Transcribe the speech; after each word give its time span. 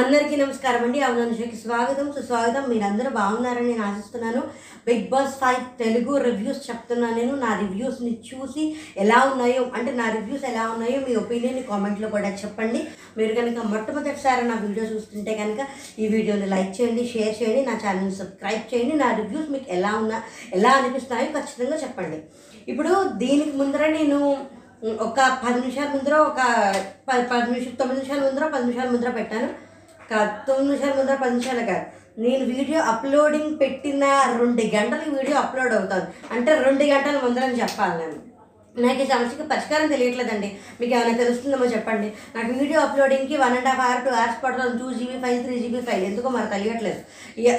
అందరికీ 0.00 0.34
నమస్కారం 0.40 0.82
అండి. 0.86 0.98
అవునంశకి 1.06 1.56
స్వాగతం. 1.62 2.06
సుస్వాగతం. 2.16 2.64
మీరందరూ 2.72 3.10
బాగున్నారని 3.16 3.68
నేను 3.70 3.82
ఆశిస్తున్నాను. 3.86 4.40
Bigg 4.86 5.06
Boss 5.12 5.34
five 5.40 5.62
Telugu 5.80 6.12
reviews 6.26 6.60
చెప్తున్నాను 6.68 7.16
నేను. 7.20 7.32
నా 7.44 7.50
రివ్యూస్ని 7.62 8.12
చూసి 8.28 8.64
ఎలా 9.04 9.18
ఉన్నాయో 9.30 9.62
అంటే 9.78 9.92
నా 10.00 10.06
రివ్యూస్ 10.16 10.44
ఎలా 10.50 10.64
ఉన్నాయో 10.74 10.98
మీ 11.06 11.14
ఒపీనియన్ 11.22 11.58
కామెంట్లో 11.70 12.08
కూడా 12.14 12.30
చెప్పండి. 12.42 12.82
మీరు 13.18 13.32
కనుక 13.38 13.64
మొట్టమొదటిసారి 13.72 14.44
నా 14.50 14.56
వీడియో 14.64 14.86
చూస్తుంటే 14.92 15.34
కనుక 15.42 15.60
ఈ 16.02 16.06
వీడియోని 16.14 16.48
లైక్ 16.54 16.72
చేయండి 16.80 17.04
షేర్ 17.14 17.34
చేయండి 17.40 17.64
నా 17.70 17.76
ఛానల్ని 17.84 18.14
సబ్స్క్రైబ్ 18.20 18.68
చేయండి. 18.72 18.96
నా 19.04 19.10
రివ్యూస్ 19.20 19.52
మీకు 19.56 19.68
ఎలా 19.78 19.92
ఉన్నా 20.02 20.20
ఎలా 20.58 20.72
అనిపిస్తున్నాయో 20.80 21.30
ఖచ్చితంగా 21.38 21.78
చెప్పండి. 21.84 22.20
ఇప్పుడు 22.72 22.92
దీనికి 23.24 23.54
ముందర 23.62 23.86
నేను 24.00 24.20
ఒక 25.06 25.20
పది 25.44 25.58
నిమిషాల 25.62 25.88
ముందర 25.94 26.16
ఒక 26.30 26.40
పది 27.08 27.24
పది 27.30 27.72
తొమ్మిది 27.80 27.98
నిమిషాల 28.00 28.20
ముందర 28.26 28.46
పది 28.54 28.66
నిమిషాల 28.66 28.90
ముందర 28.96 29.12
పెట్టాను. 29.20 29.48
కాదు 30.10 30.30
తొమ్మిది 30.46 30.68
నిమిషాల 30.68 30.92
ముందర 30.98 31.16
పది 31.22 31.34
నిమిషాలు 31.36 31.64
కాదు. 31.72 31.86
నేను 32.24 32.44
వీడియో 32.54 32.78
అప్లోడింగ్ 32.92 33.52
పెట్టిన 33.60 34.04
రెండు 34.38 34.62
గంటలకు 34.76 35.10
వీడియో 35.18 35.36
అప్లోడ్ 35.42 35.74
అవుతుంది 35.74 36.06
అంటే 36.34 36.50
రెండు 36.66 36.84
గంటల 36.92 37.20
ముందరని 37.24 37.60
చెప్పాలి 37.62 37.94
నేను. 38.00 38.18
నాకు 38.84 39.00
ఈ 39.02 39.06
సమస్యకి 39.12 39.44
పరిష్కారం 39.50 39.86
తెలియట్లేదండి. 39.92 40.48
మీకు 40.80 40.92
ఏమైనా 40.94 41.14
తెలుస్తుందేమో 41.20 41.66
చెప్పండి. 41.74 42.08
నాకు 42.36 42.50
video 42.58 42.80
అప్లోడింగ్కి 42.80 43.36
one 43.36 43.56
and 43.58 43.68
half 43.68 43.80
hour 43.86 44.02
two 44.04 44.10
hours 44.10 44.40
పడుతుంది. 44.44 44.74
Two 44.80 44.88
GB 44.98 45.16
five 45.24 45.38
three 45.44 45.54
GB 45.62 45.80
five 45.88 46.02
ఎందుకో 46.10 46.28
మరి 46.28 46.50
తెలియట్లేదు. 46.54 47.00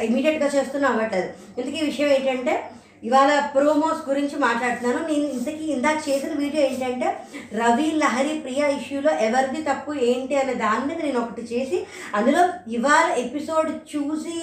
ఇమీడియట్గా 0.09 0.49
చేస్తున్నా 0.55 0.89
అవ్వట్లేదు. 0.89 1.29
ఇంతకీ 1.57 1.77
ఈ 1.83 1.87
విషయం 1.89 2.11
ఏంటంటే 2.17 2.53
ఇవాళ 3.03 3.39
ప్రోమోస్ 3.55 4.09
గురించి 4.09 4.35
మాట్లాడుతున్నాను. 4.39 5.07
నేను 5.07 5.27
ఇంతకీ 5.27 5.65
ఇందాక 5.73 6.09
చేసిన 6.09 6.33
వీడియో 6.33 6.63
ఏంటంటే 6.63 7.09
రవి 7.53 7.91
లహరి 7.91 8.33
ప్రియ 8.39 8.61
ఇష్యూలో 8.77 9.11
ఎవరిది 9.11 9.61
తప్పు 9.63 9.93
ఏంటి 9.93 10.35
అనే 10.35 10.53
దాని 10.53 10.85
మీద 10.85 11.05
నేను 11.05 11.19
ఒకటి 11.19 11.41
చేసి 11.41 11.79
అందులో 12.15 12.43
ఇవాళ 12.67 13.07
ఎపిసోడ్ 13.17 13.71
చూసి 13.93 14.37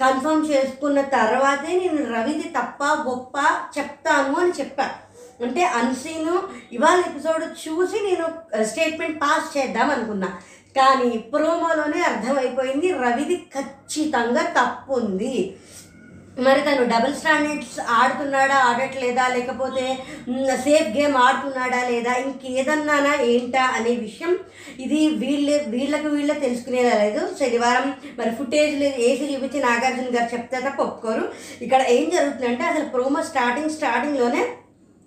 కన్ఫర్మ్ 0.00 0.46
చేసుకున్న 0.50 1.00
తర్వాతే 1.00 1.72
నేను 1.76 2.14
రవిది 2.14 2.46
తప్ప 2.48 2.84
గొప్ప 3.08 3.36
చెప్తాను 3.78 4.34
అని 4.36 4.52
చెప్పాను 4.60 4.96
అంటే 5.44 5.62
అన్సీను 5.62 6.42
ఇవాళ 6.72 6.98
ఎపిసోడ్ 6.98 7.44
చూసి 7.44 7.98
నేను 8.06 8.26
స్టేట్మెంట్ 8.64 9.20
పాస్ 9.22 9.58
చేద్దాం 9.58 9.90
అనుకున్నా. 9.90 10.30
కానీ 10.76 11.18
ప్రోమోలోనే 11.18 12.00
అర్థమైపోయింది 12.00 12.88
రవిది 12.92 13.36
ఖచ్చితంగా 13.54 14.42
తప్పు 14.58 14.92
ఉంది 14.92 15.56
మరి 16.36 16.60
తను 16.66 16.82
డబుల్ 16.92 17.14
స్టాండర్డ్స్ 17.20 17.78
ఆడుతున్నాడా 17.96 18.56
ఆడట్లేదా 18.66 19.24
లేకపోతే 19.34 19.84
సేఫ్ 20.64 20.88
గేమ్ 20.96 21.16
ఆడుతున్నాడా 21.24 21.80
లేదా 21.88 22.12
ఇంకేదన్నానా 22.24 23.12
ఏంటా 23.32 23.64
అనే 23.78 23.92
విషయం 24.04 24.32
ఇది 24.84 25.00
వీళ్ళే 25.22 25.56
వీళ్ళకు 25.74 26.08
వీళ్ళే 26.14 26.36
తెలుసుకునేలా 26.44 26.94
లేదు. 27.02 27.22
శనివారం 27.40 27.86
మరి 28.18 28.30
ఫుటేజ్ 28.38 28.76
ఏసీ 29.08 29.24
చూపించి 29.32 29.60
నాగార్జున 29.66 30.10
గారు 30.16 30.28
చెప్తే 30.34 30.60
తప్ప 30.66 30.80
ఒప్పుకోరు. 30.88 31.24
ఇక్కడ 31.64 31.80
ఏం 31.96 32.06
జరుగుతుందంటే 32.14 32.64
అసలు 32.70 32.86
ప్రోమో 32.94 33.22
స్టార్టింగ్ 33.30 33.76
స్టార్టింగ్లోనే 33.78 34.44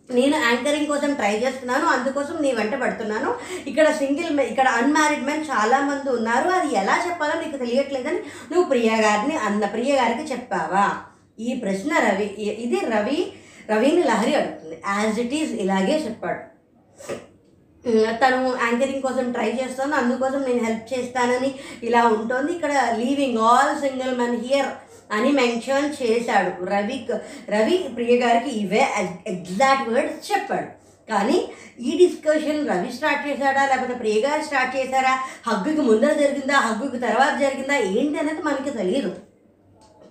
నేను 0.10 0.38
యాంకరింగ్ 0.46 0.92
కోసం 0.92 1.12
ట్రై 1.20 1.34
చేస్తున్నాను 1.44 1.86
అందుకోసం 1.94 2.36
నీ 2.46 2.50
వెంట 2.58 2.76
పడుతున్నాను. 2.82 3.30
ఇక్కడ 3.70 3.88
సింగిల్ 4.02 4.42
ఇక్కడ 4.52 4.68
అన్మ్యారీడ్ 4.82 5.26
మెన్ 5.30 5.50
చాలామంది 5.52 6.10
ఉన్నారు. 6.18 6.50
అది 6.58 6.70
ఎలా 6.82 6.98
చెప్పాలో 7.08 7.36
నీకు 7.42 7.58
తెలియట్లేదని 7.64 8.22
నువ్వు 8.52 8.66
ప్రియ 8.74 8.92
గారిని 9.06 9.38
అన్న 9.48 9.66
ప్రియ 9.78 9.94
గారికి 10.02 10.26
చెప్పావా? 10.34 10.86
ఈ 11.39 11.53
ప్రశ్న 11.64 11.92
రవి 12.08 12.26
ఇది 12.66 12.80
రవి 12.95 13.20
రవిని 13.72 14.03
లహరి 14.03 14.34
అడుగుతుంది. 14.36 14.78
యాజ్ 14.94 15.20
ఇట్ 15.20 15.34
ఈజ్ 15.34 15.53
ఇలాగే 15.64 15.95
చెప్పాడు. 16.06 16.42
తను 18.22 18.40
యాంకరింగ్ 18.66 19.06
కోసం 19.06 19.25
ట్రై 19.31 19.50
చేస్తాను 19.52 19.95
అందుకోసం 19.95 20.42
నేను 20.48 20.62
హెల్ప్ 20.66 20.86
చేస్తానని 20.94 21.50
ఇలా 21.88 22.02
ఉంటుంది. 22.08 22.52
ఇక్కడ 22.53 22.73
leaving 23.00 23.38
all 23.38 23.73
single 23.81 24.17
men 24.22 24.38
here 24.45 24.70
అని 25.16 25.31
మెన్షన్ 25.31 25.90
చేశాడు. 26.02 26.52
రవి 26.73 26.98
రవి 27.56 27.78
ప్రియ 27.97 28.14
గారికి 28.23 28.52
ఇవే 28.59 28.84
ఎగ్జాక్ట్ 29.34 29.91
వర్డ్స్ 29.96 30.31
చెప్పాడు. 30.31 30.69
కానీ 31.09 31.38
ఈ 31.79 31.91
డిస్కషన్ 31.97 32.68
రవి 32.69 32.90
స్టార్ట్ 32.97 33.28
చేశాడా? 33.28 33.62
లేకపోతే 33.66 33.96
ప్రియ 34.02 34.18
గారు 34.28 34.41
స్టార్ట్ 34.41 34.75
చేశారా? 34.78 35.13
హగ్గుకి 35.47 35.81
ముందర 35.81 36.13
జరిగిందా? 36.24 36.58
హగ్గుకి 36.68 37.00
తర్వాత 37.00 37.34
జరిగిందా? 37.40 37.78
ఏంటి 37.78 38.18
అనేది 38.19 38.41
మనకి 38.41 38.72
తెలియదు 38.79 39.13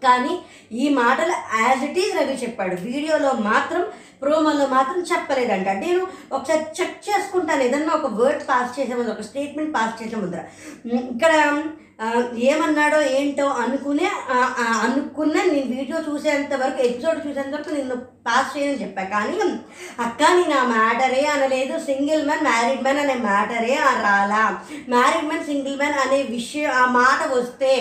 కానీ 0.06 0.34
ఈ 0.82 0.86
మాటలు 1.00 1.34
యాజ్ 1.62 1.84
ఇట్ 1.88 2.00
ఈజ్ 2.04 2.16
రవి 2.20 2.36
చెప్పాడు. 2.44 2.76
వీడియోలో 2.88 3.32
మాత్రం 3.50 3.84
ప్రోమోలో 4.22 4.66
మాత్రం 4.76 4.98
చెప్పలేదంట. 5.12 5.68
నేను 5.84 6.02
ఒకసారి 6.36 6.64
చెక్ 6.78 6.98
చేసుకుంటాను. 7.08 7.62
ఏదన్నా 7.68 7.92
ఒక 8.00 8.10
వర్డ్ 8.20 8.42
పాస్ 8.50 8.74
చేసే 8.78 8.94
ముందు 8.98 9.14
ఒక 9.14 9.24
స్టేట్మెంట్ 9.28 9.74
పాస్ 9.76 9.96
చేసే 10.00 10.16
ముందర. 10.16 10.42
ఇక్కడ 11.12 11.32
ఏమన్నాడో 12.50 12.98
ఏంటో 13.16 13.46
అనుకునే 13.62 14.06
అనుకున్న 14.84 15.34
నేను 15.50 15.68
వీడియో 15.74 15.98
చూసేంత 16.06 16.54
వరకు 16.62 16.80
ఎపిసోడ్ 16.86 17.18
చూసేంత 17.26 17.52
వరకు 17.56 17.74
నిన్ను 17.76 17.96
పాస్ 18.26 18.50
చేయని 18.54 18.80
చెప్పా. 18.82 19.02
కానీ 19.14 19.36
అక్క 20.06 20.22
నేను 20.38 20.56
ఆ 20.60 20.64
మ్యాటరే 20.72 21.22
అనలేదు. 21.34 21.74
సింగిల్ 21.90 22.24
మ్యాన్ 22.28 22.46
మ్యారీడ్ 22.48 22.82
మ్యాన్ 22.86 23.00
అనే 23.04 23.16
మ్యాటరే 23.28 23.76
రాలా 24.06 24.42
మ్యారీడ్ 24.94 25.28
మ్యాన్ 25.30 25.48
సింగిల్ 25.50 25.78
మ్యాన్ 25.82 26.00
అనే 26.04 26.20
విషయం 26.36 26.72
ఆ 26.80 26.84
మాట 27.00 27.20
వస్తే 27.36 27.72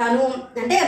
తను 0.00 0.24
అంటే 0.62 0.78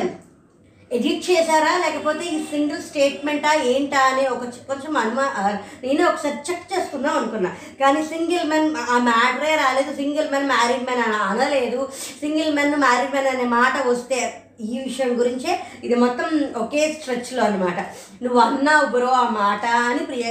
ఎడిట్ 0.96 1.30
చేశారా? 1.30 1.72
లేకపోతే 1.84 2.24
ఈ 2.24 2.38
సింగిల్ 2.50 2.82
స్టేట్మెంటా 2.82 3.52
ఏంటా 3.72 3.98
అని 3.98 4.26
ఒక 4.26 4.44
కొంచెం 4.70 4.96
అనుమా 4.96 5.26
నేనే 5.38 5.96
నేను 5.98 6.10
ఒకసారి 6.10 6.36
చెక్ 6.50 6.72
చేసుకుందాం 6.72 7.16
అనుకున్నా. 7.16 7.50
కానీ 7.80 8.02
సింగిల్ 8.02 8.48
మెన్ 8.48 8.76
ఆ 8.90 8.98
మ్యాటరే 8.98 9.54
రాలేదు. 9.56 9.96
సింగిల్ 9.96 10.30
మెన్ 10.30 10.46
మ్యారీడ్ 10.46 10.86
మెన్ 10.90 11.00
అని 11.00 11.16
అనలేదు. 11.22 11.88
సింగిల్ 12.20 12.54
మెన్ 12.56 12.74
మ్యారీడ్ 12.74 13.14
మెన్ 13.14 13.26
అనే 13.26 13.44
మాట 13.44 13.86
వస్తే 13.86 14.42
ఈ 14.60 14.78
విషయం 14.78 15.20
గురించే 15.20 15.60
ఇది 15.84 15.94
మొత్తం 15.94 16.52
ఒకే 16.56 16.82
స్ట్రెచ్లో 16.92 17.44
అనమాట 17.44 17.80
నువ్వు 18.22 18.38
అన్నావు 18.38 18.86
బ్రో 18.86 19.06
ఆ 19.06 19.28
మాట 19.28 19.64
అని 19.66 19.98
ప్రియ 19.98 20.24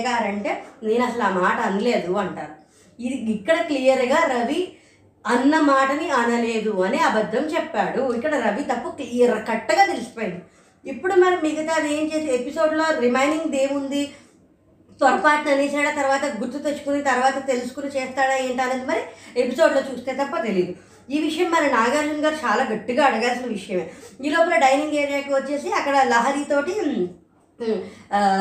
నేను 0.83 1.03
అసలు 1.05 1.23
ఆ 1.23 1.29
మాట 1.29 1.59
అనలేదు 1.59 2.13
అంటారు. 2.13 2.53
ఇది 2.99 3.31
ఇక్కడ 3.31 3.61
క్లియర్గా 3.61 4.19
రవి 4.31 4.61
అన్న 5.25 5.59
మాటని 5.59 6.07
అనలేదు 6.11 6.81
అని 6.81 6.99
అబద్ధం 6.99 7.43
చెప్పాడు. 7.55 8.13
ఇక్కడ 8.13 8.33
రవి 8.35 8.63
తప్పు 8.63 8.89
క్లియర్ 8.89 9.35
కట్టగా 9.49 9.85
తెలిసిపోయింది. 9.85 10.41
ఇప్పుడు 10.85 11.13
మరి 11.13 11.35
మిగతాది 11.35 11.89
ఏం 11.97 12.05
చేసి 12.05 12.29
ఎపిసోడ్లో 12.35 12.85
రిమైనింగ్ 12.99 13.55
ఏముంది 13.55 14.01
పొరపాటున 15.01 15.51
అనేసాడా 15.53 15.91
తర్వాత 15.91 16.25
గుర్తు 16.39 16.57
తెచ్చుకుని 16.57 17.01
తర్వాత 17.03 17.47
తెలుసుకుని 17.47 17.87
చేస్తాడా 17.87 18.35
ఏంటా 18.37 18.63
అనేది 18.63 18.85
మరి 18.85 19.01
ఎపిసోడ్లో 19.41 19.81
చూస్తే 19.81 20.11
తప్ప 20.13 20.37
తెలియదు 20.37 20.73
ఈ 21.09 21.19
విషయం 21.21 21.51
మరి 21.51 21.67
నాగార్జున 21.71 22.25
గారు 22.25 22.37
చాలా 22.45 22.63
గట్టిగా 22.73 23.05
అడగాల్సిన 23.05 23.47
విషయమే. 23.47 23.85
ఈ 24.25 24.29
లోపల 24.29 24.55
డైనింగ్ 24.55 24.93
ఏరియాకి 24.93 25.33
వచ్చేసి 25.33 25.69
అక్కడ 25.73 25.95
లహరితోటి 26.03 26.73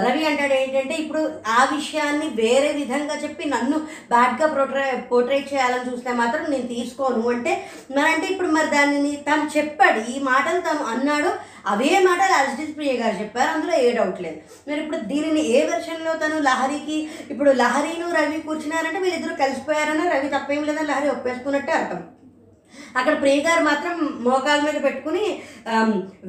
రవి 0.05 0.23
అంటాడు 0.29 0.55
ఏంటంటే 0.61 0.95
ఇప్పుడు 1.03 1.23
ఆ 1.57 1.61
విషయాన్ని 1.75 2.29
వేరే 2.43 2.71
విధంగా 2.79 3.17
చెప్పి 3.25 3.45
నన్ను 3.55 3.79
బ్యాడ్గా 4.13 4.47
పోట్రే 4.55 4.85
పోర్ట్రేట్ 5.11 5.51
చేయాలని 5.53 5.89
చూస్తే 5.91 6.13
మాత్రం 6.21 6.45
నేను 6.55 6.69
తీసుకోను. 6.75 7.23
అంటే 7.35 7.53
మరంటే 7.97 8.27
ఇప్పుడు 8.33 8.51
మరి 8.57 8.71
దానిని 8.77 9.13
తను 9.29 9.47
చెప్పాడు 9.57 10.01
ఈ 10.15 10.17
మాటలు 10.31 10.61
తను 10.69 10.85
అన్నాడు 10.95 11.33
అవే 11.73 11.93
మాటలు 12.09 12.35
అజిత్ 12.41 12.77
ప్రియ 12.77 12.93
గారు 13.01 13.17
చెప్పారు 13.23 13.51
అందులో 13.55 13.75
ఏ 13.87 13.89
డౌట్ 13.99 14.21
లేదు. 14.27 14.39
మరి 14.69 14.79
ఇప్పుడు 14.85 15.01
దీనిని 15.11 15.43
ఏ 15.57 15.61
వెర్షన్లో 15.73 16.15
తను 16.23 16.39
లహరికి 16.49 16.99
ఇప్పుడు 17.33 17.53
లహరిను 17.63 18.09
రవి 18.19 18.41
కూర్చున్నారంటే 18.47 19.03
వీళ్ళిద్దరూ 19.05 19.37
కలిసిపోయారని 19.43 20.07
రవి 20.15 20.31
తప్పేం 20.37 20.65
లేదని 20.71 20.91
లహరి 20.93 21.11
ఒప్పేసుకున్నట్టే 21.17 21.75
అర్థం. 21.81 22.01
అక్కడ 22.97 23.15
ప్రియ 23.21 23.39
గారు 23.43 23.63
మాత్రం 23.65 23.95
మోకాల 24.27 24.61
మీద 24.67 24.79
పెట్టుకుని 24.85 25.25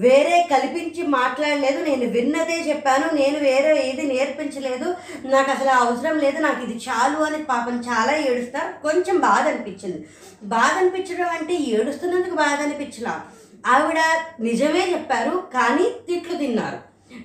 వేరే 0.06 0.36
కల్పించి 0.52 1.04
మాట్లాడలేదు 1.18 1.80
నేను 1.90 2.06
విన్నదే 2.16 2.58
చెప్పాను 2.70 3.08
నేను 3.20 3.38
వేరే 3.48 3.72
ఏది 3.88 4.04
నేర్పించలేదు 4.14 4.88
నాకు 5.34 5.52
అసలు 5.56 5.72
అవసరం 5.84 6.18
లేదు 6.26 6.40
నాకు 6.48 6.62
ఇది 6.68 6.78
చాలు 6.88 7.20
అని 7.28 7.40
పాపం 7.52 7.78
చాలా 7.90 8.16
ఏడుస్తారు. 8.30 8.72
కొంచెం 8.88 9.18
బాధ 9.28 9.44
అనిపించింది. 9.54 10.00
బాధ 10.56 10.74
అనిపించడం 10.82 11.32
అంటే 11.38 11.56
ఏడుస్తున్నందుకు 11.78 12.36
బాధ 12.44 12.58
అనిపించలా. 12.68 13.16
ఆవిడ 13.74 14.00
నిజమే 14.50 14.84
చెప్పారు 14.94 15.34
కానీ 15.58 15.88
తిట్లు 16.08 16.38
తిన్నారు. 16.38 16.80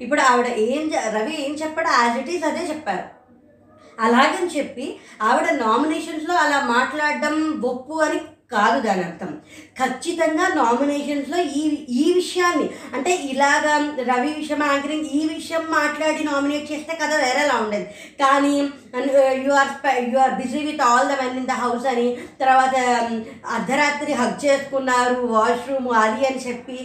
ఇప్పుడు 0.04 0.20
ఆవిడ 0.30 0.48
ఏం 0.70 0.84
రవి 1.16 1.34
ఏం 1.44 1.52
చెప్పాడు 1.62 1.90
యాజ్ 1.98 2.16
ఇట్ 2.22 2.32
ఈస్ 2.36 2.46
అదే 2.50 2.64
చెప్పారు. 2.72 3.04
అలాగని 4.06 4.48
చెప్పి 4.56 4.86
ఆవిడ 5.28 5.46
నామినేషన్స్లో 5.60 6.34
అలా 6.44 6.58
మాట్లాడడం 6.72 7.36
ఒప్పు 7.70 7.94
అని 8.06 8.18
కాదు 8.50 8.78
దాని 8.86 9.02
అర్థం. 9.06 9.30
ఖచ్చితంగా 9.78 10.44
నామినేషన్స్లో 10.58 11.38
ఈ 11.60 11.62
ఈ 12.02 12.04
విషయాన్ని 12.18 12.66
అంటే 12.96 13.12
ఇలాగా 13.30 13.72
రవి 14.10 14.30
విషయం 14.40 14.62
యాంకరింగ్ 14.66 15.08
ఈ 15.18 15.22
విషయం 15.34 15.64
మాట్లాడి 15.70 16.22
నామినేట్ 16.24 16.70
చేస్తే 16.72 16.92
కథ 17.02 17.12
వేరేలా 17.22 17.56
ఉండేది. 17.64 17.88
కానీ 18.22 18.54
you 19.44 19.52
are 19.62 19.72
you 20.12 20.18
are 20.26 20.36
busy 20.42 20.62
with 20.68 20.84
all 20.90 21.10
the 21.12 21.16
men 21.22 21.38
in 21.42 21.50
the 21.52 21.56
house 21.64 21.88
అని 21.94 22.08
తర్వాత 22.42 22.76
um, 22.92 23.12
అర్ధరాత్రి 23.56 24.14
హగ్ 24.20 24.38
చేసుకున్నారు 24.46 25.18
వాష్రూమ్ 25.34 25.90
అది 26.04 26.22
అని 26.30 26.42
చెప్పి 26.46 26.78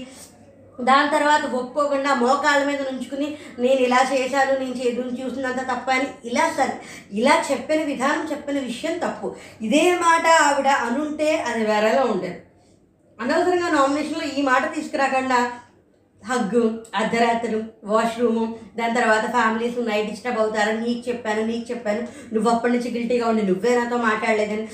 దాని 0.79 1.09
తర్వాత 1.09 1.43
ఒప్పుకోకుండా 1.55 2.13
మోకాళ్ళ 2.13 2.65
మీద 2.65 2.81
నుంచుకుని 2.91 3.37
నేను 3.59 3.79
ఇలా 3.79 4.09
చేశాను 4.13 4.59
నేను 4.59 4.75
చేదు 4.81 5.01
చూసినంత 5.01 5.61
తప్ప 5.61 5.91
అని 5.91 6.07
ఇలా 6.25 6.53
సరే 6.57 6.75
ఇలా 7.11 7.43
చెప్పిన 7.51 7.81
విధానం 7.83 8.31
చెప్పిన 8.31 8.59
విషయం 8.59 8.99
తప్పు. 8.99 9.35
ఇదే 9.61 9.95
మాట 9.95 10.25
ఆవిడ 10.27 10.67
అనుంటే 10.67 11.35
అది 11.35 11.65
వేరేలా 11.65 12.03
ఉండేది. 12.03 12.39
అనవసరంగా 13.19 13.69
నామినేషన్లో 13.69 14.27
ఈ 14.27 14.41
మాట 14.41 14.75
తీసుకురాకుండా 14.75 15.51
హగ్గు 16.23 16.63
అర్ధరాత్రులు 16.95 17.63
వాష్రూము 17.83 18.57
దాని 18.77 18.93
తర్వాత 18.93 19.31
ఫ్యామిలీస్ 19.31 19.77
నైట్ 19.79 20.09
డిస్టర్బ్ 20.09 20.39
అవుతారని 20.39 20.81
నీకు 20.85 21.09
చెప్పాను 21.09 21.45
నీకు 21.45 21.71
చెప్పాను 21.71 22.07
నువ్వు 22.33 22.51
అప్పటి 22.51 22.73
నుంచి 22.73 22.91
గిల్టీగా 22.91 23.27
ఉండి 23.27 23.43
నువ్వే 23.43 23.75
నాతో 23.75 23.97
మాట్లాడలేదని 23.97 24.67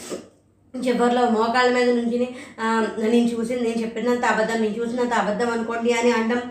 చివరిలో 0.86 1.24
మోకాళ్ళ 1.38 1.70
మీద 1.78 1.90
నుంచి 2.00 2.18
నేను 3.14 3.28
చూసింది 3.34 3.62
నేను 3.68 3.80
చెప్పినంత 3.84 4.26
అబద్ధం 4.34 4.60
నేను 4.64 4.76
చూసినంత 4.80 5.14
అబద్ధం 5.24 5.50
అనుకోండి 5.56 5.92
అని 6.00 6.12
అనడం 6.20 6.42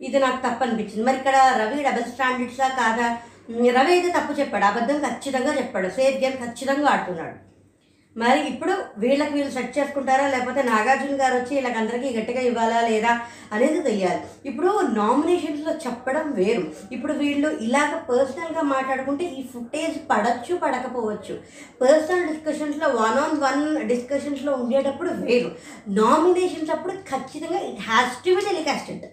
ఇది 0.00 0.18
నాకు 0.24 0.38
తప్పు 0.46 0.64
అనిపించింది. 0.64 1.04
మరి 1.08 1.18
ఇక్కడ 1.20 1.36
రవి 1.60 1.78
డబల్ 1.88 2.06
స్టాండర్డ్సా 2.12 2.68
కాదా? 2.82 3.06
రవి 3.78 3.92
అయితే 3.96 4.08
తప్పు 4.18 4.32
చెప్పాడు 4.40 4.66
అబద్ధం 4.70 4.98
ఖచ్చితంగా 5.06 5.52
చెప్పాడు 5.58 5.88
సేఫ్ 5.98 6.16
గేమ్ 6.22 6.38
ఖచ్చితంగా 6.44 6.88
ఆడుతున్నాడు. 6.92 7.36
మరి 8.20 8.40
ఇప్పుడు 8.48 8.74
వీళ్ళకి 8.98 9.32
వీళ్ళు 9.32 9.50
సెట్ 9.50 9.78
చేసుకుంటారా? 9.78 10.26
లేకపోతే 10.28 10.62
నాగార్జున 10.62 11.16
గారు 11.22 11.34
వచ్చి 11.34 11.52
వీళ్ళకందరికీ 11.54 12.08
గట్టిగా 12.18 12.40
ఇవ్వాలా 12.40 12.78
లేదా 12.90 13.12
అనేది 13.52 13.80
తెలియాలి. 13.82 14.20
ఇప్పుడు 14.48 14.70
నామినేషన్స్లో 15.00 15.72
చెప్పడం 15.84 16.32
వేరు. 16.32 16.64
ఇప్పుడు 16.92 17.12
వీళ్ళు 17.12 17.48
ఇలాగ 17.66 17.92
పర్సనల్గా 18.10 18.62
మాట్లాడుకుంటే 18.74 19.24
ఈ 19.24 19.42
ఫుటేజ్ 19.52 19.98
పడచ్చు 20.10 20.54
పడకపోవచ్చు. 20.56 21.34
పర్సనల్ 21.82 22.28
డిస్కషన్స్లో 22.30 22.88
వన్ 23.02 23.18
ఆన్ 23.24 23.36
వన్ 23.46 23.88
డిస్కషన్స్లో 23.88 24.54
ఉండేటప్పుడు 24.54 25.10
వేరు. 25.10 25.50
నామినేషన్స్ 25.88 26.70
అప్పుడు 26.70 26.92
ఖచ్చితంగా 27.12 27.60
it 27.70 27.82
has 27.90 28.16
to 28.26 28.34
be 28.38 28.44
telecasted 28.50 29.04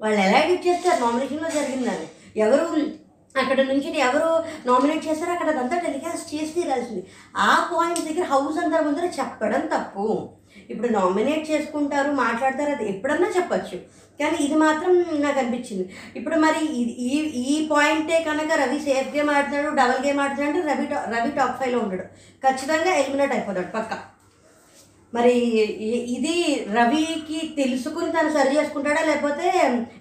వాళ్ళు 0.00 0.20
ఎలా 0.26 0.38
ఎడిట్ 0.44 0.66
చేస్తారు 0.66 1.00
నామినేషన్లో 1.04 1.48
జరిగిందని? 1.58 2.06
ఎవరు 2.36 2.66
అక్కడ 3.38 3.60
నుంచి 3.60 3.98
ఎవరు 3.98 4.44
నామినేట్ 4.68 5.06
చేస్తారో 5.06 5.32
అక్కడ 5.32 5.48
అదంతా 5.48 5.78
టెలికాస్ట్ 5.78 6.34
చేసి 6.34 6.62
తీరాల్సింది. 6.62 7.06
ఆ 7.36 7.70
పాయింట్ 7.76 8.12
దగ్గర 8.12 8.26
హౌస్ 8.26 8.64
అందరి 8.64 8.84
ముందర 8.84 9.04
చెప్పడం 9.04 9.60
తప్పు. 9.60 10.28
ఇప్పుడు 10.70 10.88
నామినేట్ 10.88 11.50
చేసుకుంటారు 11.50 12.12
మాట్లాడతారు 12.12 12.70
అది 12.70 12.88
ఎప్పుడన్నా 12.88 13.28
చెప్పచ్చు. 13.36 13.76
కానీ 14.20 14.44
ఇది 14.44 14.54
మాత్రం 14.54 15.04
నాకు 15.20 15.38
అనిపించింది. 15.38 15.90
ఇప్పుడు 16.16 16.36
మరి 16.36 16.64
ఇది- 16.64 16.94
ఈ 16.94 17.16
ఈ 17.18 17.68
పాయింటే 17.68 18.24
కనుక 18.28 18.52
రవి 18.52 18.78
సేఫ్ 18.78 19.16
గేమ్ 19.16 19.30
ఆడుతున్నాడు 19.30 19.74
డబల్ 19.74 20.06
గేమ్ 20.06 20.20
ఆడుతున్నాడు 20.20 20.70
అంటే 20.70 20.94
రవి 20.94 21.20
రవి 21.20 21.30
టాప్ 21.30 21.62
ఫైవ్లో 21.62 21.78
ఉండడు. 21.78 22.02
ఖచ్చితంగా 22.48 22.94
ఎలిమినేట్ 22.94 23.32
అయిపోతాడు 23.32 23.66
పక్కా. 23.66 24.02
మరి 25.16 25.34
ఇది 26.16 26.34
రవికి 26.76 27.38
తెలుసుకుని 27.56 28.10
తను 28.16 28.30
సరి 28.34 28.52
చేసుకుంటాడా 28.56 29.00
లేకపోతే 29.08 29.46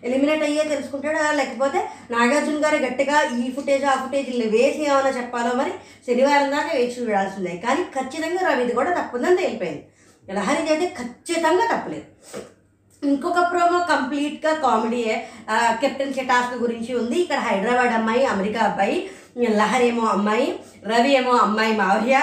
ఎలిమినేట్ 0.07 0.43
అయ్యే 0.47 0.63
తెలుసుకుంటాడా? 0.73 1.23
లేకపోతే 1.39 1.79
నాగార్జున 2.11 2.59
గారు 2.65 2.77
గట్టిగా 2.85 3.17
ఈ 3.39 3.45
ఫుటేజ్ 3.55 3.85
ఆ 3.91 3.95
ఫుటేజ్ 4.03 4.29
వేసి 4.55 4.81
ఏమైనా 4.89 5.11
చెప్పాలో 5.19 5.51
మరి 5.61 5.73
శనివారం 6.07 6.51
దాకా 6.55 6.71
వేచి 6.77 6.95
చూడాల్సిందే. 6.99 7.55
కానీ 7.65 7.83
ఖచ్చితంగా 7.97 8.41
రవిది 8.49 8.75
కూడా 8.79 8.93
తప్పుందని 8.99 9.39
తేలిపోయింది. 9.41 9.83
లహరికి 10.37 10.71
అయితే 10.73 10.87
ఖచ్చితంగా 10.99 11.65
తప్పలేదు. 11.73 12.07
ఇంకొక 13.03 13.41
ప్రోమో 13.51 13.77
కంప్లీట్గా 13.91 14.51
కామెడీయే 14.63 15.15
కెప్టెన్ 15.81 15.81
కెప్టెన్సీ 15.81 16.23
టాస్క్ 16.31 16.55
గురించి 16.63 16.91
ఉంది. 17.01 17.15
ఇక్కడ 17.23 17.39
హైదరాబాద్ 17.47 17.93
అమ్మాయి 17.99 18.23
అమెరికా 18.33 18.61
అబ్బాయి 18.69 18.97
లహరి 19.59 19.85
ఏమో 19.91 20.05
అమ్మాయి 20.15 20.47
రవి 20.91 21.11
ఏమో 21.19 21.33
అమ్మాయి 21.45 21.73
మావయ్య 21.81 22.15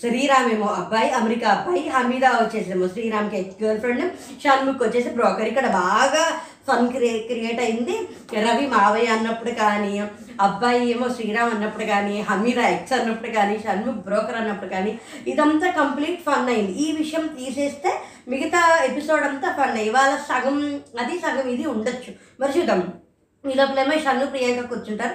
శ్రీరామ్ 0.00 0.50
ఏమో 0.52 0.66
అబ్బాయి 0.66 1.10
అమెరికా 1.10 1.48
అబ్బాయి 1.50 1.88
హమీదా 1.88 2.30
వచ్చేసేమో 2.30 2.88
శ్రీరామ్కి 2.88 3.64
గర్ల్ 3.64 3.80
ఫ్రెండ్ 3.80 4.12
షణ్ముఖ్ 4.44 4.82
వచ్చేసి 4.82 5.08
బ్రోకర్ 5.08 5.48
ఇక్కడ 5.48 5.66
బాగా 5.66 6.24
ఫన్ 6.68 6.88
క్రియే 6.88 7.18
క్రియేట్ 7.18 7.60
అయింది. 7.60 7.96
రవి 8.40 8.66
మావయ్య 8.66 9.06
అన్నప్పుడు 9.06 9.50
కానీ 9.50 9.98
అబ్బాయి 10.40 10.90
ఏమో 10.90 11.08
శ్రీరామ్ 11.08 11.54
అన్నప్పుడు 11.54 11.84
కానీ 11.84 12.20
హమీద 12.20 12.58
ఎక్స్ 12.58 12.92
అన్నప్పుడు 12.92 13.30
కానీ 13.30 13.58
షణ్ముఖ్ 13.58 13.96
బ్రోకర్ 13.96 14.36
అన్నప్పుడు 14.36 14.70
కానీ 14.70 14.98
ఇదంతా 15.26 15.70
కంప్లీట్ 15.70 16.20
ఫన్ 16.20 16.48
అయింది. 16.48 16.72
ఈ 16.72 16.96
విషయం 16.96 17.26
తీసేస్తే 17.26 17.92
మిగతా 18.28 18.84
ఎపిసోడ్ 18.84 19.22
అంతా 19.22 19.52
ఫన్ 19.52 19.78
ఇవాళ 19.78 20.16
సగం 20.16 20.80
అది 21.00 21.18
సగం 21.18 21.48
ఇది 21.48 21.66
ఉండొచ్చు. 21.66 22.12
మరి 22.40 22.58
చూద్దాం. 22.58 22.92
ఈ 23.50 23.54
లోపలేమో 23.58 23.94
షన్ను 24.04 24.26
ప్రియాంక 24.34 24.60
కూర్చుంటారు. 24.68 25.14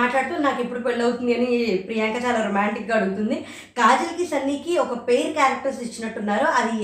మాట్లాడుతూ 0.00 0.34
నాకు 0.46 0.60
ఇప్పుడు 0.64 0.80
పెళ్ళవుతుంది 0.86 1.32
అని 1.36 1.48
ప్రియాంక 1.86 2.16
చాలా 2.24 2.40
రొమాంటిక్గా 2.46 2.94
అడుగుతుంది. 2.96 3.36
కాజల్కి 3.78 4.24
సన్నీకి 4.32 4.72
ఒక 4.82 4.94
పేర్ 5.06 5.30
క్యారెక్టర్స్ 5.38 5.80
ఇచ్చినట్టున్నారు. 5.86 6.46
అది 6.58 6.76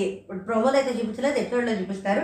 ప్రోమోలో 0.47 0.77
అయితే 0.81 0.93
చూపించలేదు 0.99 1.39
ఎక్కడో 1.43 1.75
చూపిస్తారు. 1.81 2.23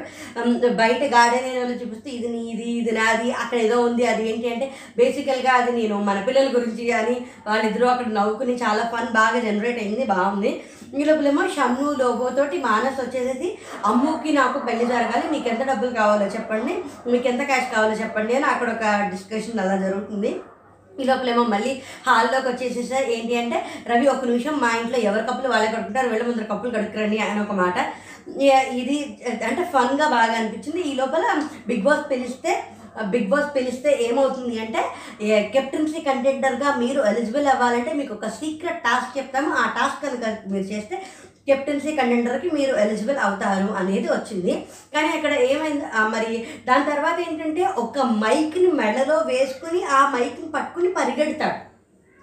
బయట 0.82 1.02
గార్డెన్ 1.16 1.48
ఏరియాలో 1.50 1.76
చూపిస్తే 1.82 2.08
ఇది 2.18 2.30
నీది 2.36 2.68
ఇది 2.80 2.94
నాది 3.00 3.28
అక్కడ 3.42 3.58
ఏదో 3.66 3.76
ఉంది 3.88 4.06
అది 4.12 4.24
ఏంటి 4.30 4.48
అంటే 4.54 4.68
బేసికల్గా 5.00 5.52
అది 5.60 5.72
నేను 5.80 5.98
మన 6.08 6.20
పిల్లల 6.28 6.48
గురించి 6.56 6.86
అని 7.00 7.16
వాళ్ళిద్దరూ 7.50 7.88
అక్కడ 7.94 8.08
నవ్వుకుని 8.18 8.56
చాలా 8.64 8.84
ఫన్ 8.94 9.12
బాగా 9.20 9.38
జనరేట్ 9.48 9.82
అయింది 9.84 10.06
బాగుంది. 10.14 10.52
ఈ 10.98 11.04
లోపలేమో 11.08 11.44
షమ్ను 11.54 11.86
లోగోతోటి 12.00 12.56
మానస్ 12.66 12.98
వచ్చేసేసి 13.02 13.48
అమ్ముకి 13.90 14.32
నాకు 14.40 14.58
పెళ్ళి 14.66 14.84
జరగాలి 14.92 15.26
మీకు 15.34 15.48
ఎంత 15.52 15.62
డబ్బులు 15.70 15.92
కావాలో 16.00 16.26
చెప్పండి 16.36 16.74
మీకు 17.12 17.26
ఎంత 17.32 17.42
క్యాష్ 17.50 17.70
కావాలో 17.74 17.96
చెప్పండి 18.02 18.34
అని 18.38 18.46
అక్కడ 18.52 18.68
ఒక 18.76 18.84
డిస్కషన్ 19.14 19.62
అలా 19.64 19.76
జరుగుతుంది. 19.86 20.32
ఈ 21.00 21.04
లోపలేమో 21.08 21.42
మళ్ళీ 21.54 21.72
హాల్లోకి 22.06 22.48
వచ్చేసేసారు 22.50 23.06
ఏంటి 23.14 23.34
అంటే 23.40 23.56
రవి 23.90 24.06
ఒక 24.12 24.24
నిమిషం 24.30 24.54
మా 24.62 24.70
ఇంట్లో 24.80 24.98
ఎవరి 25.08 25.24
కప్పులు 25.30 25.50
వాళ్ళే 25.52 25.68
కడుక్కుంటారు 25.72 26.08
వెళ్ళి 26.12 26.26
ముందర 26.28 26.46
కప్పులు 26.52 26.74
కడుక్కురండి 26.76 27.18
అని 27.24 27.40
ఒక 27.46 27.54
మాట. 27.62 27.76
ఇది 28.82 28.96
అంటే 29.48 29.62
ఫన్గా 29.74 30.06
బాగా 30.14 30.32
అనిపించింది. 30.38 30.80
ఈ 30.90 30.94
లోపల 31.00 31.24
బిగ్ 31.68 31.84
బాస్ 31.88 32.04
పిలిస్తే 32.12 32.54
బిగ్ 33.02 33.28
బాస్ 33.28 33.56
పిలిస్తే 33.56 33.98
ఏమవుతుంది 34.02 34.58
అంటే 34.58 34.82
కెప్టెన్సీ 35.52 36.00
కంటెండర్గా 36.00 36.74
మీరు 36.74 37.00
ఎలిజిబుల్ 37.00 37.46
అవ్వాలంటే 37.46 37.92
మీకు 37.92 38.14
ఒక 38.14 38.28
సీక్రెట్ 38.28 38.82
టాస్క్ 38.82 39.18
చెప్తాము. 39.18 39.50
ఆ 39.54 39.64
టాస్క్ 39.78 40.02
కనుక 40.02 40.52
మీరు 40.52 40.64
చేస్తే 40.64 41.02
కెప్టెన్సీ 41.48 41.96
కంటెండర్కి 41.96 42.50
మీరు 42.50 42.76
ఎలిజిబుల్ 42.76 43.18
అవుతారు 43.18 43.68
అనేది 43.72 44.08
వచ్చింది. 44.08 44.66
కానీ 44.94 45.08
అక్కడ 45.08 45.32
ఏమైంది? 45.32 45.84
మరి 46.14 46.46
దాని 46.66 46.84
తర్వాత 46.84 47.16
ఏంటంటే 47.28 47.64
ఒక 47.64 47.98
మైక్ని 47.98 48.70
మెడలో 48.72 49.18
వేసుకుని 49.26 49.84
ఆ 49.84 50.00
మైక్ని 50.16 50.48
పట్టుకుని 50.48 50.88
పరిగెడతాడు 50.92 51.60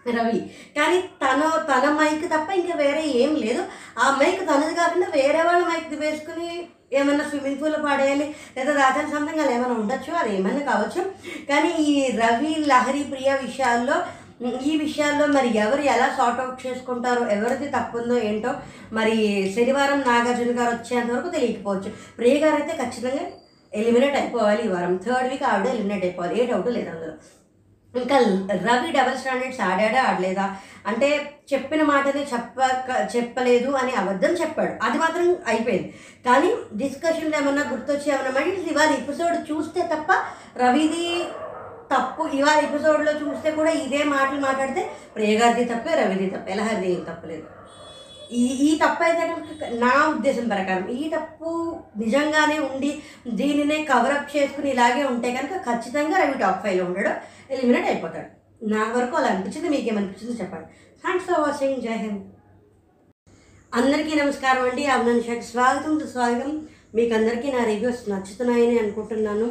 రవి. 0.06 0.40
కానీ 0.78 0.98
తన 1.02 1.42
తన 1.70 1.86
మైక్ 2.00 2.26
తప్ప 2.26 2.50
ఇంకా 2.52 2.74
వేరే 2.76 3.04
ఏం 3.08 3.36
లేదు. 3.36 3.64
ఆ 4.00 4.18
మైక్ 4.22 4.42
తనది 4.42 4.76
కాకుండా 4.76 5.08
వేరే 5.16 5.42
వాళ్ళ 5.42 5.62
మైక్ 5.66 5.94
వేసుకుని 6.00 6.68
ఏమన్నా 6.94 7.28
స్విమ్మింగ్ 7.28 7.62
పూల్ 7.62 7.84
పాడేయాలి 7.84 8.36
లేదా 8.58 8.74
రాజాని 8.74 9.42
అలా 9.42 9.52
ఏమైనా 9.52 9.74
ఉండొచ్చు? 9.74 10.14
అది 10.14 10.36
ఏమైనా 10.36 10.60
కావచ్చు. 10.60 11.04
కానీ 11.50 11.70
ఈ 11.70 12.18
రవి 12.18 12.56
లహరి 12.68 13.04
ప్రియ 13.04 13.38
విషయాల్లో 13.42 14.04
ఈ 14.66 14.78
విషయాల్లో 14.78 15.28
మరి 15.28 15.58
ఎవరు 15.58 15.82
ఎలా 15.82 16.16
సార్ట్ 16.18 16.42
అవుట్ 16.42 16.68
చేసుకుంటారో? 16.68 17.28
ఎవరిది 17.28 17.70
తప్పుందో 17.70 18.20
ఏంటో 18.20 18.54
మరి 18.94 19.54
శనివారం 19.56 20.00
నాగార్జున 20.00 20.60
గారు 20.60 20.76
వచ్చేంత 20.76 21.12
వరకు 21.12 21.30
తెలియకపోవచ్చు. 21.30 21.92
ప్రియ 22.18 22.34
గారు 22.34 22.64
అయితే 22.64 22.78
ఖచ్చితంగా 22.78 23.24
ఎలిమినేట్ 23.74 24.16
అయిపోవాలి 24.16 24.66
ఈ 24.66 24.68
వారం. 24.68 25.00
థర్డ్ 25.08 25.30
వీక్ 25.30 25.44
ఆవిడ 25.44 25.68
ఎలిమినేట్ 25.68 26.06
అయిపోవాలి. 26.06 26.44
ఏ 26.44 26.46
డౌట్ 26.46 26.68
లేదు 26.68 26.90
అందులో. 26.90 27.14
ఇంకా 28.02 28.18
రవి 28.52 28.92
డబల్ 28.92 29.18
స్టాండర్డ్స్ 29.18 29.62
ఆడాడా? 29.62 30.02
ఆడలేదా? 30.02 30.56
అంటే 30.88 31.33
చెప్పిన 31.52 31.84
మాటని 31.84 32.24
చెప్పక 32.34 33.16
చెప్పలేదు 33.16 33.72
అని 33.72 33.92
అబద్ధం 33.92 34.30
చెప్పాడు. 34.30 34.74
అది 34.84 34.98
మాత్రం 34.98 35.36
అయిపోయింది. 35.48 35.94
కానీ 36.26 36.50
డిస్కషన్లో 36.74 37.38
ఏమన్నా 37.38 37.64
గుర్తొచ్చి 37.72 38.08
ఏమన్నా 38.14 38.32
మరి 38.32 38.52
ఇవాళ 38.72 38.92
ఎపిసోడ్ 38.92 39.52
చూస్తే 39.52 39.82
తప్ప 39.94 40.12
రవిది 40.64 41.08
తప్పు 41.94 42.24
ఇవాళ 42.38 42.60
ఎపిసోడ్లో 42.60 43.12
చూస్తే 43.12 43.52
కూడా 43.52 43.72
ఇదే 43.72 44.04
మాటలు 44.04 44.40
మాట్లాడితే 44.40 44.92
ప్రియగారిది 45.16 45.66
తప్పే 45.66 45.96
రవిది 46.02 46.30
తప్పే 46.30 46.54
లహరిది 46.54 46.94
ఏం 46.94 47.02
తప్పలేదు. 47.10 47.46
ఈ 48.32 48.44
ఈ 48.68 48.80
తప్పు 48.84 49.04
అయితే 49.04 49.28
కనుక 49.28 49.74
నా 49.74 49.92
ఉద్దేశం 50.16 50.48
ప్రకారం 50.48 50.86
ఈ 50.90 51.10
తప్పు 51.10 51.50
నిజంగానే 51.98 52.60
ఉండి 52.60 52.92
దీనినే 53.28 53.84
కవరప్ 53.84 54.38
చేసుకుని 54.38 54.70
ఇలాగే 54.70 55.04
ఉంటే 55.04 55.32
కనుక 55.34 55.58
ఖచ్చితంగా 55.66 56.18
రవి 56.18 56.40
టాప్ 56.40 56.64
ఫైవ్లో 56.64 56.86
ఉండడు 56.86 57.12
ఎలిమినేట్ 57.54 57.86
అయిపోతాడు. 57.86 58.30
నా 58.68 58.84
వరకు 58.96 59.16
అలా 59.18 59.28
అనిపించింది 59.28 59.70
మీకేమనిపించింది 59.70 60.42
చెప్పండి. 60.42 60.68
థ్యాంక్స్ 61.04 61.26
ఫర్ 61.30 61.42
వాచింగ్ 61.44 61.82
జై 61.86 61.96
హింద్ 62.02 62.22
అందరికీ 63.80 64.14
నమస్కారం 64.20 64.62
అండి. 64.68 64.84
అభినందనకి 64.94 65.46
స్వాగతం. 65.50 65.94
సుస్వాగతం 66.02 66.52
మీకు 66.98 67.14
అందరికీ 67.18 67.48
నా 67.56 67.62
రివ్యూస్ 67.70 68.04
నచ్చుతున్నాయని 68.12 68.76
అనుకుంటున్నాను. 68.84 69.48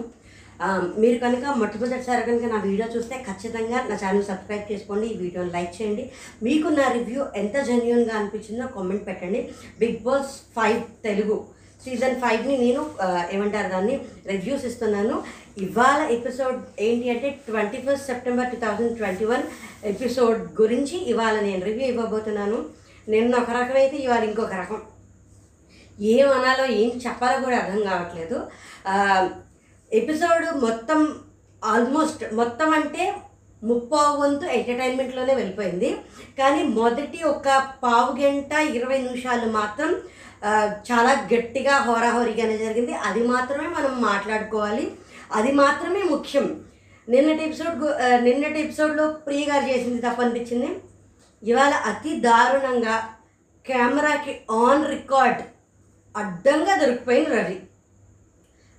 మీరు 1.02 1.18
కనుక 1.25 1.44
మొట్టమొదటిసారి 1.61 2.23
కనుక 2.28 2.49
నా 2.52 2.59
వీడియో 2.68 2.87
చూస్తే 2.94 3.16
ఖచ్చితంగా 3.28 3.78
నా 3.90 3.94
ఛానల్ 4.02 4.28
సబ్స్క్రైబ్ 4.30 4.71
చేసుకోండి. 4.73 5.06
ఈ 5.12 5.16
వీడియోని 5.23 5.54
లైక్ 5.56 5.76
చేయండి. 5.78 6.04
మీకు 6.47 6.68
నా 6.78 6.87
రివ్యూ 6.99 7.23
ఎంత 7.42 7.56
జెన్యున్గా 7.71 8.14
అనిపించిందో 8.21 8.68
కామెంట్ 8.76 9.06
పెట్టండి. 9.11 9.42
Big 9.82 10.00
Boss 10.06 10.32
five 10.56 10.80
Telugu 11.09 11.38
season 11.85 12.21
ఫైవ్ని 12.21 12.57
నేను 12.59 12.83
ఏమంటారు 13.31 13.69
దాన్ని 13.69 13.95
రివ్యూస్ 14.27 14.65
ఇస్తున్నాను. 14.65 15.17
ఇవాళ 15.59 16.01
ఎపిసోడ్ 16.17 16.59
ఏంటి 16.81 17.11
అంటే 17.11 17.29
twenty 17.49 17.79
first 17.87 18.07
September 18.07 18.51
two 18.51 18.59
thousand 18.67 18.97
twenty 18.97 19.25
one 19.25 19.43
episode 19.85 20.41
గురించి 20.61 20.97
ఇవాళ 21.11 21.35
నేను 21.41 21.62
రివ్యూ 21.65 21.87
ఇవ్వబోతున్నాను. 21.87 22.59
నిన్న 23.09 23.35
ఒక 23.37 23.51
రకం 23.51 23.77
అయితే 23.83 23.97
ఇవాళ 23.97 24.23
ఇంకొక 24.25 24.55
రకం. 24.55 24.81
ఏం 26.01 26.29
అనాలో 26.31 26.65
ఏం 26.83 26.91
చెప్పాలో 27.07 27.39
కూడా 27.45 27.57
అర్థం 27.59 27.83
కావట్లేదు. 27.91 28.39
ఎపిసోడ్ 29.93 30.47
మొత్తం 30.67 31.01
ఆల్మోస్ట్ 31.65 32.23
మొత్తం 32.35 32.71
అంటే 32.71 33.05
ముప్పావు 33.62 34.15
వంతు 34.21 34.45
ఎంటర్టైన్మెంట్లోనే 34.45 35.35
వెళ్ళిపోయింది. 35.35 35.91
కానీ 36.39 36.62
మొదటి 36.62 37.19
ఒక 37.25 37.49
పావు 37.83 38.11
గంట 38.21 38.53
ఇరవై 38.53 38.99
నిమిషాలు 38.99 39.47
మాత్రం 39.53 39.91
చాలా 40.90 41.12
గట్టిగా 41.34 41.76
హోరాహోరీగానే 41.78 42.56
జరిగింది. 42.56 42.94
అది 42.94 43.26
మాత్రమే 43.26 43.66
మనం 43.66 44.02
మాట్లాడుకోవాలి. 44.02 44.92
అది 45.32 45.52
మాత్రమే 45.52 46.02
ముఖ్యం. 46.02 46.64
నిన్నటి 47.08 47.42
ఎపిసోడ్ 47.44 47.78
నిన్నటి 48.25 48.61
ఎపిసోడ్లో 48.61 49.11
ప్రియ 49.12 49.44
గారు 49.46 49.64
చేసింది 49.64 50.02
తప్పనిపించింది 50.02 50.78
ఇవాళ 51.42 51.72
అతి 51.72 52.20
దారుణంగా 52.20 52.96
కెమెరాకి 53.66 54.40
ఆన్ 54.50 54.88
రికార్డ్ 54.88 55.42
అడ్డంగా 56.16 56.75
దొరికిపోయింది 56.76 57.30
రవి. 57.30 57.61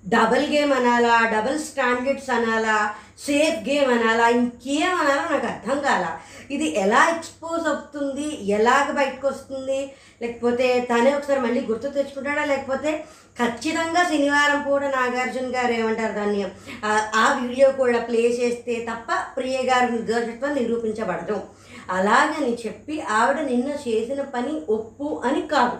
డబల్ 0.05 0.45
గేమ్ 0.53 0.73
అనాలా 0.73 1.39
డబల్ 1.39 1.59
స్టాండర్డ్స్ 1.59 2.29
అనాలా 2.29 2.95
సేఫ్ 3.19 3.69
గేమ్ 3.69 3.91
అనాలా? 3.91 4.27
ఇంకేం 4.27 4.95
అనాలో? 4.95 5.31
నాకు 5.31 5.45
అర్థం 5.45 5.79
కాల. 5.79 6.19
ఇది 6.51 6.79
ఎలా 6.79 7.09
ఎక్స్పోజ్ 7.15 7.67
అవుతుంది? 7.67 8.51
ఎలాగ 8.51 8.91
బయటకు 8.91 9.27
వస్తుంది 9.27 9.91
లేకపోతే 10.21 10.87
తనే 10.93 11.13
ఒకసారి 11.13 11.39
మళ్ళీ 11.39 11.61
గుర్తు 11.61 11.87
తెచ్చుకుంటాడా? 11.87 12.45
లేకపోతే 12.45 13.05
ఖచ్చితంగా 13.43 14.03
శనివారం 14.03 14.61
పూట 14.61 14.83
నాగార్జున 14.83 15.55
గారు 15.55 15.71
ఏమంటారు 15.71 16.13
దాన్ని? 16.13 16.45
ఆ, 16.85 17.39
వీడియో 17.41 17.71
కూడా 17.71 17.99
ప్లే 17.99 18.19
చేస్తే 18.19 18.87
తప్ప 18.91 19.33
ప్రియ 19.37 19.57
గారి 19.57 19.91
నిర్దోషత్వం 19.91 20.53
నిరూపించబడదు. 20.53 21.43
అలాగని 21.89 22.57
చెప్పి 22.65 23.01
ఆవిడ 23.01 23.37
నిన్న 23.37 23.69
చేసిన 23.69 24.21
పని 24.21 24.61
ఒప్పు 24.69 25.21
అని 25.25 25.47
కాదు. 25.47 25.77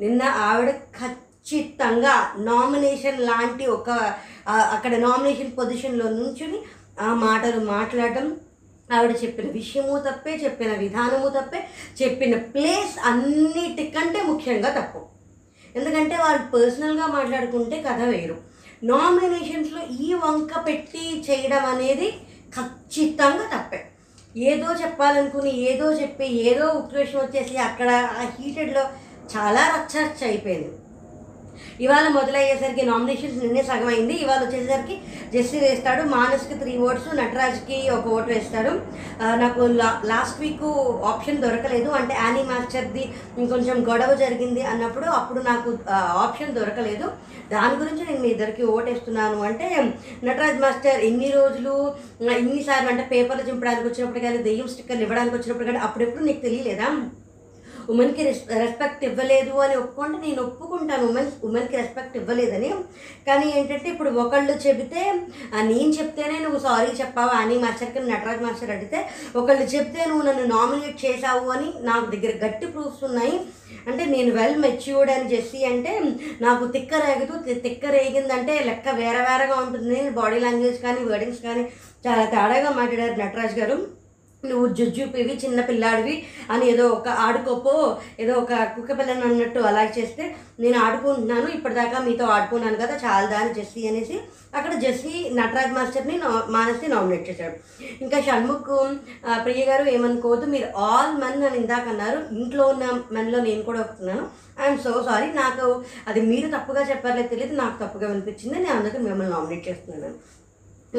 నిన్న 0.00 0.22
ఆవిడ 0.22 0.70
ఖచ్చితంగా 0.70 1.23
నామినేషన్ 2.36 3.20
లాంటి 3.20 3.66
ఒక 3.66 3.90
అక్కడ 4.48 4.94
నామినేషన్ 4.96 5.56
పొజిషన్లో 5.58 6.08
నుంచుని 6.08 6.58
ఆ 7.00 7.14
మాటలు 7.14 7.64
మాట్లాడటం 7.64 8.36
ఆవిడ 8.92 9.16
చెప్పిన 9.24 9.50
విషయము 9.50 9.98
తప్పే 9.98 10.40
చెప్పిన 10.44 10.72
విధానము 10.72 11.28
తప్పే 11.28 11.60
చెప్పిన 12.02 12.36
ప్లేస్ 12.36 12.98
అన్నిటికంటే 13.04 14.22
ముఖ్యంగా 14.22 14.70
తప్పు. 14.80 15.00
ఎందుకంటే 15.78 16.16
వాళ్ళు 16.16 16.50
పర్సనల్గా 16.50 17.06
మాట్లాడుకుంటే 17.06 17.82
కథ 17.82 18.00
వేరు. 18.00 18.36
నామినేషన్స్లో 18.84 19.82
ఈ 20.00 20.14
వంక 20.14 20.66
పెట్టి 20.66 21.24
చేయడం 21.30 21.64
అనేది 21.66 22.10
ఖచ్చితంగా 22.56 23.46
తప్పే. 23.56 23.84
ఏదో 24.36 24.72
చెప్పాలనుకుని 24.72 25.72
ఏదో 25.72 25.92
చెప్పి 25.92 26.26
ఏదో 26.26 26.66
ఉక్రోషం 26.66 27.18
వచ్చేసి 27.18 27.56
అక్కడ 27.56 27.88
ఆ 27.88 28.28
హీటెడ్లో 28.40 28.84
చాలా 29.36 29.62
రచ్చ 29.76 30.06
రచ్చ 30.06 30.24
అయిపోయింది. 30.24 30.70
ఇవాళ 31.84 32.06
మొదలయ్యేసరికి 32.18 32.82
నామినేషన్స్ 32.90 33.42
నిన్నే 33.44 33.62
సగం 33.70 33.90
అయింది 33.94 34.14
ఇవాళ 34.24 34.40
వచ్చేసరికి 34.44 34.96
జెస్సీ 35.34 35.58
వేస్తాడు. 35.64 36.02
మానస్కి 36.16 36.56
త్రీ 36.62 36.72
ఓట్స్ 36.88 37.08
నటరాజ్కి 37.20 37.78
ఒక 37.96 38.06
ఓటు 38.16 38.28
వేస్తాడు. 38.34 38.72
నాకు 39.42 39.60
లా 39.80 39.88
లాస్ట్ 40.12 40.40
వీక్ 40.44 40.66
ఆప్షన్ 41.12 41.42
దొరకలేదు. 41.46 41.90
అంటే 42.00 42.14
యానీ 42.22 42.42
మాస్టర్ది 42.50 43.04
ఇంకొంచెం 43.42 43.78
గొడవ 43.90 44.14
జరిగింది 44.24 44.64
అన్నప్పుడు 44.72 45.08
అప్పుడు 45.20 45.42
నాకు 45.50 45.70
ఆప్షన్ 46.24 46.56
దొరకలేదు. 46.60 47.08
దాని 47.54 47.74
గురించి 47.80 48.02
నేను 48.08 48.20
మీ 48.24 48.28
ఇద్దరికి 48.34 48.62
ఓటేస్తున్నాను 48.74 49.38
అంటే 49.48 49.66
నటరాజ్ 50.26 50.62
మాస్టర్ 50.64 51.02
ఎన్ని 51.08 51.28
రోజులు 51.38 51.74
ఇన్నిసార్లు 52.42 52.88
అంటే 52.92 53.04
పేపర్లు 53.12 53.44
చింపడానికి 53.48 53.86
వచ్చినప్పుడు 53.88 54.22
కానీ 54.26 54.38
దెయ్యం 54.48 54.68
స్టిక్కర్లు 54.72 55.04
ఇవ్వడానికి 55.06 55.36
వచ్చినప్పుడు 55.36 55.68
కానీ 55.70 55.80
అప్పుడెప్పుడు 55.86 56.24
నీకు 56.28 56.42
తెలియలేదా? 56.46 56.88
ఉమెన్కి 57.90 58.22
రెస్ 58.22 58.42
రెస్పెక్ట్ 58.50 59.04
ఇవ్వలేదు 59.04 59.50
అని 59.50 59.76
ఒప్పుకుంటే 59.76 60.26
నేను 60.26 60.42
ఒప్పుకుంటాను. 60.42 61.06
ఉమెన్ 61.06 61.30
ఉమెన్కి 61.44 61.76
రెస్పెక్ట్ 61.76 62.16
ఇవ్వలేదని. 62.16 62.70
కానీ 63.26 63.52
ఏంటంటే 63.56 63.88
ఇప్పుడు 63.90 64.10
ఒకళ్ళు 64.10 64.52
చెబితే 64.52 65.12
నేను 65.62 65.90
చెప్తేనే 65.90 66.38
నువ్వు 66.38 66.58
సారీ 66.58 66.92
చెప్పావా? 67.00 67.32
అని 67.32 67.58
మాస్టర్కి 67.58 67.98
నటరాజ్ 67.98 68.42
మాస్టర్ 68.42 68.70
అడిగితే 68.70 69.08
ఒకళ్ళు 69.36 69.62
చెప్తే 69.62 70.04
నువ్వు 70.04 70.26
నన్ను 70.26 70.44
నామినేట్ 70.44 71.04
చేశావు 71.04 71.50
అని 71.50 71.72
నాకు 71.80 72.16
దగ్గర 72.16 72.46
గట్టి 72.46 72.66
ప్రూఫ్స్ 72.66 73.04
ఉన్నాయి. 73.04 73.40
అంటే 73.88 74.04
నేను 74.04 74.34
వెల్ 74.34 74.56
మెచ్యూర్డ్ 74.56 75.10
అని 75.10 75.36
చెప్పి 75.36 75.64
అంటే 75.64 76.02
నాకు 76.40 76.66
తిక్క 76.66 76.94
రేగదు 76.94 77.52
తిక్క 77.52 77.86
రేగిందంటే 77.86 78.58
లెక్క 78.58 78.88
వేరే 78.88 79.18
వేరేగా 79.18 79.54
ఉంటుంది. 79.54 80.10
బాడీ 80.10 80.38
లాంగ్వేజ్ 80.38 80.82
కానీ 80.82 81.04
వర్డింగ్స్ 81.04 81.42
కానీ 81.42 81.68
చాలా 82.06 82.24
తేడాగా 82.24 82.70
మాట్లాడారు 82.70 83.20
నటరాజ్ 83.20 83.58
గారు. 83.58 83.86
నువ్వు 84.50 84.66
జుజ్జుపివి 84.78 85.34
చిన్న 85.44 85.60
పిల్లాడివి 85.70 86.16
అని 86.50 86.64
ఏదో 86.72 86.84
ఒక 86.96 87.08
ఆడుకోపో 87.26 87.74
ఏదో 88.20 88.34
ఒక 88.42 88.54
కుక్క 88.76 88.98
పిల్లని 88.98 89.24
అన్నట్టు 89.28 89.60
అలా 89.70 89.84
చేస్తే 89.98 90.24
నేను 90.62 90.78
ఆడుకుంటున్నాను 90.84 91.48
ఇప్పటిదాకా 91.56 91.98
మీతో 92.06 92.24
ఆడుకున్నాను 92.36 92.78
కదా 92.82 92.96
చాలా 93.04 93.38
అని 93.42 93.54
జెస్సీ 93.58 93.82
అనేసి. 93.88 94.16
అక్కడ 94.58 94.72
జెస్సీ 94.82 95.12
నటరాజ్ 95.38 95.72
మాస్టర్ని 95.76 96.16
నా 96.18 96.30
మానసి 96.56 96.86
నామినేట్ 96.92 97.28
చేశాడు. 97.30 97.56
ఇంకా 98.04 98.18
షణ్ముఖ్ 98.26 98.70
ప్రియ 99.44 99.62
గారు 99.70 99.84
ఏమనుకోవద్దు 99.94 100.46
మీరు 100.54 100.68
ఆల్ 100.88 101.14
మెన్ 101.22 101.44
అని 101.48 101.58
ఇందాక 101.62 101.86
అన్నారు. 101.92 102.20
ఇంట్లో 102.42 102.66
ఉన్న 102.74 102.84
మెన్లో 103.16 103.40
నేను 103.48 103.62
కూడా 103.68 103.80
ఒకతున్నాను 103.84 104.24
ఐఎమ్ 104.62 104.78
సో 104.86 104.92
సారీ 105.08 105.28
నాకు 105.42 105.66
అది 106.08 106.20
మీరు 106.30 106.48
తప్పుగా 106.56 106.82
చెప్పారలేదు 106.90 107.28
తెలియదు 107.32 107.54
నాకు 107.62 107.76
తప్పుగా 107.82 108.06
వినిపించింది 108.12 108.56
నేను 108.58 108.76
అందుకని 108.78 109.04
మిమ్మల్ని 109.08 109.34
నామినేట్ 109.34 109.68
చేస్తున్నాను. 109.68 110.14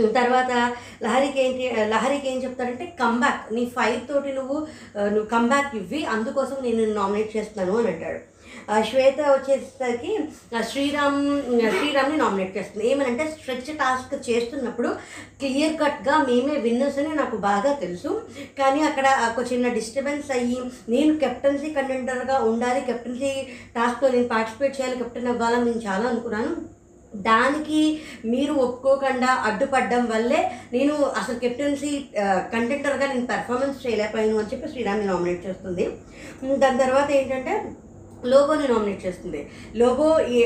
తర్వాత 0.04 0.76
లహరికి 1.04 1.42
ఏంటి 1.44 1.76
లహరికి 1.76 2.32
ఏం 2.32 2.44
చెప్తారంటే 2.44 2.86
కంబ్యాక్ 3.00 3.54
నీ 3.54 3.66
ఫైర్ 3.66 4.14
తోటి 4.14 4.32
నువ్వు 4.32 4.68
నువ్వు 4.98 5.26
కంబ్యాక్ 5.26 5.76
ఇవ్వి. 5.76 6.06
అందుకోసం 6.06 6.58
నేను 6.62 6.94
నామినేట్ 6.94 7.38
చేస్తున్నాను. 7.38 7.80
అని 7.80 7.88
అంటాడు. 7.88 8.36
శ్వేత 8.90 9.22
వచ్చేసరికి 9.22 10.20
శ్రీరామ్ 10.62 11.42
శ్రీరామ్ని 11.72 12.18
నామినేట్ 12.18 12.58
చేస్తుంది. 12.58 12.92
ఏమనంటే 12.92 13.38
స్ట్రెచ్ 13.40 13.78
టాస్క్ 13.78 14.30
చేస్తున్నప్పుడు 14.30 14.88
క్లియర్ 15.40 15.74
కట్గా 15.74 16.18
మేమే 16.18 16.60
విన్నర్స్ 16.60 17.00
అని 17.00 17.16
నాకు 17.16 17.38
బాగా 17.38 17.74
తెలుసు. 17.74 18.22
కానీ 18.60 18.82
అక్కడ 18.82 19.34
ఒక 19.38 19.54
చిన్న 19.54 19.68
డిస్టర్బెన్స్ 19.68 20.32
అయ్యి 20.32 20.62
నేను 20.90 21.18
కెప్టెన్సీ 21.18 21.70
కంటెంటర్గా 21.70 22.40
ఉండాలి. 22.40 22.82
కెప్టెన్సీ 22.82 23.30
టాస్క్లో 23.76 24.10
నేను 24.10 24.28
పార్టిసిపేట్ 24.28 24.82
చేయాలి. 24.82 24.98
కెప్టెన్ 24.98 25.28
అవ్వాలని 25.28 25.66
నేను 25.66 25.82
చాలా 25.88 26.10
అనుకున్నాను. 26.10 26.75
దానికి 27.30 27.82
మీరు 28.34 28.54
ఒప్పుకోకుండా 28.66 29.30
అడ్డుపడడం 29.50 30.04
వల్లే 30.14 30.42
నేను 30.76 30.96
అసలు 31.22 31.38
కెప్టెన్సీ 31.44 31.92
కంటెంటర్గా 32.54 33.06
నేను 33.14 33.26
పెర్ఫార్మెన్స్ 33.34 33.82
చేయలేకపోయాను 33.86 34.40
అని 34.42 34.52
చెప్పి 34.54 34.72
శ్రీరామ్ని 34.74 35.10
నామినేట్ 35.12 35.46
చేస్తుంది. 35.48 35.86
దాని 36.64 36.82
తర్వాత 36.84 37.10
ఏంటంటే 37.20 37.56
లోబోని 38.32 38.68
నామినేట్ 38.74 39.06
చేస్తుంది. 39.06 39.42
లోబో 39.82 40.08
ఈ 40.36 40.38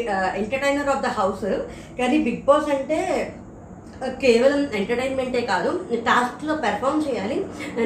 ఎంటర్టైనర్ 0.41 0.93
ఆఫ్ 0.95 1.03
ద 1.05 1.11
హౌస్ 1.19 1.45
కానీ 1.99 2.17
బిగ్ 2.29 2.45
బాస్ 2.49 2.71
అంటే 2.77 2.99
కేవలం 4.23 4.61
ఎంటర్టైన్మెంటే 4.79 5.41
కాదు 5.49 5.71
టాస్క్లో 6.09 6.53
పెర్ఫామ్ 6.65 7.01
చేయాలి. 7.07 7.37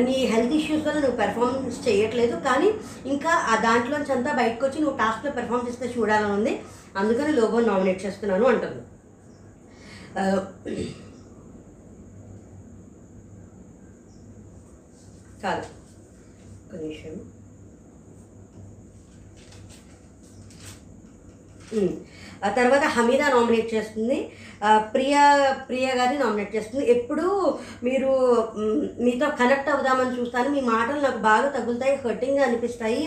నీ 0.08 0.18
హెల్త్ 0.32 0.54
ఇష్యూస్ 0.58 0.86
వల్ల 0.88 1.00
నువ్వు 1.04 1.18
పెర్ఫార్మెన్స్ 1.22 1.80
చేయట్లేదు 1.88 2.36
కానీ 2.48 2.70
ఇంకా 3.14 3.32
ఆ 3.52 3.56
దాంట్లోంచి 3.68 4.14
అంతా 4.16 4.34
బయటకు 4.42 4.66
వచ్చి 4.66 4.82
నువ్వు 4.84 4.98
టాస్క్లో 5.04 5.32
పెర్ఫామ్ 5.40 5.68
చేస్తే 5.68 5.88
చూడాలని 5.96 6.34
ఉంది. 6.38 6.54
అందుకని 6.98 7.32
లోగో 7.32 7.60
నామినేట్ 7.60 8.06
చేస్తున్నాను 8.06 8.46
అంటుంది. 8.46 8.82
కాదు. 15.44 15.66
ఒక 16.68 16.82
నిమిషం. 16.82 17.16
ఆ 22.44 22.50
తర్వాత 22.50 22.82
హమీదా 22.82 23.30
నామినేట్ 23.30 23.74
చేస్తుంది. 23.74 24.32
ప్రియా 24.94 25.24
ప్రియా 25.70 25.92
గారిని 25.96 26.20
నామినేట్ 26.24 26.56
చేస్తుంది. 26.56 26.84
ఎప్పుడు 26.92 27.26
మీరు 27.84 28.12
మీతో 29.06 29.28
కనెక్ట్ 29.40 29.70
అవుదామని 29.70 30.14
చూస్తాను. 30.20 30.50
మీ 30.50 30.62
మాటలు 30.62 31.00
నాకు 31.02 31.18
బాగా 31.18 31.48
తగులుతాయి 31.50 31.96
హర్టింగ్గా 31.96 32.44
అనిపిస్తాయి. 32.44 33.02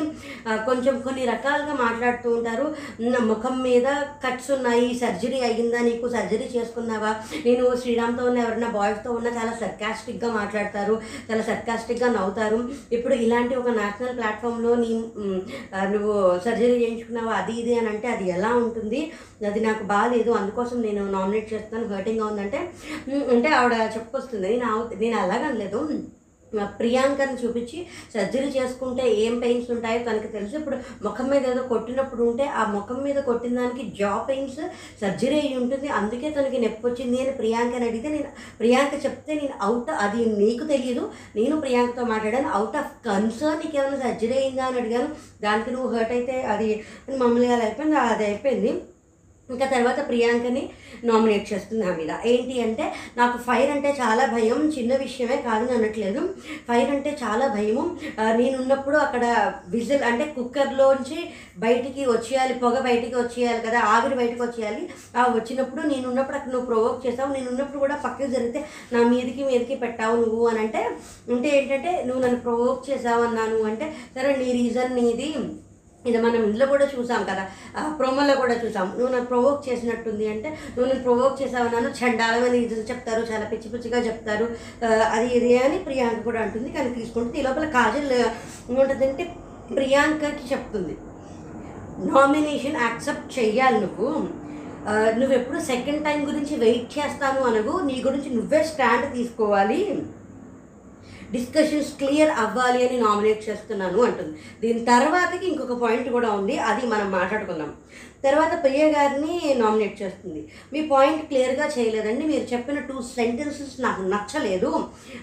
కొంచెం 0.69 1.01
కొన్ని 1.01 1.25
రకాలుగా 1.27 1.75
మాట్లాడుతూ 1.85 2.29
ఉంటారు. 2.37 2.67
నా 3.01 3.21
ముఖం 3.31 3.63
మీద 3.63 3.87
కట్స్ 4.25 4.51
ఉన్నాయి. 4.51 4.89
సర్జరీ 5.03 5.41
అయ్యిందా? 5.41 5.81
నీకు 5.89 6.09
సర్జరీ 6.09 6.49
చేసుకున్నావా? 6.57 7.13
నేను 7.47 7.65
శ్రీరామ్తో 7.77 8.25
ఉన్న 8.25 8.39
ఎవరైనా 8.39 8.69
బాయ్స్తో 8.69 9.11
ఉన్న 9.13 9.29
చాలా 9.39 9.55
సర్కాస్టిక్గా 9.61 10.31
మాట్లాడతారు. 10.33 10.95
చాలా 11.31 11.43
సర్కాస్టిక్గా 11.43 12.11
నవ్వుతారు. 12.13 12.61
ఇప్పుడు 12.93 13.15
ఇలాంటి 13.27 13.55
ఒక 13.63 13.69
నేషనల్ 13.81 14.17
ప్లాట్ఫామ్లో 14.19 14.75
నీ 14.75 14.93
నువ్వు 15.95 16.15
సర్జరీ 16.45 16.77
చేయించుకున్నావా? 16.85 17.33
అది 17.41 17.53
ఇది 17.61 17.75
అని 17.79 17.89
అంటే 17.89 18.09
అది 18.09 18.27
ఎలా 18.37 18.53
ఉంటుంది? 18.65 19.01
అది 19.47 19.61
నాకు 19.61 19.83
బాగాలేదు 19.85 20.31
అందుకోసం 20.31 20.77
నేను 20.83 21.03
నామినేట్ 21.13 21.46
చేస్తాను 21.53 21.95
హర్టింగ్గా 21.95 22.27
ఉందంటే 22.33 22.61
అంటే 23.37 23.51
ఆవిడ 23.61 23.75
చెప్పుకొస్తుంది 23.97 24.47
నేను 24.53 24.69
నేను 25.05 25.19
అలాగనలేదు 25.25 25.81
మా 26.53 26.65
ప్రియాంకని 26.79 27.37
చూపించి 27.41 27.79
సర్జరీ 28.13 28.49
చేసుకుంటే 28.57 29.05
ఏం 29.23 29.35
పెయిన్స్ 29.43 29.71
ఉంటాయో 29.75 30.01
తనకి 30.09 30.29
తెలుసు. 30.35 30.55
ఇప్పుడు 30.61 30.77
ముఖం 31.07 31.27
మీద 31.33 31.45
ఏదో 31.53 31.63
కొట్టినప్పుడు 31.73 32.23
ఉంటే 32.29 32.45
ఆ 32.61 32.63
ముఖం 32.75 32.99
మీద 33.07 33.19
కొట్టిన 33.29 33.53
దానికి 33.61 33.85
జా 33.99 34.13
పెయిన్స్ 34.29 34.61
సర్జరీ 35.03 35.37
అయ్యి 35.41 35.59
ఉంటుంది. 35.63 35.89
అందుకే 35.99 36.31
తనకి 36.37 36.59
నొప్పి 36.65 36.87
వచ్చింది 36.89 37.19
అని 37.25 37.33
ప్రియాంకని 37.41 37.87
అడిగితే 37.89 38.09
నేను 38.17 38.31
ప్రియాంక 38.61 38.95
చెప్తే 39.07 39.35
నేను 39.43 39.57
అవుట్ 39.69 39.93
అది 40.05 40.23
నీకు 40.41 40.67
తెలియదు 40.73 41.05
నేను 41.39 41.57
ప్రియాంకతో 41.65 42.05
మాట్లాడాను. 42.15 42.51
అవుట్ 42.59 42.79
ఆఫ్ 42.83 42.93
కన్సర్న్ 43.09 43.61
నీకు 43.63 43.77
ఏమైనా 43.81 44.01
సర్జరీ 44.07 44.37
అయిందా 44.43 44.67
అని 44.71 44.81
అడిగాను. 44.83 45.11
దానికి 45.47 45.73
నువ్వు 45.77 45.91
హర్ట్ 45.97 46.15
అయితే 46.19 46.37
అది 46.55 46.69
మమ్మల్ని 47.23 47.51
అలా 47.57 47.65
అయిపోయింది 47.71 47.99
అది 48.15 48.27
అయిపోయింది. 48.31 48.73
ఇంకా 49.51 49.67
తర్వాత 49.67 49.99
ప్రియాంకని 50.09 50.63
నామినేట్ 51.05 51.53
చేస్తుంది 51.53 51.85
ఆ 51.91 51.93
మీద. 51.97 52.13
ఏంటి 52.33 52.55
అంటే 52.63 52.85
నాకు 53.17 53.37
ఫైర్ 53.39 53.71
అంటే 53.71 53.91
చాలా 54.01 54.27
భయం 54.27 54.61
చిన్న 54.77 54.93
విషయమే 54.97 55.37
కాదని 55.47 55.75
అనట్లేదు. 55.79 56.23
ఫైర్ 56.69 56.91
అంటే 56.97 57.11
చాలా 57.25 57.47
భయము. 57.57 57.85
నేను 58.41 58.57
నేనున్నప్పుడు 58.57 58.97
అక్కడ 58.97 59.25
విజిల్ 59.69 60.05
అంటే 60.09 60.25
కుక్కర్లోంచి 60.37 61.19
బయటికి 61.59 62.03
వచ్చేయాలి 62.07 62.55
పొగ 62.55 62.77
బయటికి 62.81 63.17
వచ్చేయాలి 63.17 63.61
కదా 63.67 63.79
ఆవిరి 63.81 64.17
బయటకు 64.21 64.43
వచ్చేయాలి. 64.45 64.83
ఆ 65.17 65.23
వచ్చినప్పుడు 65.37 65.83
నేను 65.93 66.07
ఉన్నప్పుడు 66.09 66.37
అక్కడ 66.39 66.53
నువ్వు 66.53 66.69
ప్రొవోక్ 66.71 67.05
చేసావు. 67.07 67.31
నేను 67.33 67.49
ఉన్నప్పుడు 67.49 67.79
కూడా 67.79 67.97
పక్కకి 68.05 68.31
జరిగితే 68.37 68.63
నా 68.93 69.03
మీదకి 69.13 69.45
మీదకి 69.45 69.77
పెట్టావు 69.85 70.17
నువ్వు 70.17 70.43
అని 70.49 70.59
అంటే 70.59 70.83
అంటే 71.35 71.49
ఏంటంటే 71.59 71.93
నువ్వు 72.07 72.23
నన్ను 72.25 72.41
ప్రొవోక్ 72.41 72.91
చేసావు 72.91 73.25
అన్నాను 73.29 73.61
అంటే 73.63 73.89
సరే 74.17 74.33
నీ 74.43 74.49
రీజన్ 74.63 74.95
నీది. 75.01 75.31
ఇది 76.09 76.19
మనం 76.25 76.41
ఇందులో 76.49 76.67
కూడా 76.73 76.87
చూసాం 76.95 77.23
కదా 77.31 77.45
ప్రోమోలో 77.99 78.35
కూడా 78.43 78.55
చూసాం. 78.63 78.87
నువ్వు 78.99 79.11
నన్ను 79.15 79.29
ప్రొవోక్ 79.33 79.67
చేసినట్టుంది 79.69 80.27
అంటే 80.35 80.49
నువ్వు 80.75 80.89
నన్ను 80.91 81.05
ప్రొవోక్ 81.09 81.41
చేసావు 81.43 81.69
నన్ను 81.75 81.91
చండాలమైన 82.01 82.55
చెప్తారు 82.91 83.23
చాలా 83.33 83.45
పిచ్చి 83.53 83.71
పిచ్చిగా 83.75 84.01
చెప్తారు. 84.09 84.47
అది 85.17 85.29
ఇది 85.39 85.51
అని 85.65 85.79
ప్రియాంక 85.89 86.23
కూడా 86.29 86.41
అంటుంది 86.47 86.71
కానీ 86.77 86.93
తీసుకుంటుంది. 87.01 87.39
ఈ 87.43 87.47
లోపల 87.49 87.69
కాజల్ 87.77 88.13
ఏముంటుందంటే 88.71 89.25
ప్రియాంకకి 89.77 90.45
చెప్తుంది. 90.53 90.97
నామినేషన్ 92.15 92.77
యాక్సెప్ట్ 92.87 93.31
చెయ్యాలి 93.39 93.79
నువ్వు. 93.85 94.11
నువ్వెప్పుడు 95.21 95.21
నువ్వు 95.21 95.35
ఎప్పుడు 95.37 95.59
సెకండ్ 95.69 96.05
టైం 96.07 96.19
గురించి 96.29 96.55
వెయిట్ 96.65 96.91
చేస్తాను 96.97 97.41
అనవు. 97.49 97.73
నీ 97.87 97.97
గురించి 98.05 98.29
నువ్వే 98.35 98.61
స్టాండ్ 98.69 99.07
తీసుకోవాలి. 99.15 99.81
డిస్కషన్స్ 101.35 101.93
క్లియర్ 102.01 102.33
అవ్వాలి 102.45 102.81
అని 102.89 102.99
నామినేట్ 103.01 103.43
చేస్తున్నాను 103.49 104.01
అంటుంది. 104.03 104.35
దీని 104.63 104.85
తర్వాతకి 104.85 105.47
ఇంకొక 105.51 105.77
పాయింట్ 105.83 106.09
కూడా 106.17 106.31
ఉంది 106.39 106.57
అది 106.59 106.87
మనం 106.87 107.09
మాట్లాడుకుందాం. 107.19 107.73
తర్వాత 108.25 108.53
ప్రియ 108.63 108.85
గారిని 108.93 109.35
నామినేట్ 109.63 110.03
చేస్తుంది. 110.03 110.41
మీ 110.73 110.81
పాయింట్ 110.93 111.27
క్లియర్గా 111.31 111.67
చేయలేదండి 111.75 112.25
మీరు 112.27 112.47
చెప్పిన 112.53 112.79
టూ 112.79 113.03
సెంటెన్సెస్ 113.17 113.75
నాకు 113.81 114.03
నచ్చలేదు. 114.03 114.71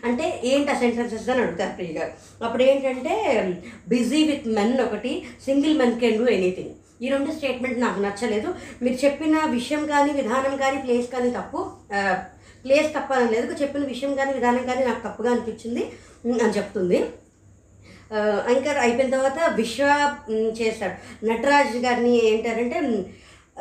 అంటే 0.07 0.41
ఏంటి 0.43 0.71
ఆ 0.71 0.79
సెంటెన్సెస్ 0.83 1.29
అని 1.29 1.41
అడుగుతారు 1.41 1.73
ప్రియ 1.79 1.93
గారు. 1.97 2.11
అప్పుడు 2.45 2.63
ఏంటంటే 2.63 3.15
బిజీ 3.87 4.23
విత్ 4.23 4.47
మెన్ 4.59 4.77
ఒకటి 4.81 5.13
single 5.45 5.77
men 5.77 5.99
can 5.99 6.17
do 6.17 6.27
anything 6.37 6.73
ఈ 7.03 7.07
రెండు 7.09 7.31
స్టేట్మెంట్ 7.31 7.79
నాకు 7.79 7.99
నచ్చలేదు. 7.99 8.49
మీరు 8.83 8.97
చెప్పిన 9.05 9.37
విషయం 9.45 9.81
కానీ 9.87 10.11
విధానం 10.19 10.53
కానీ 10.57 10.77
ప్లేస్ 10.77 11.07
కానీ 11.15 11.29
తప్పు 11.31 11.59
ప్లేస్ 12.65 12.93
తప్పని 12.93 13.31
లేదు. 13.31 13.53
చెప్పిన 13.53 13.85
విషయం 13.85 14.15
కానీ 14.15 14.33
విధానం 14.33 14.65
కానీ 14.65 14.83
నాకు 14.85 15.07
తప్పుగా 15.07 15.31
అనిపించింది 15.31 15.83
అని 16.41 16.53
చెప్తుంది. 16.57 16.99
ఆ, 18.11 18.19
ఇంకా 18.51 18.71
అయిపోయిన 18.79 19.09
తర్వాత 19.09 19.39
విశ్వ 19.53 19.83
ఉమ్, 20.29 20.61
చేశాడు. 20.61 20.95
నటరాజ్ 21.25 21.77
గారిని 21.77 22.25
ఏంటారంటే 22.27 22.79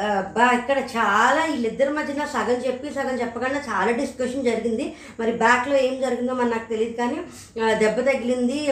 బా 0.00 0.50
ఇక్కడ 0.50 0.78
చాలా 0.78 1.44
వీళ్ళిద్దరి 1.44 1.90
మధ్యన 1.90 2.24
సగం 2.24 2.66
చెప్పి 2.66 2.94
సగం 2.94 3.20
చెప్పకుండా 3.20 3.58
చాలా 3.58 3.90
డిస్కషన్ 3.90 4.44
జరిగింది. 4.44 4.96
మరి 5.20 5.32
బ్యాక్లో 5.32 5.76
ఏం 5.76 6.00
జరిగిందో 6.00 6.34
మరి 6.34 6.50
నాకు 6.50 6.68
తెలియదు 6.68 6.96
కానీ 6.96 7.16
దెబ్బ 7.74 8.00
తగిలింది. 8.00 8.68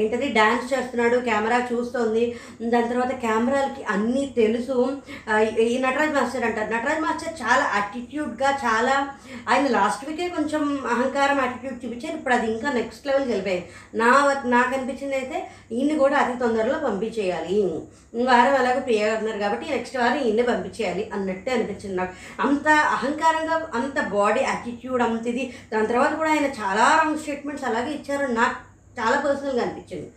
ఏంటది? 0.00 0.28
డ్యాన్స్ 0.28 0.74
చేస్తున్నాడు 0.74 1.18
కెమెరా 1.18 1.68
చూస్తోంది. 1.72 2.36
దాని 2.62 2.88
తర్వాత 2.88 3.10
కెమెరాలకి 3.10 3.84
అన్నీ 3.84 4.32
తెలుసు. 4.36 4.96
ఈ- 5.40 5.64
ఈ 5.64 5.78
నటరాజ్ 5.78 6.12
మాస్టర్ 6.12 6.44
అంటారు. 6.44 6.74
నటరాజ్ 6.74 7.00
మాస్టర్ 7.00 7.34
చాలా 7.42 7.70
యాటిట్యూడ్గా 7.74 8.50
చాలా 8.50 9.08
ఆయన 9.48 9.66
లాస్ట్ 9.66 10.08
వీకే 10.08 10.28
కొంచెం 10.28 10.78
అహంకారం 10.90 11.38
యాటిట్యూడ్ 11.38 11.84
చూపించారు. 11.84 12.16
ఇప్పుడు 12.16 12.34
అది 12.34 12.52
ఇంకా 12.52 12.72
నెక్స్ట్ 12.72 13.06
లెవెల్కి 13.06 13.30
వెళ్ళిపోయింది. 13.30 13.68
నా 13.94 14.42
నాకు 14.46 14.80
అనిపించింది 14.80 15.14
అయితే 15.14 15.48
ఈయన్ని 15.72 15.98
కూడా 15.98 16.16
అతి 16.16 16.38
తొందరలో 16.38 16.78
పంపించేయాలి. 16.78 17.80
వారం 18.26 18.54
అలాగే 18.54 18.80
ప్రియ 18.80 19.16
కాబట్టి 19.42 19.66
నెక్స్ట్ 19.74 19.96
వారం 19.96 20.20
ఈయన్ని 20.24 20.44
పంపించేయాలి 20.50 21.04
అన్నట్టే 21.14 21.52
అనిపించింది 21.56 21.96
నాకు. 22.00 22.14
అంత 22.46 22.68
అహంకారంగా 22.96 23.56
అంత 23.74 23.98
బాడీ 24.16 24.42
యాటిట్యూడ్ 24.50 25.02
అంత 25.02 25.26
ఇది 25.32 25.44
దాని 25.72 25.90
తర్వాత 25.92 26.12
కూడా 26.20 26.30
ఆయన 26.34 26.48
చాలా 26.60 26.86
రాంగ్ 27.00 27.22
స్టేట్మెంట్స్ 27.24 27.68
అలాగే 27.70 27.92
ఇచ్చారు. 27.98 28.26
నాకు 28.40 28.58
చాలా 29.00 29.18
పర్సనల్గా 29.26 29.62
అనిపించింది. 29.66 30.08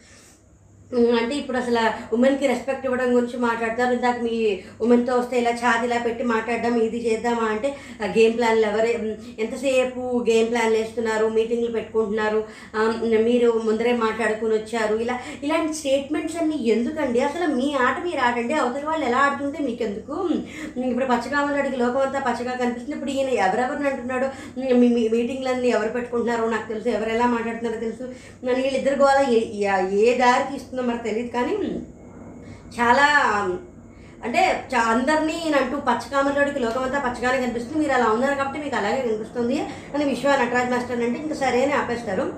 అంటే 1.20 1.36
ఇప్పుడు 1.36 1.58
అసలు 1.58 1.82
ఉమెన్కి 2.14 2.48
రెస్పెక్ట్ 2.48 2.86
ఇవ్వడం 2.86 3.16
గురించి 3.16 3.38
మాట్లాడతారు. 3.40 3.94
ఇందాక 3.94 4.18
మీ 4.22 4.36
ఉమెన్తో 4.82 5.16
వస్తే 5.16 5.36
ఇలా 5.40 5.52
ఛాతి 5.54 5.86
ఇలా 5.86 5.98
పెట్టి 5.98 6.24
మాట్లాడడం 6.24 6.82
ఇది 6.82 7.00
చేద్దామా 7.06 7.46
అంటే 7.46 7.70
గేమ్ 8.12 8.38
ప్లాన్లు 8.38 8.66
ఎవరు 8.68 8.90
ఎంతసేపు 9.40 10.02
గేమ్ 10.30 10.50
ప్లాన్లు 10.50 10.78
వేస్తున్నారు 10.78 11.26
మీటింగ్లు 11.30 11.72
పెట్టుకుంటున్నారు 11.72 12.40
మీరు 13.26 13.50
ముందరే 13.66 13.94
మాట్లాడుకుని 13.98 14.54
వచ్చారు. 14.54 14.96
ఇలా 14.98 15.16
ఇలాంటి 15.44 15.74
స్టేట్మెంట్స్ 15.74 16.38
అన్ని 16.38 16.68
ఎందుకండి? 16.68 17.20
అసలు 17.22 17.48
మీ 17.56 17.74
ఆట 17.80 17.98
మీరు 18.04 18.20
ఆడండి 18.20 18.54
అవతల 18.56 18.86
వాళ్ళు 18.86 19.06
ఎలా 19.06 19.20
ఆడుతుంటే 19.20 19.60
మీకు 19.64 19.84
ఎందుకు 19.84 20.14
ఉమ్, 20.22 20.40
ఇప్పుడు 20.86 21.06
పచ్చకామలాడికి 21.06 21.78
లోకం 21.78 22.02
అంతా 22.02 22.22
పచ్చగా 22.22 22.56
కనిపిస్తుంది. 22.56 22.96
ఇప్పుడు 22.96 23.12
ఈయన 23.12 23.30
ఎవరెవరిని 23.40 23.90
అంటున్నాడు? 23.90 24.30
మీ 24.82 24.90
మీటింగ్లన్నీ 25.14 25.68
ఎవరు 25.70 25.90
పెట్టుకుంటున్నారో? 25.90 26.50
నాకు 26.50 26.68
తెలుసు 26.68 26.90
ఎవరు 26.92 27.10
ఎలా 27.10 27.28
మాట్లాడుతున్నారో 27.28 27.80
తెలుసు. 27.80 28.04
నన్ను 28.46 28.62
వీళ్ళిద్దరు 28.64 28.98
గోళ 28.98 29.20
ఏ- 29.32 29.46
ఏ- 29.64 29.76
ఏ 30.02 30.18
దారికి 30.18 30.56
ఇస్తున్నాం 30.56 30.84
మరి 30.86 30.98
తెలియదు 30.98 31.28
కానీ 31.28 31.58
చాలా 32.82 33.06
అంటే 34.24 34.70
చా- 34.76 34.82
అందరినీ 34.82 35.54
అంటూ 35.62 35.78
పచ్చకామలోడికి 35.78 36.60
లోకమంతా 36.60 37.00
పచ్చగానే 37.00 37.42
కనిపిస్తుంది. 37.42 37.78
మీరు 37.78 37.92
అలా 37.92 38.06
ఉన్నారు 38.06 38.36
కాబట్టి 38.36 38.60
మీకు 38.60 38.76
అలాగే 38.76 39.02
కనిపిస్తుంది 39.02 39.60
అని 39.96 40.06
విశ్వ 40.06 40.36
నటరాజ్ 40.36 40.72
మాస్టర్ 40.72 41.04
అంటే 41.04 41.20
ఇంకా 41.20 41.36
సరే 41.36 41.64
అని 41.64 41.74
ఆపేస్తారు 41.74 42.34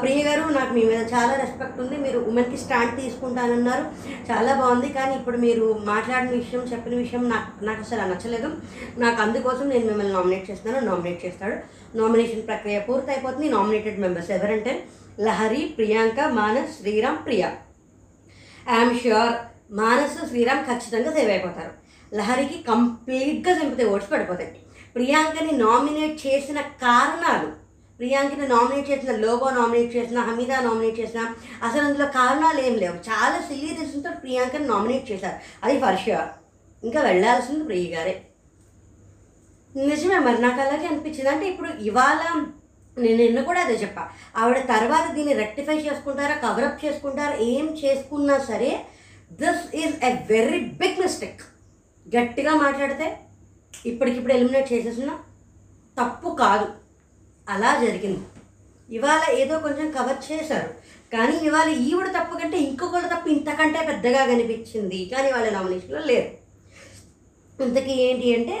ప్రియ 0.00 0.22
గారు 0.24 0.40
నాకు 0.40 0.74
మీ 0.74 0.84
మీద 0.84 1.00
చాలా 1.14 1.34
రెస్పెక్ట్ 1.34 1.80
ఉంది. 1.80 1.96
మీరు 1.96 2.18
ఉమెన్కి 2.18 2.56
స్టాండ్ 2.56 3.00
తీసుకుంటానన్నారు. 3.00 3.84
చాలా 4.32 4.54
బాగుంది. 4.54 4.88
కానీ 4.88 5.14
ఇప్పుడు 5.14 5.36
మీరు 5.36 5.80
మాట్లాడిన 5.84 6.30
విషయం 6.30 6.60
చెప్పిన 6.60 6.94
విషయం 6.94 7.28
నాకు 7.28 7.64
నాకు 7.64 7.80
అసలు 7.80 8.00
నచ్చలేదు. 8.00 8.56
నాకు 8.98 9.22
అందుకోసం 9.22 9.68
నేను 9.68 9.86
మిమ్మల్ని 9.86 10.12
నామినేట్ 10.12 10.50
చేస్తున్నాను. 10.50 10.86
నామినేట్ 10.86 11.26
చేస్తాడు. 11.26 11.56
నామినేషన్ 11.96 12.46
ప్రక్రియ 12.46 12.78
పూర్తయిపోతుంది. 12.78 13.48
నామినేటెడ్ 13.48 14.00
మెంబర్స్ 14.00 14.30
ఎవరంటే 14.30 14.84
లహరి 15.20 15.74
ప్రియాంక 15.76 16.20
మానస్ 16.20 16.80
శ్రీరామ్ 16.80 17.24
ప్రియా. 17.26 17.52
I'm 18.70 18.98
sure. 18.98 19.32
మానసు 19.74 20.26
శ్రీరామ్ 20.26 20.64
ఖచ్చితంగా 20.64 21.12
సేవ్ 21.12 21.30
అయిపోతారు. 21.30 21.70
లహరికి 22.16 22.64
కంప్లీట్గా 22.68 23.62
చంపితే 23.62 23.84
ఓట్స్ 23.84 24.10
పడిపోతాయి. 24.10 24.62
ప్రియాంకని 24.94 25.52
నామినేట్ 25.58 26.26
చేసిన 26.26 26.60
కారణాలు 26.60 27.62
ప్రియాంకని 27.98 28.48
నామినేట్ 28.48 28.90
చేసిన 28.90 29.16
లోబో 29.16 29.50
నామినేట్ 29.50 29.96
చేసిన 29.96 30.20
హమీదా 30.20 30.60
నామినేట్ 30.60 31.00
చేసిన 31.00 31.34
అసలు 31.62 31.80
అందులో 31.80 32.06
కారణాలు 32.06 32.60
ఏం 32.60 32.74
లేవు. 32.74 32.94
చాలా 32.94 33.42
సిల్లీ 33.48 33.76
రీజన్తో 33.80 34.10
ప్రియాంకని 34.10 34.66
నామినేట్ 34.66 35.10
చేశారు. 35.10 35.36
అది 35.62 35.80
ఫర్ 35.80 35.98
ష్యూర్. 35.98 36.28
ఇంకా 36.84 37.00
వెళ్ళాల్సింది 37.00 37.64
ప్రియ 37.64 37.96
గారే. 37.96 38.22
నిజమే 39.76 40.18
మరి 40.18 40.42
నాకు 40.42 40.60
అలాగే 40.60 40.86
అనిపించింది. 40.86 41.30
అంటే 41.30 41.46
ఇప్పుడు 41.46 41.70
ఇవాళ 41.82 42.44
నేను 42.98 43.16
నిన్న 43.16 43.42
కూడా 43.42 43.60
అదే 43.60 43.74
చెప్పా. 43.74 44.10
ఆవిడ 44.36 44.66
తర్వాత 44.66 45.14
దీన్ని 45.14 45.32
రెక్టిఫై 45.32 45.76
చేసుకుంటారా 45.78 46.34
కవరప్ 46.34 46.84
చేసుకుంటారా 46.84 47.36
ఏం 47.36 47.76
చేసుకున్నా 47.84 48.38
సరే 48.38 48.84
this 49.32 49.76
is 49.76 50.04
a 50.04 50.12
very 50.30 50.60
big 50.60 51.00
mistake 51.00 51.42
గట్టిగా 52.16 52.54
మాట్లాడితే 52.54 53.18
ఇప్పటికిప్పుడు 53.86 54.32
ఎలిమినేట్ 54.32 54.72
చేసేసిన 54.72 55.10
తప్పు 56.00 56.36
కాదు. 56.36 56.66
అలా 57.48 57.84
జరిగింది. 57.84 58.20
ఇవాళ 58.90 59.22
ఏదో 59.32 59.58
కొంచెం 59.58 59.90
కవర్ 59.90 60.32
చేశారు. 60.32 60.70
కానీ 61.16 61.46
ఇవాళ 61.46 61.68
ఈవిడ 61.68 62.08
తప్పు 62.08 62.38
కంటే 62.38 62.58
ఇంకొకళ్ళు 62.58 63.08
తప్పు 63.08 63.28
ఇంతకంటే 63.28 63.86
పెద్దగా 63.86 64.26
కనిపించింది. 64.26 65.10
కానీ 65.16 65.32
వాళ్ళ 65.32 65.52
నామినేషన్లో 65.52 66.00
లేరు 66.00 66.41
ఇంతకీ 67.60 67.94
ఏంటి 68.02 68.28
అంటే 68.34 68.54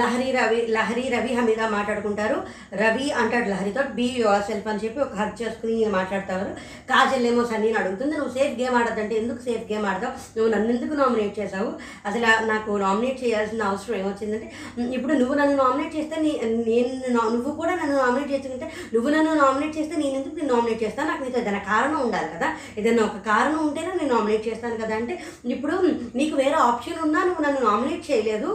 లహరి 0.00 0.28
రవి 0.32 0.58
లహరి 0.74 1.04
రవి 1.14 1.32
హమీద 1.34 1.62
మాట్లాడుకుంటారు. 1.72 2.36
రవి 2.74 3.06
అంటాడు 3.20 3.48
లహరితో 3.48 3.82
బీ 3.94 4.06
యువర్ 4.18 4.42
సెల్ఫ్ 4.42 4.68
అని 4.68 4.80
చెప్పి 4.84 5.00
ఒక 5.00 5.14
హర్ట్ 5.14 5.42
చేసుకుని 5.42 5.88
మాట్లాడతారు. 5.96 6.46
కాజల్ 6.90 7.26
ఏమో 7.30 7.44
సన్నీని 7.44 7.78
అడుగుతుంది. 7.80 8.14
నువ్వు 8.16 8.32
సేఫ్ 8.36 8.54
గేమ్ 8.60 8.76
ఆడదంటే 8.80 9.14
ఎందుకు 9.16 9.40
సేఫ్ 9.44 9.64
గేమ్ 9.72 9.86
ఆడతావు? 9.86 10.12
నువ్వు 10.36 10.50
నన్ను 10.54 10.70
ఎందుకు 10.74 10.94
నామినేట్ 11.00 11.34
చేసావు 11.38 11.70
అసలు 12.06 12.22
నాకు 12.46 12.70
నామినేట్ 12.84 13.24
చేయాల్సిన 13.24 13.68
అవసరం 13.70 13.96
ఏమొచ్చిందంటే 13.96 14.48
ఇప్పుడు 14.96 15.12
నువ్వు 15.12 15.34
నన్ను 15.34 15.56
నామినేట్ 15.56 15.96
చేస్తే 15.96 16.16
నీ 16.20 16.32
నేను 16.68 16.88
నా- 17.16 17.28
నువ్వు 17.34 17.52
కూడా 17.60 17.74
నన్ను 17.74 17.96
నామినేట్ 17.96 18.32
చేస్తుంటే 18.34 18.68
నువ్వు 18.94 19.10
నన్ను 19.10 19.34
నామినేట్ 19.34 19.76
చేస్తే 19.78 19.96
నేను 19.96 20.14
ఎందుకు 20.14 20.36
నేను 20.36 20.52
నామినేట్ 20.54 20.82
చేస్తాను? 20.84 21.08
నాకు 21.10 21.24
నీతో 21.24 21.40
ఏదైనా 21.40 21.62
కారణం 21.72 22.00
ఉండాలి 22.06 22.30
కదా? 22.36 22.50
ఏదైనా 22.78 23.04
ఒక 23.04 23.20
కారణం 23.26 23.60
ఉంటేనే 23.66 23.92
నేను 24.00 24.12
నామినేట్ 24.14 24.48
చేస్తాను 24.48 24.76
కదా? 24.76 24.94
అంటే 24.96 25.16
ఇప్పుడు 25.54 25.76
నీకు 26.14 26.36
వేరే 26.36 26.56
ఆప్షన్ 26.70 26.98
ఉన్నా 27.02 27.22
నువ్వు 27.24 27.42
నన్ను 27.42 27.60
నామినేట్ 27.74 28.10
చేయలేదు 28.10 28.52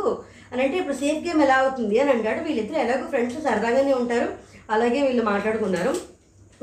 అని 0.51 0.62
అంటే 0.63 0.77
ఇప్పుడు 0.77 0.95
సేఫ్ 0.95 1.25
గేమ్ 1.25 1.41
ఎలా 1.41 1.55
అవుతుంది 1.55 1.99
అని 1.99 2.12
అంటాడు. 2.12 2.41
వీళ్ళిద్దరు 2.43 2.79
ఎలాగో 2.79 3.08
ఫ్రెండ్స్ 3.08 3.43
సరదాగానే 3.47 3.93
ఉంటారు. 3.93 4.29
అలాగే 4.69 4.99
వీళ్ళు 5.08 5.23
మాట్లాడుకున్నారు. 5.23 5.93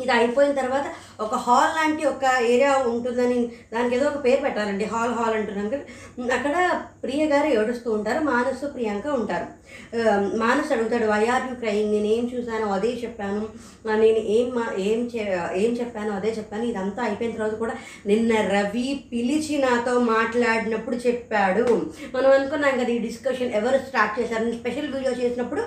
ఇది 0.02 0.12
అయిపోయిన 0.12 0.52
తర్వాత 0.52 0.84
ఒక 1.20 1.34
హాల్ 1.34 1.76
లాంటి 1.76 2.04
ఒక 2.04 2.24
ఏరియా 2.40 2.76
ఉంటుందని 2.76 3.46
దానికి 3.46 3.96
ఏదో 3.96 4.08
ఒక 4.08 4.24
పేరు 4.24 4.40
పెట్టాలండి. 4.40 4.84
హాల్ 4.84 5.12
హాల్ 5.12 5.34
అంటున్నాం 5.34 5.68
కదా. 5.68 6.34
అక్కడ 6.34 6.82
ప్రియ 7.02 7.26
గారు 7.26 7.46
ఏడుస్తూ 7.46 7.92
ఉంటారు 7.92 8.24
మానసు 8.24 8.66
ప్రియాంక 8.66 9.06
ఉంటారు. 9.06 9.46
మానసు 10.36 10.72
అడుగుతాడు 10.72 11.06
వై 11.06 11.26
ఆర్ 11.26 11.48
యూ 11.48 11.54
క్రయింగ్ 11.54 11.92
నేను 11.92 12.06
ఏం 12.06 12.30
చూశాను 12.34 12.66
అదే 12.66 12.88
చెప్పాను. 12.88 13.48
నేను 13.96 14.18
ఏం 14.18 14.50
మా- 14.50 14.80
ఏం 14.80 15.10
చే 15.16 15.40
ఏం 15.54 15.72
చెప్పాను 15.72 16.12
అదే 16.12 16.28
చెప్పాను. 16.28 16.62
ఇదంతా 16.62 17.02
అయిపోయిన 17.02 17.32
తర్వాత 17.32 17.54
కూడా 17.54 17.74
నిన్న 18.06 18.40
రవి 18.40 19.04
పిలిచి 19.12 19.58
నాతో 19.58 19.98
మాట్లాడినప్పుడు 19.98 20.96
చెప్పాడు. 20.96 21.86
మనం 22.14 22.30
అనుకున్నాం 22.30 22.78
కదా 22.78 22.88
ఈ 22.88 22.98
డిస్కషన్ 22.98 23.54
ఎవరు 23.54 23.78
స్టార్ట్ 23.78 24.20
చేశారు 24.20 24.52
స్పెషల్ 24.52 24.92
వీడియో 24.92 25.12
చేసినప్పుడు 25.12 25.62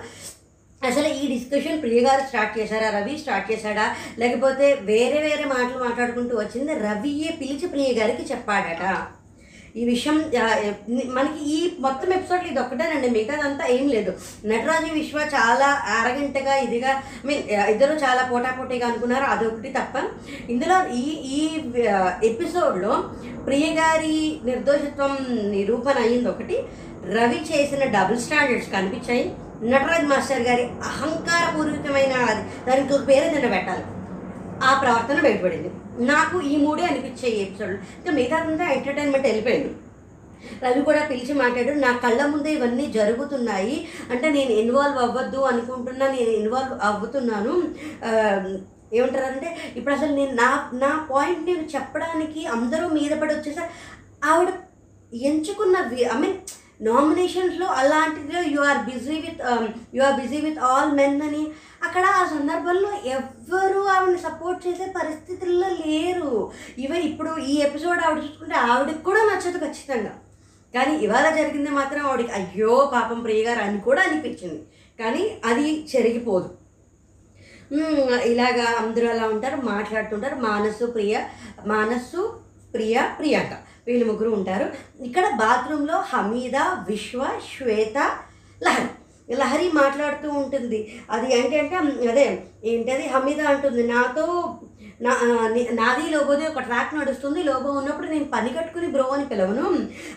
అసలు 0.88 1.08
ఈ 1.08 1.24
డిస్కషన్ 1.28 1.82
ప్రియగారు 1.82 2.22
స్టార్ట్ 2.28 2.60
చేశారా? 2.60 3.00
రవి 3.00 3.18
స్టార్ట్ 3.18 3.52
చేశాడా? 3.52 3.86
లేకపోతే 4.20 4.74
వేరే 4.82 5.18
వేరే 5.22 5.46
మాటలు 5.46 5.84
మాట్లాడుకుంటూ 5.84 6.38
వచ్చింది 6.38 6.74
రవియే 6.74 7.32
పిలిచి 7.42 7.68
ప్రియ 7.68 7.88
గారికి 8.00 8.24
చెప్పాడట. 8.32 8.84
ఈ 9.78 9.84
విషయం 9.86 10.16
మనకి 11.16 11.42
ఈ 11.56 11.58
మొత్తం 11.80 12.14
ఎపిసోడ్ 12.14 12.46
ఇది 12.52 12.60
ఒక్కటేనండి 12.60 13.10
మిగతాదంతా 13.10 13.66
ఏం 13.68 13.88
లేదు. 13.90 14.12
నటరాజు 14.46 14.94
విశ్వ 14.94 15.18
చాలా 15.36 15.68
అరగంటగా 15.98 16.56
ఇదిగా 16.56 16.94
మీన్ 17.26 17.44
ఇద్దరు 17.74 17.94
చాలా 18.06 18.24
పోటాపోటీగా 18.32 18.88
అనుకున్నారు 18.88 19.24
అదొకటి 19.24 19.70
తప్ప. 19.70 19.96
ఇందులో 20.50 20.78
ఈ 20.88 21.06
ఈ 21.40 21.44
ఎపిసోడ్లో 22.30 22.94
ప్రియగారి 23.46 24.40
నిర్దోషత్వం 24.46 25.14
నిరూపణ 25.52 25.98
అయింది 26.06 26.30
ఒకటి. 26.30 26.58
రవి 27.18 27.40
చేసిన 27.52 27.84
డబుల్ 28.00 28.20
స్టాండర్డ్స్ 28.20 28.72
కనిపించాయి. 28.72 29.32
నటరాజ్ 29.72 30.08
మాస్టర్ 30.08 30.42
గారి 30.42 30.64
అహంకారపూర్వకమైన 30.90 32.14
అది. 32.32 32.44
దానికి 32.68 32.94
ఒక 32.94 33.08
పేరు 33.08 33.50
పెట్టాలి 33.50 33.84
ఆ 34.64 34.72
ప్రవర్తన 34.82 35.20
బయటపడింది 35.22 35.70
నాకు 36.06 36.42
ఈ 36.42 36.58
మూడే 36.58 36.84
అనిపించే 36.84 37.28
ఈ 37.30 37.40
ఎపిసోడ్ 37.44 37.76
ఇంకా 38.00 38.12
మిగతాదంతా 38.12 38.66
ఎంటర్టైన్మెంట్ 38.70 39.28
వెళ్ళిపోయింది. 39.28 39.70
రవి 40.64 40.82
కూడా 40.82 41.06
పిలిచి 41.06 41.34
మాట్లాడు 41.34 41.72
నా 41.80 41.92
కళ్ళ 41.92 42.22
ముందే 42.26 42.52
ఇవన్నీ 42.54 42.86
జరుగుతున్నాయి. 42.92 43.88
అంటే 44.12 44.30
నేను 44.30 44.52
ఇన్వాల్వ్ 44.52 44.98
అవ్వద్దు 44.98 45.38
అనుకుంటున్నా 45.38 46.08
నేను 46.08 46.32
ఇన్వాల్వ్ 46.42 46.74
అవుతున్నాను 46.82 47.54
ఏమంటారంటే 48.94 49.58
ఇప్పుడు 49.76 49.96
అసలు 49.96 50.12
నేను 50.14 50.32
నా 50.34 50.70
నా 50.74 51.08
పాయింట్ 51.12 51.46
నేను 51.46 51.66
చెప్పడానికి 51.76 52.46
అందరూ 52.46 52.88
మీద 52.88 53.12
పడి 53.22 53.34
వచ్చేసరి 53.34 53.70
ఆవిడ 54.24 54.50
ఎంచుకున్న 55.14 55.78
ఐ 56.16 56.18
మీన్ 56.20 56.38
నామినేషన్స్లో 56.82 57.66
అలాంటిదిలో 57.66 58.42
you 58.42 58.62
are 58.62 58.78
busy 58.78 59.16
with 59.16 59.42
you 59.96 60.04
are 60.04 60.22
busy 60.22 60.38
with 60.42 60.60
all 60.60 60.92
men 60.92 61.22
అని. 61.22 61.48
అక్కడ 61.84 62.06
ఆ 62.06 62.26
సందర్భంలో 62.26 62.92
ఎవ్వరూ 63.06 63.82
ఆవిడని 63.86 64.22
సపోర్ట్ 64.22 64.68
చేసే 64.68 64.94
పరిస్థితుల్లో 65.02 65.68
లేరు. 65.68 66.52
ఈవెన్ 66.80 67.04
ఇప్పుడు 67.04 67.38
ఈ 67.38 67.56
ఎపిసోడ్ 67.60 68.00
ఆవిడ 68.00 68.24
చూసుకుంటే 68.24 68.56
ఆవిడకి 68.56 69.04
కూడా 69.04 69.20
నచ్చదు 69.20 69.58
ఖచ్చితంగా. 69.58 70.14
కానీ 70.74 70.96
ఇవాళ 70.98 71.36
జరిగింది 71.36 71.70
మాత్రం 71.70 72.08
ఆవిడకి 72.08 72.32
అయ్యో 72.32 72.92
పాపం 72.94 73.20
ప్రియ 73.20 73.44
గారు 73.44 73.60
అని 73.60 73.80
కూడా 73.82 74.02
అనిపించింది. 74.02 74.62
కానీ 75.00 75.24
అది 75.46 75.88
చెరిగిపోదు. 75.96 76.50
ఇలాగా 78.26 78.68
అందరూ 78.80 79.08
అలా 79.10 79.26
ఉంటారు 79.28 79.56
మాట్లాడుతుంటారు. 79.56 80.36
మానసు 80.36 80.86
ప్రియ 80.86 81.20
మానసు 81.66 82.40
ప్రియ 82.74 83.02
ప్రియాంక. 83.20 83.69
వీళ్ళు 83.90 84.06
ముగ్గురు 84.06 84.30
ఉంటారు. 84.30 84.68
ఇక్కడ 85.04 85.26
బాత్రూంలో 85.36 85.98
హమీద 85.98 86.56
విశ్వ 86.88 87.28
శ్వేత 87.50 87.98
లహరి. 88.64 89.36
లహరి 89.36 89.68
మాట్లాడుతూ 89.74 90.30
ఉంటుంది. 90.32 90.80
అది 91.12 91.28
ఏంటంటే 91.38 91.76
అదే 92.10 92.26
ఏంటది? 92.64 93.08
హమీద 93.08 93.42
అంటుంది 93.42 93.84
నాతో 93.88 94.26
నా 95.02 95.12
నాది 95.72 96.06
లోబోది 96.12 96.46
ఒక 96.48 96.60
ట్రాక్ 96.60 96.96
నడుస్తుంది. 96.96 97.44
లోబో 97.44 97.70
ఉన్నప్పుడు 97.72 98.08
నేను 98.08 98.26
పని 98.34 98.50
కట్టుకుని 98.50 98.88
బ్రో 98.88 99.04
అని 99.04 99.26
పిలవను. 99.26 99.68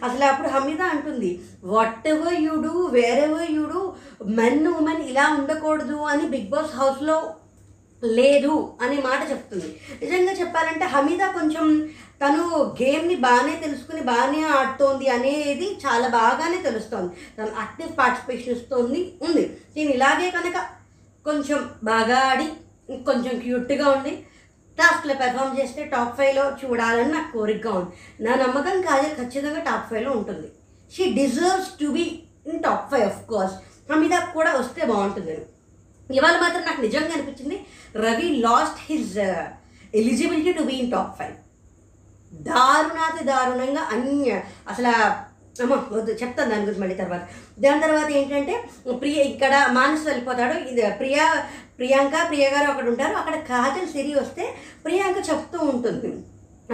అసలు 0.04 0.24
అప్పుడు 0.24 0.48
హమీద 0.48 0.80
అంటుంది 0.80 1.30
whatever 2.08 2.40
you do 2.40 2.68
do 2.68 2.86
wherever 2.86 3.50
you do 3.50 3.92
men 4.26 4.66
women 4.68 5.02
ఇలా 5.02 5.26
ఉండకూడదు 5.34 5.98
అని 6.12 6.26
బిగ్ 6.28 6.50
బాస్ 6.50 6.74
హౌస్లో 6.76 7.18
లేదు 8.04 8.54
అనే 8.82 8.96
మాట 8.96 9.30
చెప్తుంది. 9.30 9.68
నిజంగా 10.02 10.32
చెప్పాలంటే 10.40 10.84
హమీద 10.84 11.22
కొంచెం 11.34 11.66
తను 12.22 12.42
గేమ్ని 12.80 13.16
బాగానే 13.26 13.54
తెలుసుకుని 13.62 14.02
బాగానే 14.10 14.40
ఆడుతోంది 14.56 15.06
అనేది 15.16 15.68
చాలా 15.84 16.08
బాగానే 16.18 16.58
తెలుస్తోంది. 16.66 17.12
తను 17.38 17.52
యాక్టివ్ 17.60 17.90
పార్టిసిపేషన్ 18.00 18.54
ఇస్తుంది 18.56 19.00
ఉంది. 19.26 19.44
నేను 19.76 19.90
ఇలాగే 19.96 20.28
కనుక 20.36 20.58
కొంచెం 21.28 21.58
బాగా 21.90 22.18
ఆడి 22.32 22.48
కొంచెం 23.08 23.34
క్యూట్గా 23.44 23.86
ఉండి 23.96 24.12
టాస్క్లో 24.78 25.14
పెర్ఫామ్ 25.22 25.56
చేస్తే 25.58 25.82
టాప్ 25.94 26.14
ఫైవ్లో 26.18 26.44
చూడాలని 26.60 27.12
నాకు 27.16 27.30
కోరికగా 27.36 27.72
ఉంది. 27.80 27.92
నా 28.24 28.32
నమ్మకం 28.44 28.76
కాజల్ 28.86 29.18
ఖచ్చితంగా 29.20 29.60
టాప్ 29.68 29.88
ఫైవ్లో 29.90 30.12
ఉంటుంది. 30.18 30.48
She 30.92 31.04
deserves 31.20 31.70
to 31.80 31.88
be 31.96 32.06
in 32.50 32.62
top 32.66 32.88
five 32.92 33.06
of 33.10 33.22
course 33.32 33.56
మీద 34.02 34.16
కూడా 34.34 34.50
వస్తే 34.60 34.82
బాగుంటుందని 34.90 35.44
ఇవాళ 36.10 36.36
మాత్రం 36.42 36.62
నాకు 36.68 36.80
నిజంగా 36.86 37.12
అనిపించింది 37.16 37.56
Ravi 38.04 38.28
lost 38.46 38.80
his 38.88 39.16
eligibility 40.00 40.52
to 40.58 40.62
be 40.68 40.76
in 40.82 40.92
top 40.94 41.12
five 41.18 41.34
దారుణాతి 42.32 43.24
దారుణంగా 43.24 43.80
అన్య 43.92 44.42
అసలు 44.68 45.22
అమ్మ 45.62 45.74
వద్దు 45.92 46.12
చెప్తాను 46.12 46.50
దాని 46.50 46.62
గురించి 46.62 46.80
మళ్ళీ 46.80 46.94
తర్వాత. 46.94 47.20
దాని 47.60 47.80
తర్వాత 47.80 48.10
ఏంటంటే 48.10 48.64
ప్రియ 48.92 49.22
ఇక్కడ 49.22 49.66
మానసు 49.70 50.08
వెళ్ళిపోతాడు. 50.08 50.68
ఇది 50.68 50.90
ప్రియా 50.90 51.44
ప్రియాంక 51.78 52.12
ప్రియ 52.28 52.48
గారు 52.48 52.70
అక్కడ 52.70 52.88
ఉంటారు. 52.88 53.14
అక్కడ 53.14 53.34
కాజల్ 53.34 53.92
సిరి 53.92 54.14
వస్తే 54.14 54.54
ప్రియాంక 54.84 55.16
చెప్తూ 55.16 55.58
ఉంటుంది. 55.58 56.12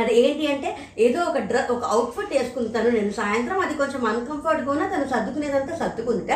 అది 0.01 0.21
ఏంటి 0.21 0.47
అంటే 0.53 0.71
ఏదో 0.99 1.21
ఒక 1.23 1.39
డ్ర 1.39 1.67
ఒక 1.71 1.85
అవుట్ఫిట్ 1.85 2.33
వేసుకుంటాను 2.33 2.91
నేను 2.91 3.11
సాయంత్రం 3.13 3.61
అది 3.61 3.75
కొంచెం 3.75 4.07
అన్కంఫర్ట్గా 4.07 4.71
ఉన్నా 4.71 4.87
తను 4.89 5.09
సర్దుకునేదంతా 5.09 5.77
సర్దుకుందిట. 5.77 6.33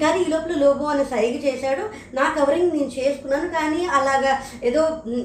కానీ 0.00 0.20
ఈ 0.20 0.28
లోపల 0.28 0.54
లోబో 0.58 0.84
అని 0.84 1.04
సైగ 1.04 1.34
చేశాడు. 1.46 1.84
నా 2.14 2.34
కవరింగ్ 2.38 2.72
నేను 2.72 2.90
చేసుకున్నాను 2.98 3.48
కానీ 3.48 3.86
అలాగా 3.86 4.32
ఏదో 4.62 4.82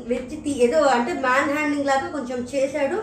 వెచ్చి 0.08 0.54
ఏదో 0.64 0.82
అంటే 0.96 1.14
మ్యాన్ 1.14 1.54
హ్యాండింగ్ 1.54 1.86
లాగా 1.86 2.08
కొంచెం 2.08 2.48
చేశాడు. 2.56 2.98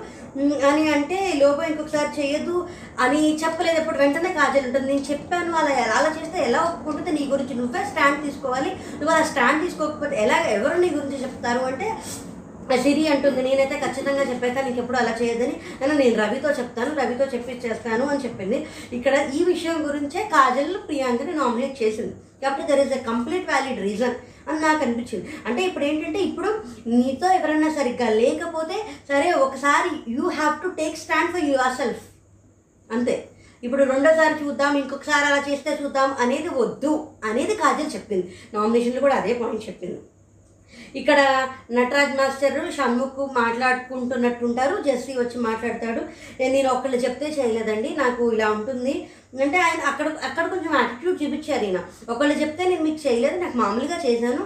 అని 0.66 0.92
అంటే 0.92 1.32
లోబో 1.36 1.62
ఇంకొకసారి 1.62 2.20
చేయదు 2.20 2.68
అని 3.00 3.38
చెప్పలేదు. 3.44 3.80
అప్పుడు 3.80 3.98
వెంటనే 3.98 4.32
కాజల్ 4.32 4.66
ఉంటుంది 4.66 4.86
నేను 4.86 5.04
చెప్పాను 5.10 5.52
అలా 5.56 5.70
అలా 5.98 6.16
చేస్తే 6.20 6.44
ఎలా 6.44 6.60
ఒప్పుకుంటుంది 6.60 7.12
నీ 7.12 7.26
గురించి? 7.32 7.54
నువ్వే 7.54 7.84
స్టాండ్ 7.84 8.22
తీసుకోవాలి. 8.24 8.70
నువ్వు 8.92 9.14
అలా 9.14 9.24
స్టాండ్ 9.24 9.64
తీసుకోకపోతే 9.64 10.16
ఎలా 10.22 10.36
ఎవరు 10.50 10.80
నీ 10.80 10.88
గురించి 10.88 11.22
చెప్తారు? 11.22 11.58
అంటే 11.64 11.88
సిరి 12.84 13.04
అంటుంది 13.14 13.40
నేనైతే 13.46 13.76
ఖచ్చితంగా 13.84 14.24
చెప్పేస్తాను 14.30 14.68
ఇంకెప్పుడు 14.70 14.98
అలా 15.00 15.12
చేయొద్దని. 15.20 15.54
నేను 15.80 15.94
నేను 16.02 16.16
రవితో 16.22 16.50
చెప్తాను 16.58 16.90
రవితో 17.00 17.24
చెప్పి 17.34 17.54
చేస్తాను 17.64 18.04
అని 18.12 18.24
చెప్పింది. 18.26 18.58
ఇక్కడ 18.98 19.14
ఈ 19.38 19.42
విషయం 19.52 19.78
గురించే 19.88 20.22
కాజల్ 20.34 20.74
ప్రియాంకని 20.88 21.34
నామినేట్ 21.40 21.82
చేసింది. 21.82 22.14
కాబట్టి 22.42 22.64
there 22.70 22.84
is 22.84 22.94
a 22.98 23.00
complete 23.10 23.48
valid 23.50 23.82
reason 23.88 24.16
అని 24.48 24.60
నాకు 24.66 24.80
అనిపించింది. 24.84 25.26
అంటే 25.46 25.60
ఇప్పుడు 25.68 25.84
ఏంటంటే 25.88 26.20
ఇప్పుడు 26.28 26.50
నీతో 26.92 27.26
ఎవరైనా 27.38 27.68
సరిగ్గా 27.78 28.08
లేకపోతే 28.22 28.78
సరే 29.10 29.28
ఒకసారి 29.44 29.90
you 30.16 30.24
have 30.38 30.56
to 30.64 30.70
take 30.80 30.96
stand 31.04 31.32
for 31.34 31.46
yourself 31.80 32.06
అంతే. 32.90 33.14
ఇప్పుడు 33.62 33.82
రెండోసారి 33.90 34.34
చూద్దాం 34.44 34.72
ఇంకొకసారి 34.80 35.24
అలా 35.26 35.40
చేస్తే 35.48 35.72
చూద్దాం 35.82 36.10
అనేది 36.22 36.50
వద్దు 36.62 36.92
అనేది 37.28 37.54
కాజల్ 37.60 37.92
చెప్పింది. 37.94 38.26
నామినేషన్లు 38.54 39.02
కూడా 39.04 39.18
అదే 39.20 39.34
పాయింట్ 39.42 39.66
చెప్పింది. 39.68 39.98
ఇక్కడ 40.96 41.48
నటరాజ్ 41.72 42.16
మాస్టర్ 42.16 42.74
షణ్ముఖ్ 42.74 43.28
మాట్లాడుకుంటున్నట్టుంటారు. 43.32 44.82
జెస్సీ 44.82 45.12
వచ్చి 45.12 45.38
మాట్లాడతాడు. 45.38 46.00
"ఏ, 46.42 46.48
నేను 46.48 46.68
ఒకళ్ళు 46.68 46.96
చెప్తే 46.96 47.26
చేయలేదండి. 47.26 47.96
నాకు 47.98 48.32
ఇలా 48.32 48.50
ఉంటుంది. 48.50 49.08
అంటే 49.44 49.58
ఆయన 49.66 49.80
అక్కడ 49.90 50.06
అక్కడ 50.28 50.44
కొంచెం 50.52 50.72
యాటిట్యూడ్ 50.78 51.20
చూపించారు 51.20 51.64
ఈయన. 51.68 51.78
ఒకళ్ళు 52.12 52.34
చెప్తే 52.40 52.62
నేను 52.70 52.84
మీకు 52.86 53.00
చేయలేదు 53.04 53.36
నాకు 53.42 53.56
మామూలుగా 53.60 53.96
చేశాను. 54.06 54.42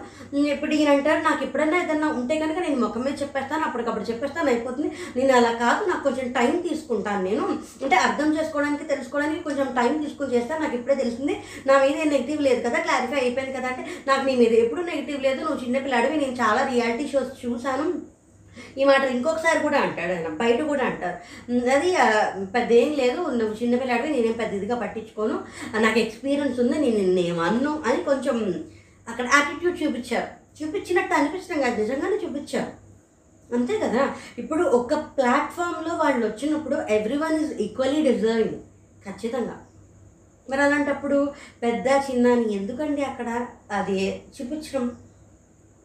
ఇప్పుడు 0.55 0.72
ఈయన 0.77 0.90
అంటారు 0.96 1.20
నాకు 1.29 1.42
ఎప్పుడైనా 1.46 1.79
ఏదన్నా 1.85 2.09
ఉంటే 2.18 2.35
కనుక 2.42 2.59
నేను 2.66 2.79
ముఖం 2.85 3.05
మీద 3.07 3.16
చెప్పేస్తాను 3.22 3.64
అప్పటికప్పుడు 3.68 4.09
చెప్పేస్తాను 4.11 4.51
అయిపోతుంది. 4.55 4.90
నేను 5.16 5.33
అలా 5.38 5.53
కాదు 5.64 5.83
నాకు 5.90 6.03
కొంచెం 6.09 6.29
టైం 6.38 6.55
తీసుకుంటాను 6.68 7.22
నేను. 7.29 7.44
అంటే 7.85 7.96
అర్థం 8.07 8.31
చేసుకోవడానికి 8.38 8.90
తెలుసుకోవడానికి 8.94 9.46
కొంచెం 9.49 9.68
టైం 9.81 9.94
తీసుకొని 10.05 10.35
చేస్తాను 10.37 10.62
నాకు 10.64 10.77
ఇప్పుడే 10.81 10.99
తెలిసింది. 11.05 11.37
నా 11.70 11.77
మీద 11.85 11.96
ఏం 12.05 12.11
నెగిటివ్ 12.16 12.42
లేదు 12.49 12.61
కదా 12.68 12.81
క్లారిఫై 12.88 13.20
అయిపోయింది 13.25 13.57
కదా 13.59 13.70
అంటే 13.72 13.85
నాకు 14.11 14.25
నీ 14.29 14.35
మీద 14.42 14.53
ఎప్పుడు 14.64 14.83
నెగిటివ్ 14.90 15.25
లేదు 15.29 15.40
నువ్వు 15.44 15.62
చిన్నపిల్లాడివి 15.64 16.22
నేను 16.25 16.37
చాలా 16.44 16.62
రియాలిటీ 16.72 17.07
షోస్ 17.14 17.33
చూశాను. 17.44 17.87
ఈ 18.79 18.85
మాట 18.85 19.05
ఇంకొకసారి 19.05 19.61
కూడా 19.61 19.79
అంటాడు 19.79 20.12
ఆయన 20.12 20.29
బయట 20.29 20.62
కూడా 20.62 20.85
అంటారు. 20.85 21.16
అది 21.71 21.95
పెద్ద 22.45 22.73
ఏం 22.73 22.92
లేదు 22.92 23.16
నువ్వు 23.16 23.57
చిన్నపిల్లాడివి 23.62 24.09
నేనేం 24.09 24.33
పెద్ద 24.33 24.55
ఇదిగా 24.55 24.81
పట్టించుకోను. 24.81 25.45
నాకు 25.79 25.99
ఎక్స్పీరియన్స్ 25.99 26.61
ఉంది 26.61 26.79
నేను 26.79 27.14
నేను 27.14 27.40
అన్ను 27.40 27.83
అని 27.87 28.03
కొంచెం 28.03 28.64
అక్కడ 29.09 29.25
యాటిట్యూడ్ 29.25 29.83
చూపించారు. 29.83 30.47
చూపించినట్టు 30.62 31.14
అనిపించడం 31.14 31.61
కాదు 31.61 31.81
నిజంగానే 31.81 32.16
చూపించారు. 32.16 32.87
అంతే 33.55 33.79
కదా? 33.79 34.14
ఇప్పుడు 34.38 34.62
ఒక 34.62 34.95
ప్లాట్ఫామ్లో 34.95 35.95
వాళ్ళు 35.95 36.27
వచ్చినప్పుడు 36.27 36.77
every 36.90 37.16
one 37.16 37.40
is 37.40 37.55
equally 37.55 38.03
deserving 38.03 38.55
ఖచ్చితంగా. 39.09 39.61
మరి 40.51 40.62
అలాంటప్పుడు 40.62 41.33
పెద్ద 41.62 41.87
చిన్న 41.88 42.33
అని 42.33 42.55
ఎందుకండి 42.55 43.03
అక్కడ 43.03 43.47
అది 43.73 44.23
చూపించడం? 44.40 44.92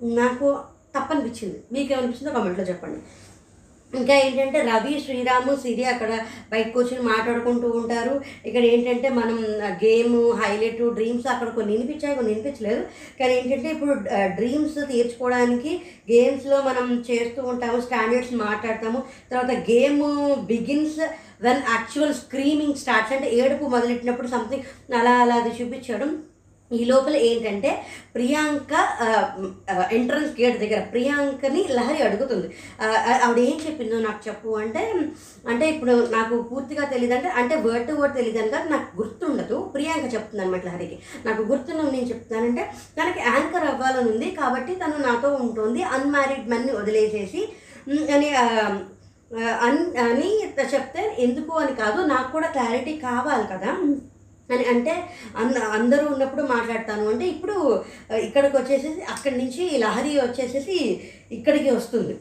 నాకు 0.04 0.60
తప్పనిపించింది. 0.96 1.60
మీకేమనిపించిందో 1.74 2.32
కామెంట్లో 2.38 2.66
చెప్పండి. 2.66 3.02
ఇంకా 4.00 4.16
ఏంటంటే 4.16 4.60
రవి 4.62 4.94
శ్రీరాము 5.06 5.56
సిరి 5.64 5.86
అక్కడ 5.86 6.12
బయట 6.52 6.72
వచ్చి 6.78 7.02
మాట్లాడుకుంటూ 7.02 7.68
ఉంటారు. 7.70 8.22
ఇక్కడ 8.46 8.64
ఏంటంటే 8.64 9.10
మనం 9.10 9.38
గేమ్ 9.84 10.16
హైలైట్ 10.42 10.84
డ్రీమ్స్ 10.98 11.28
అక్కడ 11.28 11.50
కొన్ని 11.50 11.74
వినిపించాయి 11.74 12.16
కొన్ని 12.16 12.34
వినిపించలేదు. 12.34 12.82
కానీ 13.20 13.34
ఏంటంటే 13.40 13.70
ఇప్పుడు 13.70 13.94
డ్రీమ్స్ 14.38 14.80
తీర్చుకోవడానికి 14.92 15.74
గేమ్స్లో 16.12 16.60
మనం 16.70 17.04
చేస్తూ 17.10 17.44
ఉంటాము 17.44 17.82
స్టాండర్డ్స్ 17.82 18.34
మాట్లాడతాము. 18.46 19.02
తర్వాత 19.32 19.52
game 19.72 20.02
begins 20.54 21.00
when 21.48 21.64
actual 21.76 22.14
screaming 22.14 22.82
starts 22.84 23.14
అంటే 23.14 23.30
ఏడుపు 23.36 23.66
మొదలెట్టినప్పుడు 23.66 24.28
సంథింగ్ 24.28 24.96
అలా 25.00 25.16
అలా 25.26 25.36
అది 25.36 25.54
చూపించడం. 25.60 26.12
ఈ 26.78 26.82
లోపల 26.92 27.16
ఏంటంటే 27.30 27.72
ప్రియాంక 28.16 28.74
ఎంట్రన్స్ 29.98 30.34
గేట్ 30.40 30.58
దగ్గర 30.64 30.80
ప్రియాంకని 30.94 31.62
లహరి 31.78 32.00
అడుగుతుంది. 32.08 32.48
ఆవిడ 33.26 33.40
ఏం 33.50 33.58
చెప్పిందో 33.66 34.00
నాకు 34.08 34.22
చెప్పు 34.28 34.50
అంటే 34.64 34.84
అంటే 35.52 35.66
ఇప్పుడు 35.74 35.96
నాకు 36.18 36.36
పూర్తిగా 36.50 36.86
తెలియదు 36.94 37.16
అంటే 37.18 37.30
అంటే 37.42 37.56
వర్డ్ 37.66 37.88
టు 37.90 37.96
వర్డ్ 38.02 38.16
తెలియదు 38.20 38.56
అని 38.60 38.70
నాకు 38.76 38.90
గుర్తుండదు. 39.00 39.58
ప్రియాంక 39.76 40.06
చెప్తుంది 40.16 40.44
అనమాట 40.46 40.64
లహరికి. 40.70 40.98
నాకు 41.28 41.42
గుర్తున్న 41.52 41.90
నేను 41.96 42.08
చెప్తానంటే 42.14 42.66
తనకి 43.00 43.22
యాంకర్ 43.32 43.68
అవ్వాలని 43.72 44.10
ఉంది 44.14 44.30
కాబట్టి 44.42 44.76
తను 44.84 45.04
నాతో 45.08 45.32
ఉంటుంది 45.46 45.84
అన్మ్యారీడ్ 45.98 46.50
మెన్ని 46.54 46.74
వదిలేసేసి 46.80 47.44
అని 48.16 48.30
అన్ 49.68 49.78
అని 50.08 50.30
చెప్తే 50.74 51.04
ఎందుకు 51.26 51.52
అని 51.60 51.74
కాదు 51.84 52.00
నాకు 52.14 52.30
కూడా 52.36 52.48
క్లారిటీ 52.56 52.94
కావాలి 53.06 53.46
కదా. 53.52 53.70
అని 54.54 54.66
అంటే 54.74 54.94
అంద 55.42 55.58
అందరూ 55.78 56.06
ఉన్నప్పుడు 56.14 56.44
మాట్లాడతాను. 56.56 57.06
అంటే 57.14 57.26
ఇప్పుడు 57.36 57.58
ఇక్కడికి 58.28 58.56
వచ్చేసేసి 58.58 59.02
అక్కడి 59.14 59.36
నుంచి 59.44 59.64
లహరి 59.86 60.14
వచ్చేసేసి 60.26 60.78
ఇక్కడికి 61.38 61.72
వస్తుంది. 61.78 62.16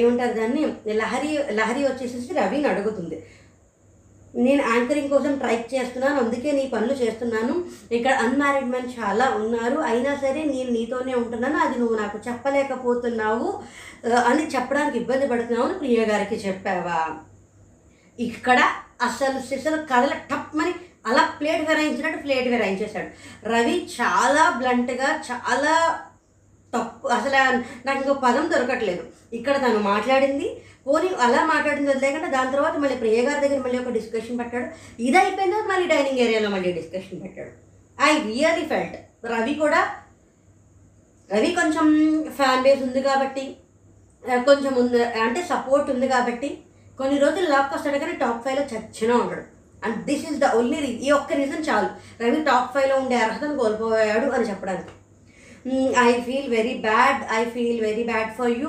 ఏమంటారు 0.00 0.34
దాన్ని? 0.38 0.62
లహరి 1.02 1.30
లహరి 1.58 1.82
వచ్చేసేసి 1.90 2.30
రవిని 2.40 2.68
అడుగుతుంది. 2.72 3.18
నేను 4.44 4.62
యాంకరింగ్ 4.72 5.12
కోసం 5.12 5.32
ట్రై 5.38 5.54
చేస్తున్నాను 5.72 6.18
అందుకే 6.22 6.50
నీ 6.58 6.64
పనులు 6.74 6.94
చేస్తున్నాను. 7.00 7.54
ఇక్కడ 7.96 8.12
అన్మ్యారీడ్ 8.24 8.68
మెన్ 8.74 8.92
చాలా 8.98 9.26
ఉన్నారు. 9.38 9.78
అయినా 9.90 10.12
సరే 10.24 10.42
నేను 10.50 10.70
నీతోనే 10.76 11.14
ఉంటున్నాను. 11.22 11.58
అది 11.64 11.76
నువ్వు 11.80 11.96
నాకు 12.02 12.18
చెప్పలేకపోతున్నావు 12.26 13.48
అని 14.30 14.44
చెప్పడానికి 14.54 14.96
ఇబ్బంది 15.02 15.30
పడుతున్నావు 15.32 15.66
అని 15.68 15.78
ప్రియ 15.80 16.04
గారికి 16.10 16.38
చెప్పావా? 16.46 17.00
ఇక్కడ 18.18 18.60
అసలు 19.06 19.38
సిసలు 19.48 19.78
కథల 19.90 20.14
టప్మని 20.30 20.72
అలా 21.08 21.22
ప్లేట్ 21.38 21.62
విరాయించినట్టు 21.68 22.18
ప్లేట్ 22.24 22.48
విరాయించేశాడు. 22.54 23.08
రవి 23.52 23.76
చాలా 23.96 24.44
బ్లంట్గా 24.60 25.08
చాలా 25.28 25.74
తప్పు 26.72 27.06
అసలు 27.18 27.38
నాకు 27.86 27.98
ఇంకో 28.02 28.14
పదం 28.26 28.44
దొరకట్లేదు. 28.52 29.04
ఇక్కడ 29.38 29.54
తను 29.64 29.80
మాట్లాడింది 29.92 30.48
పోనీ 30.86 31.08
అలా 31.24 31.40
మాట్లాడింది 31.52 31.90
వదిలేకుండా 31.92 32.28
దాని 32.36 32.52
తర్వాత 32.54 32.76
మళ్ళీ 32.82 32.96
ప్రియ 33.00 33.22
గారి 33.28 33.40
దగ్గర 33.44 33.60
మళ్ళీ 33.64 33.78
ఒక 33.82 33.92
డిస్కషన్ 33.96 34.38
పెట్టాడు. 34.40 34.68
ఇది 35.06 35.18
అయిపోయిన 35.22 35.50
తర్వాత 35.52 35.68
మళ్ళీ 35.72 35.86
డైనింగ్ 35.92 36.22
ఏరియాలో 36.26 36.50
మళ్ళీ 36.56 36.70
డిస్కషన్ 36.78 37.22
పెట్టాడు. 37.24 37.52
ఐ 37.98 38.10
రియలీ 38.28 38.64
ఫెల్ట్ 38.72 38.96
రవి 39.32 39.54
కూడా 39.62 39.80
రవి 41.30 41.50
కొంచెం 41.58 41.86
ఫ్యాన్ 42.38 42.64
బేస్ 42.66 42.82
ఉంది 42.86 43.00
కాబట్టి 43.08 43.44
కొంచెం 44.48 44.72
ఉంది 44.82 44.98
అంటే 45.26 45.40
సపోర్ట్ 45.50 45.90
ఉంది 45.94 46.06
కాబట్టి 46.14 46.48
కొన్ని 47.00 47.18
రోజులు 47.24 47.48
లాక్ 47.50 47.74
వస్తాడు 47.74 47.98
కానీ 48.04 48.14
టాప్ 48.22 48.42
ఫైవ్లో 48.44 48.64
చచ్చినా 48.72 49.14
ఉంటాడు 49.22 49.44
and 49.86 49.98
this 50.08 50.24
is 50.30 50.40
the 50.42 50.48
only 50.58 50.78
ఈ 51.06 51.10
ఒక్క 51.18 51.32
రీజన్ 51.40 51.68
చాలు. 51.68 51.90
రవి 52.22 52.40
టాప్ 52.48 52.72
ఫైవ్లో 52.74 52.96
ఉండే 53.02 53.18
అర్హతను 53.26 53.58
కోల్పోయాడు 53.60 54.26
అని 54.36 54.48
చెప్పడానికి. 54.50 54.92
I 56.08 56.10
feel 56.26 56.48
very 56.56 56.74
bad 56.84 57.22
I 57.38 57.40
feel 57.54 57.80
very 57.86 58.04
bad 58.10 58.30
for 58.38 58.52
you 58.60 58.68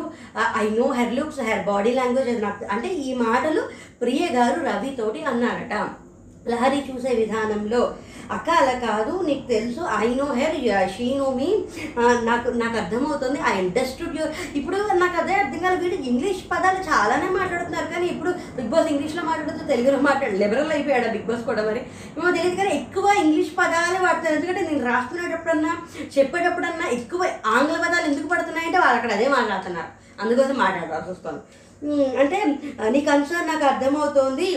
I 0.61 0.63
know 0.79 0.87
her 0.97 1.13
looks 1.17 1.41
her 1.49 1.61
body 1.71 1.91
language 1.99 2.29
అది 2.33 2.41
నాకు 2.45 2.65
అంటే 2.75 2.89
ఈ 3.07 3.11
మాటలు 3.25 3.61
ప్రియ 4.01 4.23
గారు 4.37 4.57
రవితోటి 4.69 5.21
అన్నారట. 5.31 5.75
లహరి 6.45 6.79
చూసే 6.87 7.11
విధానంలో 7.15 7.81
అక్క 8.35 8.49
అలా 8.59 8.73
కాదు 8.83 9.13
నీకు 9.21 9.43
తెలుసు 9.47 9.81
I 9.97 10.07
know 10.13 10.27
her 10.31 10.55
she 10.93 11.07
know 11.15 11.27
me 11.31 11.47
నాకు 12.23 12.49
నాకు 12.61 12.75
అర్థమవుతుంది 12.77 13.39
ఐ 13.47 13.53
అండర్స్టూడ్ 13.57 14.15
యూ 14.19 14.25
ఇప్పుడు 14.55 14.77
నాకు 15.01 15.17
అదే 15.21 15.35
అర్థం 15.41 15.61
కాదు 15.65 15.79
వీడు 15.83 15.97
ఇంగ్లీష్ 16.11 16.41
పదాలు 16.51 16.81
చాలానే 16.89 17.29
మాట్లాడుతున్నారు 17.37 17.87
కానీ 17.93 18.05
ఇప్పుడు 18.05 18.31
బిగ్ 18.57 18.71
బాస్ 18.73 18.89
ఇంగ్లీష్లో 18.91 19.23
మాట్లాడుతూ 19.23 19.67
తెలుగులో 19.67 19.99
మాట్లాడు 20.07 20.35
లిబరల్ 20.35 20.73
అయిపోయాడు 20.77 21.13
బిగ్ 21.15 21.27
బాస్ 21.29 21.43
కూడా 21.43 21.63
మరి? 21.63 21.81
ఏమో 22.17 22.31
తెలియదు 22.31 22.55
కానీ 22.55 22.73
ఎక్కువ 22.81 23.05
ఇంగ్లీష్ 23.23 23.53
పదాలు 23.59 23.99
వాడుతారు 24.05 24.35
ఎందుకంటే 24.35 24.61
నేను 24.61 24.83
రాస్తున్నప్పుడన్నా 24.91 25.73
చెప్పేటప్పుడన్నా 26.15 26.87
ఎక్కువ 26.97 27.21
ఆంగ్ల 27.55 27.77
పదాలు 27.85 28.05
ఎందుకు 28.11 28.27
పడుతున్నాయంటే 28.27 28.79
వాళ్ళు 28.79 28.99
అక్కడ 28.99 29.13
అదే 29.17 29.27
మాట్లాడుతున్నారు. 29.37 29.89
అందుకోసం 30.21 30.55
మాట్లాడారు 30.57 31.05
చూసుకోండి 31.09 31.41
అంటే 32.17 32.37
నీ 32.91 32.99
కన్సర్న్ 33.07 33.47
నాకు 33.47 33.65
అర్థమవుతోంది. 33.65 34.49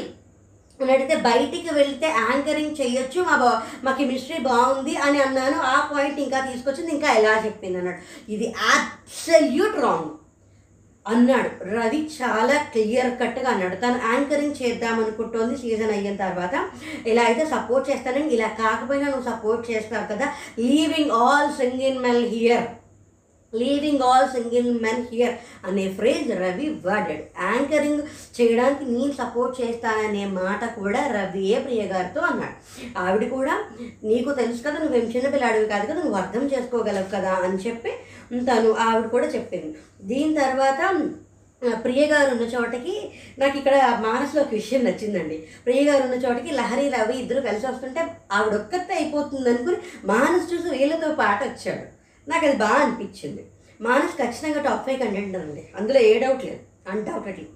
అని 0.81 0.93
అడిగితే 0.93 1.17
బయటికి 1.17 1.75
వెళ్తే 1.75 2.07
యాంకరింగ్ 2.07 2.81
చేయొచ్చు 2.81 3.21
మా 3.23 3.37
బా 3.37 3.63
మా 3.85 3.93
కెమిస్ట్రీ 3.93 4.39
బాగుంది 4.39 4.97
అని 4.97 5.23
అన్నాను. 5.23 5.61
ఆ 5.61 5.89
పాయింట్ 5.93 6.21
ఇంకా 6.21 6.41
తీసుకొచ్చింది 6.41 6.93
ఇంకా 6.93 7.13
ఎలా 7.13 7.43
చెప్పింది 7.45 7.79
అన్నాడు. 7.79 8.33
ఇది 8.33 8.55
అబ్సల్యూట్ 8.75 9.81
రాంగ్ 9.81 10.11
అన్నాడు. 11.07 11.51
రవి 11.65 12.11
చాలా 12.23 12.57
క్లియర్ 12.73 13.11
కట్గా 13.23 13.51
అన్నాడు. 13.51 13.77
తను 13.77 13.99
యాంకరింగ్ 14.13 14.61
చేద్దాం 14.63 15.03
అనుకుంటోంది 15.03 15.57
సీజన్ 15.59 15.91
అయిన 15.91 16.17
తర్వాత. 16.17 16.55
ఇలా 17.07 17.23
అయితే 17.23 17.45
సపోర్ట్ 17.47 17.91
చేస్తానని 17.91 18.29
ఇలా 18.29 18.49
కాకపోయినా 18.49 19.09
నువ్వు 19.09 19.27
సపోర్ట్ 19.31 19.71
చేస్తావు 19.71 20.07
కదా. 20.13 20.29
Leaving 20.59 21.11
all 21.11 21.53
single 21.53 21.99
male 21.99 22.27
here 22.27 22.67
leaving 23.61 24.05
all 24.09 24.29
single 24.37 24.69
men 24.85 25.05
here 25.13 25.35
అనే 25.69 25.85
ఫ్రేజ్ 25.99 26.31
రవి 26.43 26.69
వర్డెడ్ 26.87 27.25
యాంకరింగ్ 27.49 28.03
చేయడానికి 28.39 28.85
నేను 28.93 29.13
సపోర్ట్ 29.21 29.59
చేస్తాననే 29.61 30.25
మాట 30.41 30.63
కూడా 30.79 31.03
రవియే 31.17 31.59
ప్రియ 31.67 31.83
గారితో 31.93 32.23
అన్నాడు. 32.31 32.57
ఆవిడ 33.05 33.25
కూడా 33.37 33.57
నీకు 34.11 34.31
తెలుసు 34.41 34.63
కదా 34.69 34.79
నువ్వేం 34.85 35.07
చిన్నపిల్లాడివి 35.17 35.69
కాదు 35.75 35.87
కదా 35.91 36.01
నువ్వు 36.05 36.21
అర్థం 36.23 36.47
చేసుకోగలవు 36.55 37.11
కదా 37.17 37.35
అని 37.49 37.61
చెప్పి 37.67 37.93
తను 38.51 38.73
ఆవిడ 38.87 39.07
కూడా 39.17 39.29
చెప్పింది. 39.37 39.71
దీని 40.11 40.35
తర్వాత 40.43 40.81
ప్రియ 41.85 42.03
గారు 42.11 42.29
ఉన్న 42.35 42.47
చోటకి 42.55 42.95
నాకు 43.41 43.57
ఇక్కడ 43.61 43.75
మానసులో 44.07 44.41
ఒక 44.43 44.53
విషయం 44.59 44.83
నచ్చిందండి. 44.87 45.37
ప్రియ 45.67 45.83
గారు 45.89 46.03
ఉన్న 46.07 46.17
చోటకి 46.25 46.51
లహరి 46.59 46.87
రవి 46.95 47.15
ఇద్దరు 47.21 47.41
కలిసి 47.47 47.67
వస్తుంటే 47.69 48.01
ఆవిడ 48.37 48.55
ఒక్కతే 48.61 48.95
అయిపోతుంది 49.01 49.49
అనుకుని 49.53 49.79
మానస్ 50.11 50.51
చూసి 50.51 50.69
వీళ్ళతో 50.79 51.11
పాట 51.21 51.39
వచ్చాడు. 51.49 51.85
నాకు 52.29 52.45
అది 52.49 52.57
బాగా 52.65 52.79
అనిపించింది. 52.85 53.43
మానస్ 53.81 54.17
ఖచ్చితంగా 54.21 54.61
టాప్ 54.67 54.85
ఫైవ్ 54.87 55.01
కంటెంట్ 55.03 55.37
అండి. 55.43 55.63
అందులో 55.79 56.01
ఏ 56.11 56.15
డౌట్ 56.25 56.45
లేదు. 56.49 56.63
అన్డౌటెడ్లీ 56.93 57.47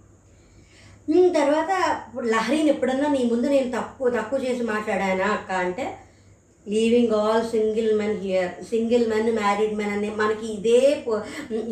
తర్వాత 1.38 1.70
ఇప్పుడు 2.08 2.26
ఎప్పుడన్నా 2.74 3.08
నీ 3.16 3.22
ముందు 3.32 3.46
నేను 3.54 3.70
తక్కువ 3.78 4.08
తక్కువ 4.18 4.38
చేసి 4.46 4.62
మాట్లాడానా 4.74 5.26
అక్క 5.36 5.50
అంటే 5.64 5.84
leaving 6.66 7.14
all 7.18 7.44
single 7.52 7.90
men 8.00 8.18
here 8.24 8.50
single 8.70 9.04
men 9.12 9.30
married 9.38 9.76
men 9.80 9.92
అనే 9.96 10.10
మనకి 10.22 10.46
ఇదే 10.56 10.80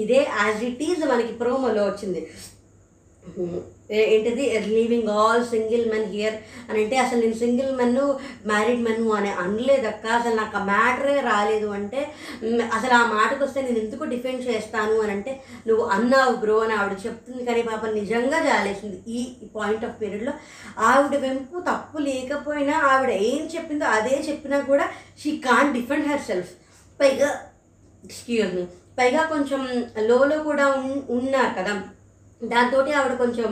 ఇదే 0.02 0.20
యాజ్ 0.42 0.62
ఇట్ 0.68 0.82
ఈజ్ 0.88 1.02
మనకి 1.12 1.32
ప్రోమోలో 1.40 1.82
వచ్చింది. 1.88 2.22
ఏంటిది? 3.90 4.58
Leaving 4.58 5.08
all 5.08 5.44
single 5.44 5.90
men 5.90 6.04
here 6.04 6.34
అని 6.70 6.84
అంటే 6.84 6.96
అసలు 6.96 7.20
నేను 7.20 7.34
సింగిల్ 7.34 7.76
మెన్ను 7.76 8.18
మ్యారీడ్ 8.46 8.82
మెన్ను 8.82 9.12
అని 9.12 9.28
అనలేదక్క 9.28 10.06
అసలు 10.06 10.34
నాకు 10.34 10.56
ఆ 10.56 10.64
మ్యాటరే 10.64 11.20
రాలేదు. 11.20 11.66
అంటే 11.66 12.00
అసలు 12.72 12.94
ఆ 12.94 13.06
మాటకు 13.06 13.44
వస్తే 13.44 13.62
నేను 13.62 13.78
ఎందుకు 13.78 14.04
డిఫెండ్ 14.04 14.42
చేస్తాను? 14.42 15.00
అని 15.00 15.10
అంటే 15.10 15.42
నువ్వు 15.66 15.84
అన్నావు 15.84 16.36
బ్రో 16.36 16.58
అని 16.58 16.72
ఆవిడ 16.72 17.06
చెప్తుంది. 17.06 17.44
కానీ 17.44 17.62
పాప 17.62 17.86
నిజంగా 17.86 18.38
జాలేసింది. 18.38 19.02
ఈ 19.08 19.34
పాయింట్ 19.56 19.84
ఆఫ్ 19.84 20.00
పీరియడ్లో 20.00 20.32
ఆవిడ 20.78 21.20
వెంపు 21.20 21.60
తప్పు 21.60 21.98
లేకపోయినా 21.98 22.78
ఆవిడ 22.78 23.10
ఏం 23.10 23.48
చెప్పిందో 23.56 23.86
అదే 23.86 24.24
చెప్పినా 24.28 24.60
కూడా 24.60 24.88
she 25.22 25.36
can 25.36 25.74
defend 25.74 26.06
her 26.06 26.20
self 26.20 26.50
పైగా 27.00 27.40
ఎక్స్క్యూజ్ 28.04 28.54
మీ 28.54 28.62
పైగా 28.98 29.22
కొంచెం 29.22 29.84
లోలో 29.98 30.38
కూడా 30.38 30.66
ఉన్నారు 31.10 31.54
కదా. 31.58 31.82
దాంతో 32.40 32.78
ఆవిడ 32.98 33.14
కొంచెం 33.16 33.48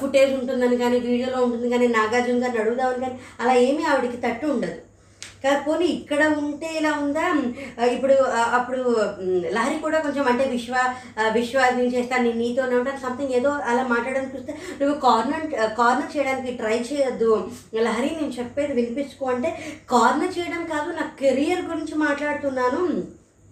ఫుటేజ్ 0.00 0.34
ఉంటుందని 0.34 0.76
కానీ 0.76 0.98
వీడియోలో 1.06 1.38
ఉంటుంది 1.44 1.70
కానీ 1.70 1.86
నాగార్జున 1.94 2.42
గారిని 2.44 2.60
అడుగుదామని 2.60 3.00
కానీ 3.00 3.16
అలా 3.40 3.54
ఏమీ 3.62 3.82
ఆవిడకి 3.84 4.20
తట్టు 4.22 4.46
ఉండదు. 4.46 4.78
కాకపోతే 5.44 5.84
ఇక్కడ 5.94 6.22
ఉంటే 6.38 6.68
ఇలా 6.78 6.92
ఉందా? 6.94 7.24
ఇప్పుడు 7.92 8.14
అప్పుడు 8.52 8.80
లహరి 9.52 9.78
కూడా 9.78 9.98
కొంచెం 9.98 10.24
అంటే 10.26 10.44
విశ్వ 10.48 10.74
ఆ, 11.18 11.28
విశ్వ 11.28 11.58
నేను 11.76 11.90
చేస్తాను 11.92 12.24
నేను 12.24 12.38
నీతోనే 12.38 12.74
ఉంటాను 12.76 13.02
సంథింగ్ 13.02 13.30
ఏదో 13.30 13.50
అలా 13.68 13.82
మాట్లాడడానికి 13.88 14.34
చూస్తే 14.36 14.52
నువ్వు 14.80 14.96
కార్నర్ 15.00 15.46
కార్నర్ 15.76 16.12
చేయడానికి 16.16 16.52
ట్రై 16.56 16.78
చేయొద్దు. 16.88 17.30
లహరి 17.80 18.10
నేను 18.16 18.32
చెప్పేది 18.38 18.72
వినిపించుకో 18.72 19.26
అంటే 19.26 19.52
కార్నర్ 19.90 20.36
చేయడం 20.38 20.64
కాదు 20.66 20.90
నా 20.92 21.06
కెరియర్ 21.20 21.62
గురించి 21.70 21.94
మాట్లాడుతున్నాను. 21.98 22.82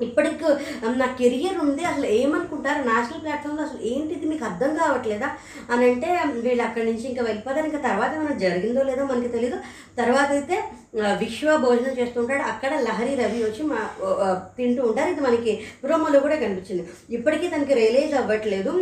ఇప్పటికి 0.00 0.44
నా 1.00 1.06
కెరియర్ 1.18 1.58
ఉంది 1.64 1.84
అసలు 1.84 2.06
ఏమనుకుంటారు? 2.06 2.80
నేషనల్ 2.88 3.22
ప్లాట్ఫామ్లో 3.22 3.62
అసలు 3.62 3.80
ఏంటిది? 3.92 4.26
మీకు 4.28 4.44
అర్థం 4.44 4.76
కావట్లేదా? 4.76 5.28
అని 5.70 5.84
అంటే 5.90 6.08
వీళ్ళు 6.46 6.62
అక్కడి 6.62 6.86
నుంచి 6.92 7.08
ఇంకా 7.08 7.22
వెళ్ళిపోతారు. 7.22 7.66
ఇంకా 7.66 7.80
తర్వాత 7.88 8.10
ఏమైనా 8.14 8.36
జరిగిందో 8.38 8.82
లేదో 8.82 9.04
మనకి 9.04 9.28
తెలీదు. 9.28 9.58
తర్వాత 10.00 10.30
అయితే 10.38 10.56
విశ్వ 11.22 11.56
భోజనం 11.56 11.94
చేస్తుంటాడు. 11.98 12.42
అక్కడ 12.42 12.72
లహరి 12.88 13.14
రవి 13.14 13.40
వచ్చి 13.44 13.62
మా 13.62 13.80
తింటూ 14.58 14.82
ఉంటారు. 14.88 15.10
ఇది 15.10 15.20
మనకి 15.20 15.54
ప్రోమోలో 15.82 16.20
కూడా 16.20 16.36
కనిపించింది. 16.36 16.84
ఇప్పటికీ 17.10 17.48
తనకి 17.48 17.74
రియలైజ్ 17.74 18.14
అవ్వట్లేదు. 18.14 18.72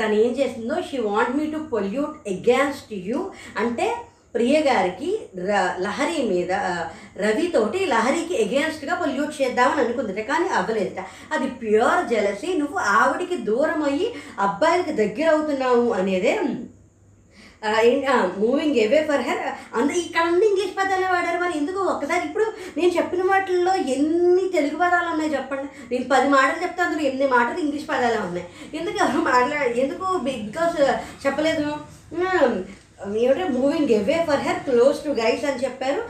తను 0.00 0.14
ఏం 0.14 0.32
చేసిందో 0.40 0.76
she 0.90 0.98
want 0.98 1.36
me 1.36 1.46
to 1.50 1.56
pollute 1.56 2.28
against 2.28 2.92
you 2.92 3.30
అంటే 3.58 3.88
ప్రియ 4.36 4.60
గారికి 4.60 5.10
ర- 5.48 5.74
లహరి 5.78 6.22
మీద 6.22 6.52
రవితోటి 7.18 7.86
లహరికి 7.86 8.34
ఎగేన్స్ట్గా 8.42 8.94
పొల్యూట్ 8.94 9.42
చేద్దామని 9.42 9.80
అనుకుందిట 9.80 10.26
కానీ 10.26 10.48
అవ్వలేదుట. 10.48 11.00
అది 11.32 11.46
ప్యూర్ 11.46 12.08
జలసి 12.08 12.56
నువ్వు 12.56 12.78
ఆవిడికి 12.78 13.36
దూరం 13.36 13.82
అయ్యి 13.82 14.08
అబ్బాయిలకి 14.38 14.92
దగ్గర 14.92 15.28
అవుతున్నావు 15.30 15.92
అనేదే 15.92 16.32
మూవింగ్ 18.38 18.76
ఎవే 18.76 19.06
ఫర్ 19.08 19.20
హెర్ 19.20 19.38
అంద 19.74 19.90
ఇక్కడ 19.90 20.20
అన్ని 20.22 20.46
ఇంగ్లీష్ 20.46 20.76
పదాలే 20.78 21.06
వాడారు 21.06 21.38
మరి 21.38 21.58
ఎందుకు? 21.58 21.78
ఒక్కసారి 21.78 22.26
ఇప్పుడు 22.26 22.46
నేను 22.76 22.92
చెప్పిన 22.96 23.22
వాటిల్లో 23.22 23.74
ఎన్ని 23.74 24.48
తెలుగు 24.52 24.76
పదాలు 24.76 25.08
ఉన్నాయి 25.10 25.32
చెప్పండి. 25.32 25.68
నేను 25.90 26.04
పది 26.12 26.28
మాటలు 26.28 26.62
చెప్తే 26.62 26.82
అందులో 26.82 27.00
ఎనిమిది 27.00 27.28
మాటలు 27.28 27.58
ఇంగ్లీష్ 27.60 27.88
పదాలే 27.88 28.18
ఉన్నాయి. 28.18 28.46
ఎందుకు 28.74 28.96
ఎవరు 28.96 29.18
మాట్లా 29.18 29.62
ఎందుకు? 29.82 30.18
బికాస్ 30.18 30.78
చెప్పలేదు. 31.26 31.68
ఏమంటే 33.22 33.46
moving 33.56 33.90
away 33.96 34.18
for 34.28 34.44
her 34.44 34.62
close 34.68 34.98
to 35.06 35.10
guys 35.22 35.44
అని 35.48 35.62
చెప్పారు. 35.64 36.00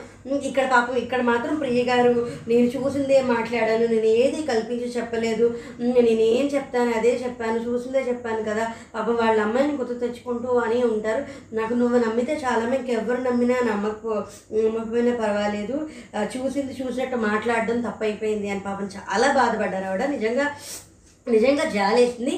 ఇక్కడ 0.48 0.64
పాపం 0.72 0.94
ఇక్కడ 1.02 1.20
మాత్రం 1.28 1.54
ప్రియ 1.62 1.80
గారు 1.88 2.12
నేను 2.50 2.66
చూసిందే 2.74 3.18
మాట్లాడాను 3.32 3.84
నేను 3.92 4.08
ఏది 4.22 4.38
కల్పించి 4.48 4.88
చెప్పలేదు. 4.96 5.46
నేను 5.80 6.24
ఏం 6.36 6.46
చెప్తాను 6.54 6.92
అదే 6.98 7.12
చెప్పాను 7.24 7.58
చూసిందే 7.66 8.00
చెప్పాను 8.08 8.42
కదా. 8.48 8.64
పాపం 8.94 9.16
వాళ్ళ 9.22 9.38
అమ్మాయిని 9.46 9.76
గుర్తు 9.80 9.96
తెచ్చుకుంటూ 10.02 10.48
అని 10.64 10.78
ఉంటారు. 10.90 11.22
నాకు 11.58 11.74
నువ్వు 11.82 12.00
నమ్మితే 12.06 12.36
చాలా 12.44 12.64
ఇంకెవ్వరు 12.80 13.22
నమ్మినా 13.28 13.58
నమ్మకపో 13.70 14.14
నమ్మకపోయినా 14.64 15.14
పర్వాలేదు. 15.22 15.76
చూసింది 16.34 16.74
చూసినట్టు 16.80 17.18
మాట్లాడడం 17.28 17.80
తప్పైపోయింది 17.86 18.50
అని 18.54 18.64
పాపం 18.68 18.88
చాలా 18.98 19.28
బాధపడ్డారు 19.38 19.88
ఆవిడ. 19.92 20.04
నిజంగా 20.16 20.48
నిజంగా 21.26 21.66
జాలేసింది. 21.78 22.36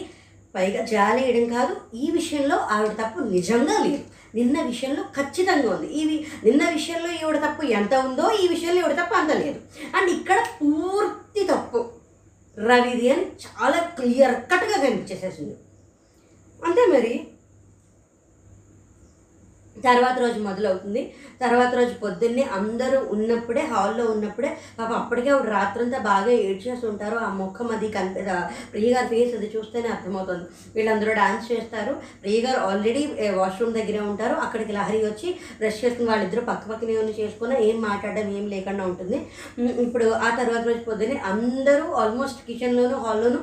పైగా 0.56 0.80
జాలేయడం 0.92 1.26
వేయడం 1.28 1.46
కాదు 1.56 1.72
ఈ 2.02 2.06
విషయంలో 2.10 2.56
ఆవిడ 2.74 2.92
తప్పు 3.00 3.18
నిజంగా 3.34 3.74
లేదు. 3.86 4.04
నిన్న 4.34 4.62
విషయంలో 4.62 5.02
ఖచ్చితంగా 5.02 5.76
ఉంది. 5.76 5.86
ఇవి 5.86 6.26
నిన్న 6.44 6.70
విషయంలో 6.70 7.12
ఈవిడ 7.12 7.44
తప్పు 7.44 7.64
ఎంత 7.64 7.94
ఉందో 7.94 8.30
ఈ 8.30 8.48
విషయంలో 8.48 8.80
ఈవిడ 8.80 8.92
తప్పు 8.92 9.14
అంత 9.14 9.30
లేదు. 9.30 9.60
అండ్ 9.96 10.10
ఇక్కడ 10.10 10.36
పూర్తి 10.36 11.44
తప్పు. 11.44 11.90
రవిది 12.58 13.10
అని 13.10 13.22
చాలా 13.22 13.78
క్లియర్ 13.78 14.34
కట్గా 14.34 14.76
కనిపించేసేసింది. 14.76 15.56
అంతే 16.64 16.86
మరి? 16.86 17.26
తర్వాత 19.86 20.16
రోజు 20.24 20.38
మొదలవుతుంది. 20.40 21.02
తర్వాత 21.42 21.72
రోజు 21.74 21.94
పొద్దున్నే 22.02 22.44
అందరూ 22.58 22.98
ఉన్నప్పుడే 23.14 23.62
హాల్లో 23.72 24.04
ఉన్నప్పుడే 24.04 24.50
పాప 24.78 24.90
అప్పటికే 25.00 25.30
ఆవిడ 25.30 25.50
రాత్రంతా 25.56 25.98
బాగా 26.10 26.32
ఏడ్చేసి 26.46 26.84
ఉంటారు 26.86 27.16
ఆ 27.26 27.28
ముఖం 27.40 27.68
అది 27.76 27.88
కనిపి 27.96 28.22
ప్రియగారి 28.72 29.08
ఫేస్ 29.12 29.34
అది 29.38 29.50
చూస్తేనే 29.56 29.88
అర్థమవుతుంది. 29.88 30.44
వీళ్ళందరూ 30.76 31.12
డాన్స్ 31.20 31.46
చేస్తారు. 31.52 31.94
ప్రియగారు 32.22 32.60
ఆల్రెడీ 32.70 33.02
వాష్రూమ్ 33.40 33.76
దగ్గరే 33.78 34.00
ఉంటారు. 34.10 34.34
అక్కడికి 34.46 34.72
లహరి 34.78 35.00
వచ్చి 35.06 35.28
బ్రష్ 35.60 35.84
చేసుకుని 35.84 36.08
వాళ్ళిద్దరూ 36.10 36.44
పక్క 36.50 36.64
పక్కనే 36.70 36.96
ఉన్న 37.02 37.12
చేసుకున్న 37.20 37.52
ఏం 37.68 37.78
మాట్లాడడం 37.88 38.28
ఏం 38.38 38.46
లేకుండా 38.54 38.84
ఉంటుంది. 38.90 39.20
ఇప్పుడు 39.86 40.08
ఆ 40.26 40.30
తర్వాత 40.40 40.62
రోజు 40.70 40.82
పొద్దున్నే 40.90 41.16
అందరూ 41.32 41.86
ఆల్మోస్ట్ 42.02 42.42
కిచెన్లోను 42.48 42.98
హాల్లోనూ 43.06 43.40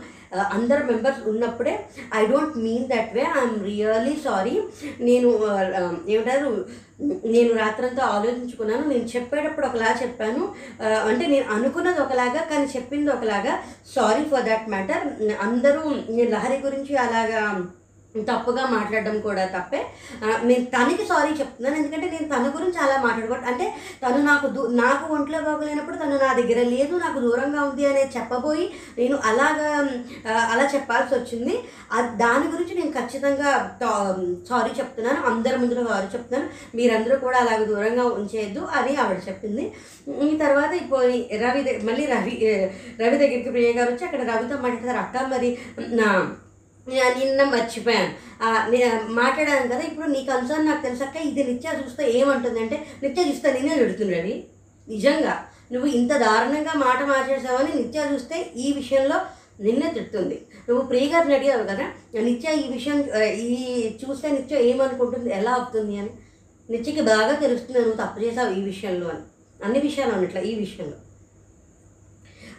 అందరు 0.52 0.84
మెంబర్స్ 0.84 1.28
ఉన్నప్పుడే 1.28 1.74
I 2.16 2.26
don't 2.26 2.58
mean 2.58 2.88
that 2.88 3.14
way 3.14 3.24
I'm 3.36 3.64
really 3.64 4.16
sorry 4.24 4.56
నేను 5.02 5.30
ఆ, 5.48 5.56
ఏమంటారు 6.08 6.50
నేను 7.26 7.54
రాత్రంతా 7.54 8.04
ఆలోచించుకున్నాను. 8.08 8.84
నేను 8.88 9.04
చెప్పేటప్పుడు 9.06 9.66
ఒకలా 9.66 9.96
చెప్పాను. 10.02 10.44
అంటే 11.08 11.28
నేను 11.28 11.46
అనుకున్నది 11.50 12.02
ఒకలాగా 12.02 12.42
కానీ 12.44 12.68
చెప్పింది 12.76 13.12
ఒకలాగా. 13.12 13.54
సారీ 13.96 14.24
ఫర్ 14.26 14.44
దట్ 14.44 14.70
మ్యాటర్ 14.70 15.04
అందరూ 15.40 15.82
నేను 16.10 16.30
లహరి 16.30 16.58
గురించి 16.58 16.96
అలాగా 16.98 17.42
తప్పుగా 18.30 18.64
మాట్లాడడం 18.76 19.16
కూడా 19.28 19.44
తప్పే. 19.56 19.82
నేను 20.50 20.66
తనకి 20.76 21.06
సారీ 21.12 21.32
చెప్తున్నాను 21.40 21.78
ఎందుకంటే 21.82 22.08
నేను 22.14 22.28
తన 22.34 22.52
గురించి 22.56 22.80
అలా 22.86 22.98
మాట్లాడకూడదు 23.06 23.48
అంటే 23.52 23.66
తను 24.04 24.20
నాకు 24.30 24.48
దూ 24.56 24.62
నాకు 24.82 25.14
ఒంట్లో 25.16 25.40
బాగోలేనప్పుడు 25.48 25.98
తను 26.04 26.18
నా 26.24 26.30
దగ్గర 26.40 26.60
లేదు 26.76 26.94
నాకు 27.06 27.20
దూరంగా 27.26 27.62
ఉంది 27.70 27.86
అనేది 27.92 28.12
చెప్పబోయి 28.18 28.66
నేను 29.00 29.18
అలాగా 29.32 29.70
అలా 30.54 30.66
చెప్పాల్సి 30.76 31.14
వచ్చింది. 31.16 31.56
దాని 32.24 32.46
గురించి 32.54 32.74
నేను 32.80 32.92
ఖచ్చితంగా 33.00 33.52
సారీ 34.50 34.72
చెప్తున్నాను 34.80 35.22
అందరి 35.32 35.58
ముందు 35.64 35.88
సారీ 35.92 36.08
చెప్తున్నాను. 36.16 36.48
మీరందరూ 36.78 37.18
కూడా 37.26 37.38
అలాగ 37.44 37.60
దూరంగా 37.74 38.06
ఉంచేయద్దు 38.20 38.64
అని 38.80 38.96
ఆవిడ 39.04 39.20
చెప్పింది. 39.28 39.66
ఈ 40.28 40.32
తర్వాత 40.44 40.72
ఇప్పుడు 40.82 41.04
రవి 41.44 41.62
మళ్ళీ 41.90 42.06
రవి 42.16 42.34
రవి 43.04 43.18
దగ్గరికి 43.22 43.52
ప్రియ 43.56 43.72
గారు 43.78 43.90
వచ్చి 43.94 44.06
అక్కడ 44.08 44.24
రవితో 44.32 44.56
మాట్లాడతారు. 44.66 45.00
అక్క 45.06 45.24
మరి 45.36 45.52
నా 46.02 46.10
నిన్న 46.88 47.44
మర్చిపోయాను. 47.54 48.12
మాట్లాడాను 49.20 49.68
కదా 49.74 49.84
ఇప్పుడు 49.90 50.08
నీ 50.16 50.22
కన్సర్న్ 50.32 50.68
నాకు 50.70 50.82
తెలుసక్క 50.88 51.16
ఇది 51.30 51.44
నిత్య 51.44 51.74
చూస్తే 51.84 52.04
ఏమంటుంది 52.20 52.60
అంటే 52.64 52.78
నిత్య 53.04 53.30
చూస్తే 53.30 53.48
నేనే 53.54 53.76
తిడుతుంది 53.82 54.36
నిజంగా. 54.88 55.36
నువ్వు 55.74 55.88
ఇంత 56.00 56.14
దారుణంగా 56.26 56.74
మాట 56.86 57.00
మార్చేసావని 57.12 57.72
నిత్య 57.82 58.10
చూస్తే 58.14 58.38
ఈ 58.66 58.68
విషయంలో 58.80 59.18
నిన్నే 59.66 59.88
తిడుతుంది. 59.96 60.38
నువ్వు 60.68 60.84
ప్రియగారిని 60.90 61.36
అడిగావు 61.36 61.64
కదా 61.72 61.86
నిత్య 62.28 62.54
ఈ 62.64 62.66
విషయం 62.74 63.00
ఈ 63.48 63.56
చూస్తే 64.02 64.28
నిత్య 64.38 64.62
ఏమనుకుంటుంది 64.70 65.30
ఎలా 65.40 65.52
అవుతుంది 65.60 65.96
అని. 66.02 66.12
నిత్యకి 66.70 67.02
బాగా 67.02 67.34
తెలుస్తుంది 67.46 67.80
నువ్వు 67.80 68.00
తప్పు 68.04 68.20
చేసావు 68.24 68.52
ఈ 68.60 68.62
విషయంలో 68.72 69.08
అని. 69.14 69.24
అన్ని 69.66 69.80
విషయాలు 69.80 70.14
ఉన్నట్ల 70.18 70.40
ఈ 70.52 70.54
విషయంలో. 70.64 70.98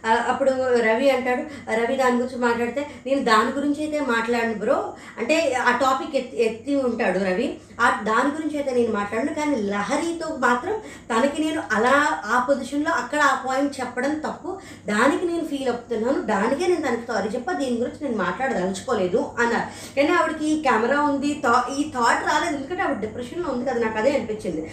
అప్పుడు 0.03 0.51
రవి 0.87 1.09
అంటాడు 1.09 1.43
రవి 1.79 1.95
దాని 1.95 2.17
గురించి 2.17 2.37
మాట్లాడితే 2.37 2.81
నేను 3.05 3.23
దాని 3.23 3.51
గురించి 3.51 3.79
అయితే 3.81 3.99
మాట్లాడను 3.99 4.53
బ్రో. 4.53 4.93
అంటే 5.17 5.55
ఆ 5.67 5.71
టాపిక్ 5.71 6.15
ఎత్తి 6.15 6.37
ఎత్తి 6.37 6.75
ఉంటాడు 6.75 7.19
రవి. 7.19 7.47
ఆ 7.81 7.87
దాని 8.03 8.29
గురించి 8.35 8.57
అయితే 8.57 8.71
నేను 8.71 8.91
మాట్లాడను 8.93 9.33
కానీ 9.33 9.55
లహరితో 9.55 10.37
మాత్రం 10.39 10.75
తనకి 11.11 11.41
నేను 11.41 11.61
అలా 11.71 11.95
ఆ 12.25 12.45
పొజిషన్లో 12.49 12.91
అక్కడ 12.91 13.19
ఆ 13.19 13.43
పాయింట్ 13.47 13.79
చెప్పడం 13.79 14.13
తప్పు. 14.27 14.49
దానికి 14.87 15.25
నేను 15.25 15.45
ఫీల్ 15.45 15.69
అవుతున్నాను 15.69 16.21
దానికే 16.21 16.67
నేను 16.67 16.83
తనకి 16.87 17.07
సారీ 17.07 17.29
చెప్పా 17.29 17.53
దీని 17.53 17.77
గురించి 17.77 18.03
నేను 18.05 18.17
మాట్లాడదలుచుకోలేదు 18.17 19.31
అన్నారు. 19.39 19.67
కానీ 19.95 20.11
ఆవిడకి 20.13 20.45
ఈ 20.45 20.61
కెమెరా 20.61 21.01
ఉంది 21.01 21.41
థా 21.45 21.65
ఈ 21.77 21.91
థాట్ 21.95 22.25
రాలేదు 22.29 22.55
ఎందుకంటే 22.55 22.83
ఆవిడ 22.83 22.97
డిప్రెషన్లో 22.97 23.49
ఉంది 23.51 23.65
కదా 23.65 23.79
నాకు 23.79 23.97
అదే 23.97 24.11
అనిపించింది. 24.11 24.63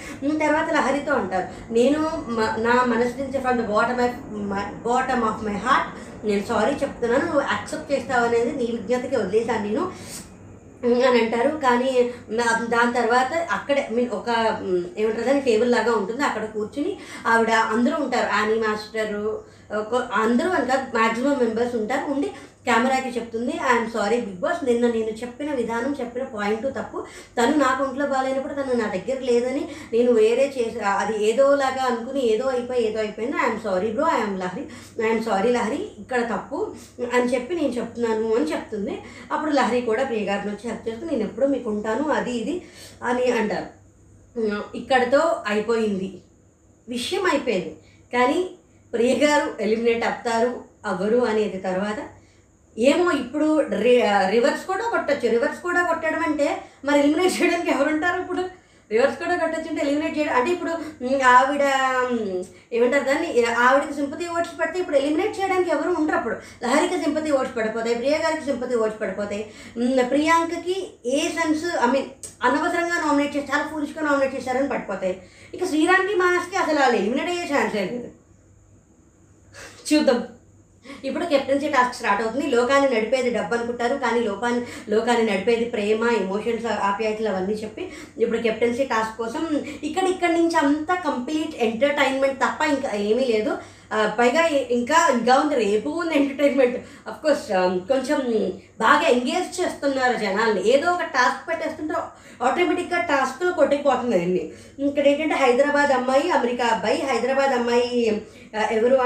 తర్వాత 0.44 0.68
లహరితో 0.70 1.12
అంటారు 1.14 1.46
నేను 1.70 2.00
నా 2.58 2.74
మనసు 2.86 3.14
నుంచి 3.22 3.38
from 3.40 3.58
the 3.58 3.66
bottom 3.66 4.00
of 4.00 4.16
bottom 4.82 5.13
of 5.22 5.44
my 5.44 5.52
heart 5.52 5.88
నేను 6.26 6.46
సారీ 6.46 6.74
చెప్తున్నాను. 6.74 7.24
నువ్వు 7.24 7.40
యాక్సెప్ట్ 7.40 7.92
చేస్తావు 7.92 8.26
అనేది 8.26 8.52
నీ 8.52 8.64
విజ్ఞతకి 8.64 9.16
వదిలేశాను 9.16 9.62
నేను. 9.62 9.92
అని 10.84 11.24
అంటారు. 11.24 11.56
కానీ 11.56 12.10
దాని 12.66 12.92
తర్వాత 12.92 13.48
అక్కడే 13.50 13.88
మీ 13.92 14.08
ఒక 14.08 14.28
ఏమంటారు 14.98 15.24
దాని 15.24 15.40
టేబుల్ 15.40 15.70
లాగా 15.70 15.92
ఉంటుంది. 15.92 16.24
అక్కడ 16.24 16.44
కూర్చుని 16.44 16.98
ఆవిడ 17.26 17.50
అందరూ 17.50 17.96
ఉంటారు. 18.02 18.28
యానీ 18.36 18.54
మాస్టరు 18.54 19.44
ఒక- 19.76 20.12
అందరూ 20.12 20.50
అంటారు. 20.50 20.96
మ్యాక్సిమం 20.96 21.38
మెంబర్స్ 21.38 21.76
ఉంటారు. 21.76 22.12
ఉండి 22.12 22.32
కెమెరాకి 22.66 23.10
చెప్తుంది 23.16 23.54
ఐఎమ్ 23.70 23.88
సారీ 23.94 24.16
బిగ్ 24.26 24.40
బాస్. 24.44 24.60
నిన్న 24.68 24.84
నేను 24.94 25.12
చెప్పిన 25.22 25.50
విధానం 25.60 25.92
చెప్పిన 26.00 26.24
పాయింట్ 26.36 26.66
తప్పు. 26.78 26.98
తను 27.38 27.54
నాకు 27.64 27.80
ఒంట్లో 27.84 28.04
బాగాలేనప్పుడు 28.12 28.54
తను 28.58 28.78
నా 28.82 28.86
దగ్గర 28.94 29.18
లేదని 29.30 29.62
నేను 29.94 30.10
వేరే 30.20 30.46
చేసి 30.56 30.78
అది 31.02 31.14
ఏదోలాగా 31.28 31.82
అనుకుని 31.90 32.22
ఏదో 32.32 32.46
అయిపోయి 32.54 32.82
ఏదో 32.88 33.00
అయిపోయింది. 33.04 33.36
I'm 33.44 33.60
sorry 33.66 33.90
bro 33.96 34.06
I'm 34.16 34.38
Lahari. 34.42 34.64
I'm 35.08 35.22
sorry 35.28 35.52
Lahari. 35.58 35.80
ఇక్కడ 36.02 36.20
తప్పు 36.34 36.58
అని 37.16 37.28
చెప్పి 37.34 37.54
నేను 37.60 37.72
చెప్తున్నాను 37.78 38.28
అని 38.38 38.48
చెప్తుంది. 38.52 38.96
అప్పుడు 39.32 39.52
లహరి 39.60 39.82
కూడా 39.90 40.04
ప్రియ 40.10 40.24
గారిని 40.30 40.52
వచ్చి 40.54 40.68
హెల్ప్ 40.70 40.88
చేస్తూ 40.88 41.06
నేను 41.12 41.24
ఎప్పుడూ 41.28 41.48
మీకు 41.54 41.68
ఉంటాను 41.74 42.06
అది 42.18 42.34
ఇది 42.42 42.56
అని 43.10 43.26
అంటారు. 43.40 43.70
ఇక్కడతో 44.80 45.22
అయిపోయింది. 45.52 46.10
విషయం 46.88 47.24
అయిపోయింది. 47.32 47.72
కానీ 48.14 48.40
ప్రియగారు 48.92 49.46
ఎలిమినేట్ 49.64 50.04
అవుతారు 50.08 50.52
అవ్వరు 50.90 51.18
అనేది 51.30 51.58
తర్వాత 51.66 52.00
ఏమో 52.90 53.06
ఇప్పుడు 53.22 53.48
రి 53.84 53.94
రివర్స్ 54.34 54.66
కూడా 54.66 54.84
కొట్టచ్చు. 54.92 55.26
రివర్స్ 55.34 55.60
కూడా 55.66 55.80
కొట్టడం 55.90 56.22
అంటే 56.28 56.48
మరి 56.84 56.98
ఎలిమినేట్ 57.02 57.36
చేయడానికి 57.38 57.70
ఎవరుంటారు 57.70 58.18
ఇప్పుడు? 58.22 58.44
రివర్స్ 58.90 59.18
కూడా 59.20 59.34
కొట్టచ్చు 59.42 59.68
అంటే 59.70 59.82
ఎలిమినేట్ 59.84 60.16
చేయడం 60.16 60.34
అంటే 60.38 60.50
ఇప్పుడు 60.54 60.72
ఆవిడ 61.34 61.62
ఏమంటారు 62.76 63.04
దాన్ని? 63.04 63.28
ఆవిడకి 63.66 63.94
సింపతి 63.98 64.24
ఓట్స్ 64.36 64.58
పడితే 64.58 64.78
ఇప్పుడు 64.82 64.96
ఎలిమినేట్ 64.96 65.38
చేయడానికి 65.38 65.70
ఎవరు 65.76 65.90
ఉండరు 66.00 66.16
అప్పుడు. 66.18 66.36
లహరికి 66.64 66.98
సింపతి 67.04 67.30
ఓట్స్ 67.38 67.56
పడిపోతాయి 67.58 67.96
ప్రియా 68.00 68.18
గారికి 68.24 68.44
సింపతి 68.50 68.80
ఓట్స్ 68.82 69.00
పడిపోతాయి. 69.02 69.42
ప్రియాంకకి 70.12 70.76
ఏ 71.16 71.20
సెన్స్ 71.38 71.66
ఐ 71.86 71.90
మీన్ 71.94 72.10
అనవసరంగా 72.48 72.98
నామినేట్ 73.06 73.34
చేసి 73.36 73.50
చాలా 73.52 73.64
ఫూలిష్గా 73.72 74.04
నామినేట్ 74.08 74.36
చేశారని 74.36 74.68
పడిపోతాయి. 74.74 75.16
ఇక 75.54 75.64
శ్రీరామ్కి 75.72 76.14
మానస్కి 76.24 76.56
అసలు 76.64 76.78
వాళ్ళు 76.84 76.98
ఎలిమినేట్ 77.02 77.32
అయ్యే 77.34 77.48
ఛాన్స్ 77.54 77.74
లేదు. 77.80 78.10
చూద్దాం. 79.88 80.20
ఇప్పుడు 81.08 81.24
కెప్టెన్సీ 81.32 81.68
టాస్క్ 81.74 81.98
స్టార్ట్ 81.98 82.22
అవుతుంది. 82.22 82.46
లోకాన్ని 82.56 82.88
నడిపేది 82.94 83.30
డబ్బు 83.36 83.54
అనుకుంటారు. 83.56 83.96
కానీ 84.04 84.20
లోకాన్ని 84.28 84.62
లోకాన్ని 84.94 85.24
నడిపేది 85.30 85.66
ప్రేమ 85.74 86.02
ఎమోషన్స్ 86.22 86.66
ఆప్యాయతలు 86.90 87.30
అవన్నీ 87.32 87.56
చెప్పి 87.62 87.84
ఇప్పుడు 88.22 88.40
కెప్టెన్సీ 88.46 88.86
టాస్క్ 88.92 89.20
కోసం 89.22 89.44
ఇక్కడ 89.90 90.04
ఇక్కడ 90.14 90.32
నుంచి 90.40 90.58
అంతా 90.64 90.96
కంప్లీట్ 91.08 91.54
ఎంటర్టైన్మెంట్ 91.68 92.42
తప్ప 92.44 92.60
ఇంకా 92.74 92.90
ఏమీ 93.08 93.26
లేదు. 93.34 93.52
పైగా 93.92 94.42
ఇంకా 94.70 94.98
ఇంకా 95.12 95.34
ఉంది 95.40 95.54
రేపు 95.54 95.88
ఉంది 95.88 96.14
ఎంటర్టైన్మెంట్ 96.14 96.76
అఫ్ 97.08 97.22
కోర్స్ 97.22 97.46
కొంచెం 97.88 98.20
బాగా 98.80 99.06
ఎంగేజ్ 99.08 99.48
చేస్తున్నారు 99.60 100.16
జనాల్ని 100.16 100.62
ఏదో 100.72 100.86
ఒక 100.92 101.06
టాస్క్ 101.16 101.48
పెట్టేస్తుంటే 101.48 101.94
ఆటోమేటిక్గా 102.44 103.00
టాస్క్లో 103.00 103.52
కొట్టుకుపోతుంది 103.52 104.16
అండి 104.22 104.42
ఇక్కడ 104.78 105.04
ఏంటంటే 105.06 105.34
హైదరాబాద్ 105.34 105.92
అమ్మాయి 105.92 106.28
అమెరికా 106.30 106.66
అబ్బాయి 106.66 107.00
హైదరాబాద్ 107.00 107.52
అమ్మాయి 107.52 107.90
ఎవరు 108.72 108.96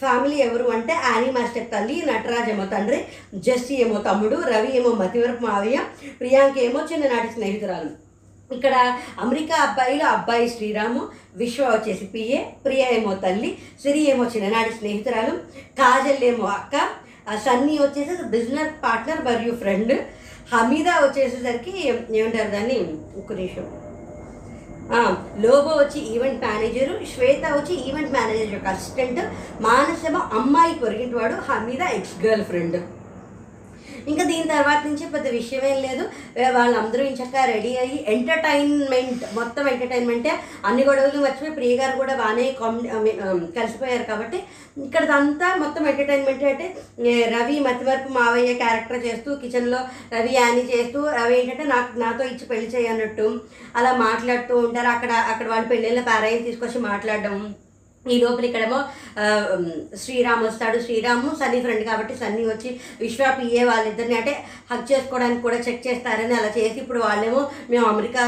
ఫ్యామిలీ 0.00 0.36
ఎవరు 0.36 0.64
అంటే 0.70 0.94
యానీ 1.04 1.30
మాస్టర్ 1.30 1.70
తల్లి 1.72 1.96
నటరాజ్ 2.06 2.50
ఏమో 2.50 2.64
తండ్రి 2.64 2.98
జస్సీ 3.38 3.74
ఏమో 3.74 3.98
తమ్ముడు 3.98 4.36
రవి 4.52 4.70
ఏమో 4.76 4.90
మతివరపు 4.92 5.46
మావయ్య 5.46 5.78
ప్రియాంక 6.20 6.58
ఏమో 6.58 6.80
చిన్ననాటి 6.92 7.32
స్నేహితురాలు. 7.32 8.07
ఇక్కడ 8.54 8.96
అమెరికా 9.20 9.56
అబ్బాయిలో 9.56 10.06
అబ్బాయి 10.06 10.48
శ్రీరాము 10.48 11.08
విశ్వ 11.36 11.64
వచ్చేసి 11.64 12.04
పిఏ 12.04 12.38
ప్రియ 12.64 12.84
ఏమో 12.92 13.14
తల్లి 13.14 13.58
సిరి 13.82 14.10
ఏమో 14.10 14.24
చిన్ననాటి 14.24 14.72
స్నేహితురాలు 14.72 15.30
కాజల్ 15.80 16.24
ఏమో 16.24 16.46
అక్క 16.46 16.76
ఆ 17.28 17.36
సన్నీ 17.36 17.78
వచ్చేసి 17.78 18.22
బిజినెస్ 18.22 18.84
పార్ట్నర్ 18.84 19.24
మరియు 19.24 19.54
ఫ్రెండ్ 19.54 19.92
హమీదా 20.54 20.92
వచ్చేసేసరికి 20.92 21.88
ఏమంటారు 22.16 22.48
దాన్ని? 22.48 22.78
ఒక 23.20 23.32
నిమిషం. 23.32 23.66
లోబో 25.40 25.70
వచ్చి 25.70 26.00
ఈవెంట్ 26.14 26.40
మేనేజరు 26.44 27.00
శ్వేత 27.14 27.44
వచ్చి 27.52 27.74
ఈవెంట్ 27.88 28.12
మేనేజర్ 28.12 28.52
యొక్క 28.52 28.68
అసిస్టెంట్ 28.68 29.20
మానసేమో 29.62 30.18
అమ్మాయి 30.18 30.74
పొరిగింటివాడు 30.74 31.34
హమీద 31.34 31.82
ఎక్స్ 31.82 32.26
గర్ల్ 32.26 32.44
ఫ్రెండ్. 32.44 32.76
ఇంకా 34.12 34.24
దీని 34.30 34.46
తర్వాత 34.52 34.80
నుంచి 34.88 35.04
పెద్ద 35.14 35.26
విషయం 35.38 35.64
ఏం 35.70 35.78
లేదు. 35.86 36.04
వాళ్ళందరూ 36.56 37.02
ఇంచక్క 37.10 37.44
రెడీ 37.52 37.72
అయ్యి 37.82 37.98
ఎంటర్టైన్మెంట్ 38.14 39.22
మొత్తం 39.38 39.64
ఎంటర్టైన్మెంటే 39.74 40.32
అన్ని 40.68 40.82
గొడవలు 40.88 41.24
మర్చిపోయి 41.26 41.56
ప్రియ 41.58 41.74
గారు 41.80 41.94
కూడా 42.02 42.14
బాగానే 42.22 42.46
కలిసిపోయారు 43.58 44.06
కాబట్టి 44.12 44.40
ఇక్కడదంతా 44.86 45.46
మొత్తం 45.62 45.84
ఎంటర్టైన్మెంట్ 45.92 46.44
అంటే 46.52 46.66
రవి 47.36 47.56
మతివరపు 47.66 48.10
మావయ్య 48.18 48.52
క్యారెక్టర్ 48.62 49.04
చేస్తూ 49.06 49.30
కిచెన్లో 49.44 49.80
రవి 50.16 50.34
యాని 50.38 50.64
చేస్తూ 50.72 51.00
రవి 51.18 51.36
ఏంటంటే 51.38 51.66
నాకు 51.74 52.00
నాతో 52.04 52.24
ఇచ్చి 52.32 52.44
పెళ్ళి 52.52 52.68
చేయనట్టు 52.74 53.28
అలా 53.78 53.92
మాట్లాడుతూ 54.06 54.54
ఉంటారు. 54.66 54.90
అక్కడ 54.96 55.12
అక్కడ 55.32 55.48
వాళ్ళు 55.54 55.68
పెళ్ళిళ్ళ 55.72 56.02
పారాయణ 56.10 56.40
తీసుకొచ్చి 56.48 56.80
మాట్లాడడం. 56.90 57.38
ఈ 58.14 58.18
లోపల 58.24 58.44
ఇక్కడేమో 58.50 58.78
శ్రీరామ్ 60.02 60.42
వస్తాడు. 60.46 60.78
శ్రీరాము 60.86 61.28
సన్నీ 61.40 61.60
ఫ్రెండ్ 61.64 61.84
కాబట్టి 61.90 62.14
సన్నీ 62.22 62.42
వచ్చి 62.52 62.70
విశ్వ 63.02 63.30
పిఏ 63.38 63.62
వాళ్ళిద్దరిని 63.70 64.16
అంటే 64.20 64.34
హక్ 64.70 64.86
చేసుకోవడానికి 64.90 65.42
కూడా 65.46 65.58
చెక్ 65.66 65.82
చేస్తారని 65.86 66.34
అలా 66.40 66.50
చేసి 66.58 66.78
ఇప్పుడు 66.82 67.00
వాళ్ళేమో 67.06 67.40
మేము 67.72 67.86
అమెరికా 67.92 68.22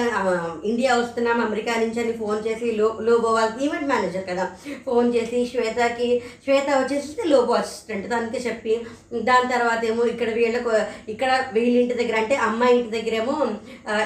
ఇండియా 0.70 0.92
వస్తున్నాం. 1.00 1.38
అమెరికా 1.46 1.74
నుంచి 1.82 2.00
అని 2.04 2.14
ఫోన్ 2.22 2.40
చేసి 2.46 2.66
లో 2.80 2.88
లోబో 3.08 3.30
వాళ్ళకి 3.36 3.64
ఈవెంట్ 3.66 3.90
మేనేజర్ 3.92 4.26
కదా 4.30 4.46
ఫోన్ 4.88 5.08
చేసి 5.16 5.38
శ్వేతకి 5.52 6.08
శ్వేత 6.44 6.68
వచ్చేసి 6.82 7.28
లోబో 7.32 7.54
అసిస్టెంట్ 7.60 8.06
దానికి 8.14 8.40
చెప్పి 8.48 8.74
దాని 9.30 9.48
తర్వాత 9.54 9.80
ఏమో 9.92 10.02
ఇక్కడ 10.14 10.30
వీళ్ళకు 10.40 10.72
ఇక్కడ 11.14 11.30
వీళ్ళింటి 11.56 11.94
దగ్గర 12.00 12.16
అంటే 12.22 12.36
అమ్మాయి 12.48 12.76
ఇంటి 12.78 12.96
దగ్గరేమో 12.98 13.36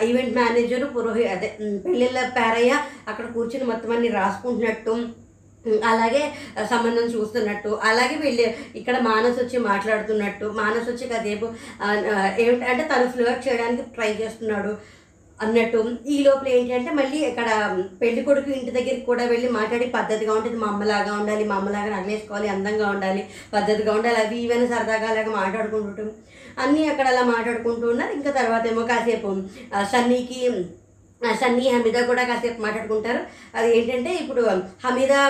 ఈవెంట్ 0.08 0.36
మేనేజరు 0.40 0.88
పురోహి 0.96 1.26
అదే 1.34 1.50
పెళ్ళిళ్ళ 1.84 2.20
పేరయ్య 2.38 2.72
అక్కడ 3.10 3.26
కూర్చుని 3.36 3.66
మొత్తం 3.72 3.92
అన్ని 3.96 4.10
రాసుకుంటున్నట్టు. 4.20 4.94
అలాగే 5.92 6.22
సంబంధం 6.72 7.06
చూస్తున్నట్టు 7.14 7.70
అలాగే 7.90 8.16
వీళ్ళు 8.24 8.46
ఇక్కడ 8.80 8.96
మానస్ 9.10 9.38
వచ్చి 9.42 9.58
మాట్లాడుతున్నట్టు 9.70 10.46
మానస్ 10.62 10.90
వచ్చి 10.90 11.06
కాసేపు 11.12 11.46
ఏమిటంటే 12.42 12.84
తను 12.92 13.06
ఫ్లర్ట్ 13.14 13.46
చేయడానికి 13.48 13.82
ట్రై 13.96 14.10
చేస్తున్నాడు 14.20 14.74
అన్నట్టు. 15.40 15.78
ఈ 16.14 16.16
లోపల 16.24 16.48
ఏంటంటే 16.56 16.90
మళ్ళీ 16.98 17.18
ఇక్కడ 17.28 17.48
పెళ్ళి 18.00 18.20
కొడుకు 18.26 18.50
ఇంటి 18.56 18.70
దగ్గరికి 18.76 19.04
కూడా 19.08 19.24
వెళ్ళి 19.32 19.48
మాట్లాడి 19.56 19.86
పద్ధతిగా 19.96 20.32
ఉంటుంది. 20.36 20.58
మా 20.62 20.68
అమ్మలాగా 20.72 21.12
ఉండాలి 21.20 21.44
మా 21.50 21.56
అమ్మలాగా 21.60 21.90
నగలేసుకోవాలి 21.96 22.48
అందంగా 22.52 22.86
ఉండాలి 22.94 23.22
పద్ధతిగా 23.54 23.92
ఉండాలి 23.98 24.18
అవి 24.24 24.38
ఇవన్నీ 24.44 24.68
సరదాగా 24.74 25.08
అలాగా 25.12 25.32
మాట్లాడుకుంటుంటాం. 25.40 26.10
అన్నీ 26.64 26.82
అక్కడ 26.92 27.06
అలా 27.12 27.22
మాట్లాడుకుంటూ 27.34 27.86
ఉన్నారు. 27.94 28.12
ఇంకా 28.18 28.30
తర్వాత 28.40 28.64
ఏమో 28.72 28.82
కాసేపు 28.90 29.30
సన్నీకి 29.92 30.40
సన్నీ 31.42 31.66
హమీదా 31.74 32.02
కూడా 32.12 32.24
కాసేపు 32.32 32.62
మాట్లాడుకుంటారు. 32.62 33.22
అది 33.58 33.68
ఏంటంటే 33.78 34.12
ఇప్పుడు 34.24 34.42
హమీదా 34.86 35.20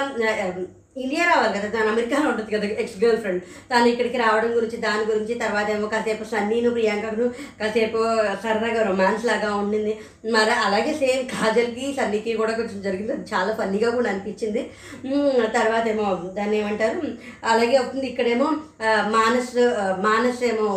ఇండియా 1.03 1.22
రావాలి 1.28 1.53
కదా 1.55 1.68
తను 1.70 1.88
అమెరికాలో 1.92 2.26
ఉంటుంది 2.30 2.51
కదా 2.55 2.66
ఎక్స్ 2.82 2.99
గర్ల్ 3.05 3.16
ఫ్రెండ్ 3.22 3.40
తను 3.70 3.88
ఇక్కడికి 3.92 4.18
రావడం 4.22 4.51
గురించి 4.57 4.76
దాని 4.84 5.05
గురించి 5.11 5.34
తర్వాత 5.34 5.68
ఏమో 5.76 5.86
కాసేపు 5.95 6.24
సన్నీను 6.24 6.70
ప్రియాంకను 6.70 7.26
కాసేపు 7.61 8.01
సరదాగా 8.42 8.82
రొమాన్స్ 8.88 9.24
లాగా 9.30 9.51
ఉండింది. 9.62 9.92
మరి 10.36 10.55
అలాగే 10.66 10.92
సేమ్ 11.01 11.22
కాజల్కి 11.32 11.86
సన్నీకి 11.99 12.34
కూడా 12.40 12.53
కొంచెం 12.53 12.78
జరిగింది. 12.86 13.12
అది 13.12 13.26
చాలా 13.34 13.55
ఫన్నీగా 13.61 13.90
కూడా 13.97 14.11
అనిపించింది. 14.11 14.62
తర్వాత 15.59 15.84
ఏమో 15.95 16.07
దాన్ని 16.38 16.57
ఏమంటారు? 16.61 17.01
అలాగే 17.53 17.76
అవుతుంది. 17.76 18.07
ఇక్కడేమో 18.12 18.47
మానస్ 19.16 19.53
మానస్ 20.07 20.45
ఏమో 20.53 20.68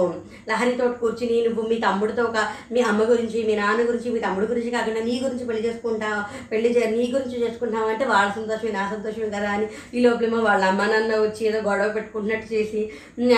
లహరితో 0.49 0.87
కూర్చుని 1.01 1.37
నువ్వు 1.45 1.63
మీ 1.69 1.77
తమ్ముడితో 1.85 2.23
ఒక 2.23 2.41
మీ 2.71 2.81
అమ్మ 2.81 3.01
గురించి 3.11 3.39
మీ 3.43 3.55
నాన్న 3.55 3.81
గురించి 3.89 4.09
మీ 4.15 4.19
తమ్ముడి 4.19 4.47
గురించి 4.47 4.71
కాకుండా 4.71 5.01
నీ 5.09 5.15
గురించి 5.25 5.47
పెళ్ళి 5.49 5.65
చేసుకుంటావు 5.67 6.21
పెళ్ళి 6.51 6.71
చే 6.77 6.83
నీ 6.95 7.05
గురించి 7.15 7.43
చేసుకుంటావు 7.43 7.89
అంటే 7.89 8.05
వాళ్ళ 8.05 8.29
సంతోషమే 8.35 8.71
నా 8.71 8.83
సంతోషమే 8.93 9.29
కదా 9.37 9.51
అని 9.57 9.67
ఈ 9.93 10.05
లోపలేమో 10.05 10.41
వాళ్ళ 10.41 10.63
అమ్మ 10.65 10.89
నాన్న 10.93 11.19
వచ్చి 11.21 11.43
ఏదో 11.49 11.61
గొడవ 11.69 11.89
పెట్టుకుంటున్నట్టు 11.89 12.49
చేసి 12.55 12.83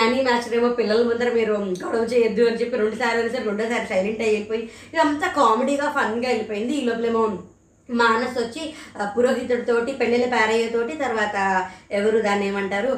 అని 0.06 0.18
మాస్టరేమో 0.22 0.68
పిల్లల 0.80 1.02
ముందర 1.02 1.30
మీరు 1.38 1.54
గొడవ 1.84 2.02
చేయొద్దు 2.12 2.42
అని 2.48 2.60
చెప్పి 2.62 2.82
రెండుసార్లు 2.82 3.22
అనేసరి 3.22 3.48
రెండోసారి 3.48 3.86
సైలెంట్ 3.94 4.22
అయిపోయి 4.22 4.62
ఇదంతా 4.94 5.28
కామెడీగా 5.38 5.88
ఫన్గా 5.96 6.28
వెళ్ళిపోయింది. 6.28 6.74
ఈ 6.74 6.84
లోపలేమో 6.84 7.22
మానస్ 8.00 8.36
వచ్చి 8.38 8.62
పురోహితుడితోటి 9.14 9.92
పెళ్ళిళ్ళ 9.92 10.26
పారయ్యతోటి 10.34 10.94
తర్వాత 11.04 11.36
ఎవరు 11.98 12.18
దాన్ని 12.20 12.46
ఏమంటారు 12.46 12.92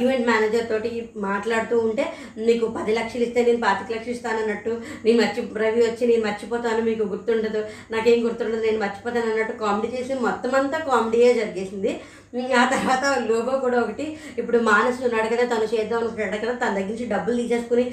ఈవెంట్ 0.00 0.28
మేనేజర్ 0.30 0.68
తోటి 0.70 0.90
మాట్లాడుతూ 1.28 1.78
ఉంటే 1.78 2.04
నీకు 2.48 2.66
పది 2.78 2.92
లక్షలు 2.98 3.24
ఇస్తే 3.26 3.42
నేను 3.42 3.60
పాతిక 3.66 3.92
లక్షలు 3.96 4.14
ఇస్తాను 4.16 4.40
అన్నట్టు 4.42 4.72
నేను 5.04 5.18
మర్చి 5.22 5.42
రవి 5.64 5.82
వచ్చి 5.88 6.04
నేను 6.06 6.24
మర్చిపోతాను 6.28 6.82
మీకు 6.82 7.04
గుర్తుండదు 7.12 7.62
నాకేం 7.90 8.20
గుర్తుండదు 8.26 8.62
నేను 8.66 8.80
మర్చిపోతాను 8.84 9.30
అన్నట్టు 9.32 9.56
కామెడీ 9.64 9.90
చేసి 9.96 10.14
మొత్తం 10.28 10.54
అంతా 10.54 10.80
కామెడీయే 10.90 11.32
జరిగేసింది. 11.34 11.92
ఆ 12.54 12.64
తర్వాత 12.74 13.04
లోగో 13.28 13.54
కూడా 13.58 13.78
ఒకటి. 13.82 14.04
ఇప్పుడు 14.38 14.58
మానసు 14.68 15.00
ఉన్నాడు 15.06 15.28
కదా 15.32 15.44
తను 15.52 15.66
చేద్దాం 15.72 15.98
అనుకుంటాడు 15.98 16.36
కదా 16.36 16.54
తన 16.54 16.72
దగ్గర 16.74 16.90
నుంచి 16.90 17.06
డబ్బులు 17.06 17.36
తీసేసుకుని 17.36 17.84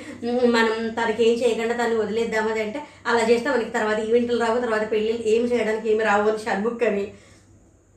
మనం 0.58 0.76
తనకి 1.00 1.22
ఏం 1.24 1.36
చేయకుండా 1.42 1.76
తను 1.76 2.02
వదిలేద్దామని 2.02 2.62
అంటే 2.62 2.82
అలా 3.08 3.24
చేస్తే 3.30 3.48
మనకి 3.50 3.72
తర్వాత 3.72 4.00
ఈవెంట్లు 4.00 4.40
రావు 4.40 4.60
తర్వాత 4.60 4.86
పెళ్ళిళ్ళు 4.92 5.24
ఏం 5.28 5.44
చేయడానికి 5.46 5.90
ఏమి 5.90 6.04
రావు 6.04 6.30
అని 6.30 6.44
షణ్ముఖ్ 6.46 6.84
అని 6.84 7.06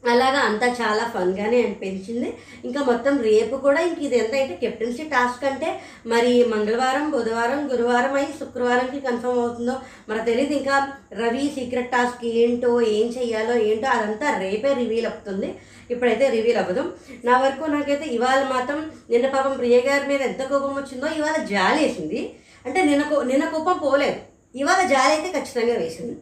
అలాగా 0.09 0.39
అంతా 0.39 0.67
చాలా 0.67 1.11
ఫన్గానే 1.15 1.63
అనిపించింది. 1.63 2.35
ఇంకా 2.65 2.83
మొత్తం 2.83 3.19
రేపు 3.19 3.57
కూడా 3.57 3.81
ఇంక 3.81 3.99
ఇది 3.99 4.19
ఎంత 4.19 4.35
అయితే 4.35 4.57
కెప్టెన్సీ 4.57 5.03
టాస్క్ 5.03 5.45
అంటే 5.45 5.81
మరి 6.07 6.45
మంగళవారం 6.45 7.11
బుధవారం 7.11 7.73
గురువారం 7.73 8.15
అయి 8.15 8.27
శుక్రవారంకి 8.27 9.07
కన్ఫర్మ్ 9.07 9.39
అవుతుందో 9.39 9.77
మరి 10.09 10.21
తెలియదు 10.21 10.53
ఇంకా 10.53 10.93
రవి 11.13 11.53
సీక్రెట్ 11.55 11.93
టాస్క్ 11.93 12.25
ఏంటో 12.25 12.81
ఏం 12.81 13.07
చెయ్యాలో 13.07 13.59
ఏంటో 13.59 13.89
అదంతా 13.89 14.39
రేపే 14.39 14.75
రివీల్ 14.75 15.07
అవుతుంది. 15.07 15.55
ఇప్పుడైతే 15.91 16.29
రివీల్ 16.29 16.57
అవ్వదు. 16.57 16.95
నా 17.25 17.39
వరకు 17.39 17.65
నాకైతే 17.65 18.05
ఇవాళ 18.05 18.49
మాత్రం 18.55 18.91
నిన్న 19.11 19.29
పాపం 19.29 19.57
ప్రియ 19.57 19.81
గారి 19.81 20.09
మీద 20.09 20.23
ఎంత 20.23 20.43
కోపం 20.43 20.75
వచ్చిందో 20.75 21.07
ఇవాళ 21.07 21.45
జాలేసింది. 21.45 22.35
అంటే 22.67 22.83
నిన్న 22.83 23.03
కో- 23.03 23.27
నిన్న 23.27 23.49
కోపం 23.49 23.79
పోలేదు. 23.79 24.17
ఇవాళ 24.55 24.87
జాలి 24.87 25.15
అయితే 25.15 25.41
ఖచ్చితంగా 25.41 25.75
వేసింది. 25.75 26.19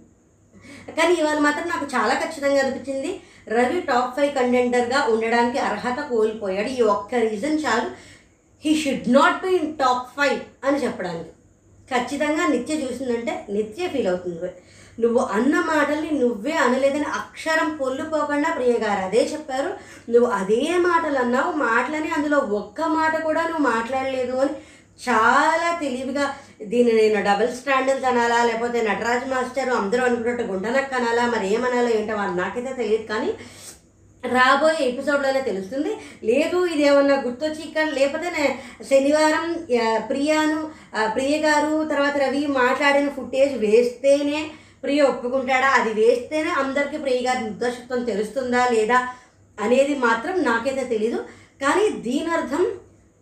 కానీ 1.01 1.14
ఇవాళ 1.14 1.39
మాత్రం 1.39 1.68
నాకు 1.68 1.85
చాలా 1.85 2.14
ఖచ్చితంగా 2.14 2.62
అనిపించింది. 2.62 3.20
రవి 3.55 3.80
టాప్ 3.80 4.16
ఫైవ్ 4.16 4.34
కంటెండర్గా 4.34 5.01
ఉండడానికి 5.12 5.59
అర్హత 5.59 5.99
కోల్పోయాడు. 6.11 6.68
ఈ 6.68 6.80
ఒక్క 6.82 7.14
రీజన్ 7.14 7.59
చాలు. 7.59 7.90
He 8.64 8.74
should 8.82 9.12
not 9.12 9.42
be 9.42 9.57
in 9.57 9.76
top 9.76 10.09
five 10.16 10.66
అని 10.66 10.78
చెప్పడానికి. 10.84 11.30
ఖచ్చితంగా 11.90 12.46
నిత్య 12.46 12.74
చూసిందంటే 12.74 13.46
నిత్య 13.51 13.88
ఫీల్ 13.88 14.09
అవుతుంది. 14.09 14.51
నువ్వు 15.01 15.18
అన్న 15.18 15.55
మాటల్ని 15.61 16.11
నువ్వే 16.20 16.53
అనలేదని 16.53 17.05
అక్షరం 17.05 17.76
పొల్లుపోకుండా 17.76 18.49
ప్రియగారు 18.53 19.05
అదే 19.05 19.22
చెప్పారు. 19.32 19.70
నువ్వు 20.12 20.30
అదే 20.30 20.76
మాటలు 20.78 21.18
అన్నావు 21.18 21.53
మాటలని 21.53 22.09
అందులో 22.09 22.38
ఒక్క 22.38 22.80
మాట 22.80 23.22
కూడా 23.22 23.42
నువ్వు 23.42 23.64
మాట్లాడలేదు 23.70 24.36
అని 24.36 24.55
చాలా 25.07 25.68
తెలివిగా 25.82 26.24
దీన్ని 26.70 26.92
నేను 27.01 27.18
డబుల్ 27.28 27.51
స్టాండర్డ్స్ 27.59 28.09
అనాలా 28.11 28.38
లేకపోతే 28.49 28.78
నటరాజ్ 28.88 29.26
మాస్టర్ 29.32 29.70
అందరూ 29.80 30.03
అనుకున్నట్టు 30.07 30.44
గుంటనక్క 30.53 30.94
అనాలా 31.01 31.24
మరి 31.34 31.46
ఏమనాలో 31.57 31.90
ఏంటో 31.99 32.14
వాళ్ళు 32.20 32.36
నాకైతే 32.42 32.72
తెలియదు 32.80 33.07
కానీ 33.12 33.30
రాబోయే 34.24 34.80
ఎపిసోడ్లోనే 34.90 35.40
తెలుస్తుంది. 35.49 35.92
లేదు 36.30 36.59
ఇది 36.72 36.82
ఏమన్నా 36.88 37.16
గుర్తొచ్చి 37.26 37.61
ఇక్కడ 37.66 37.86
లేకపోతే 37.99 38.46
శనివారం 38.88 39.46
ప్రియాను 40.11 40.59
ప్రియ 41.16 41.34
గారు 41.46 41.74
తర్వాత 41.92 42.16
రవి 42.24 42.42
మాట్లాడిన 42.62 43.11
ఫుటేజ్ 43.18 43.55
వేస్తేనే 43.64 44.40
ప్రియ 44.84 45.01
ఒప్పుకుంటాడా? 45.12 45.68
అది 45.78 45.92
వేస్తేనే 46.01 46.51
అందరికీ 46.62 46.99
ప్రియ 47.05 47.20
గారి 47.28 47.40
నిర్దోషత్వం 47.46 48.03
తెలుస్తుందా 48.11 48.64
లేదా 48.74 48.99
అనేది 49.59 49.94
మాత్రం 50.07 50.34
నాకైతే 50.51 50.84
తెలీదు. 50.94 51.20
కానీ 51.62 51.86
దీని 52.07 52.30
అర్థం 52.38 52.64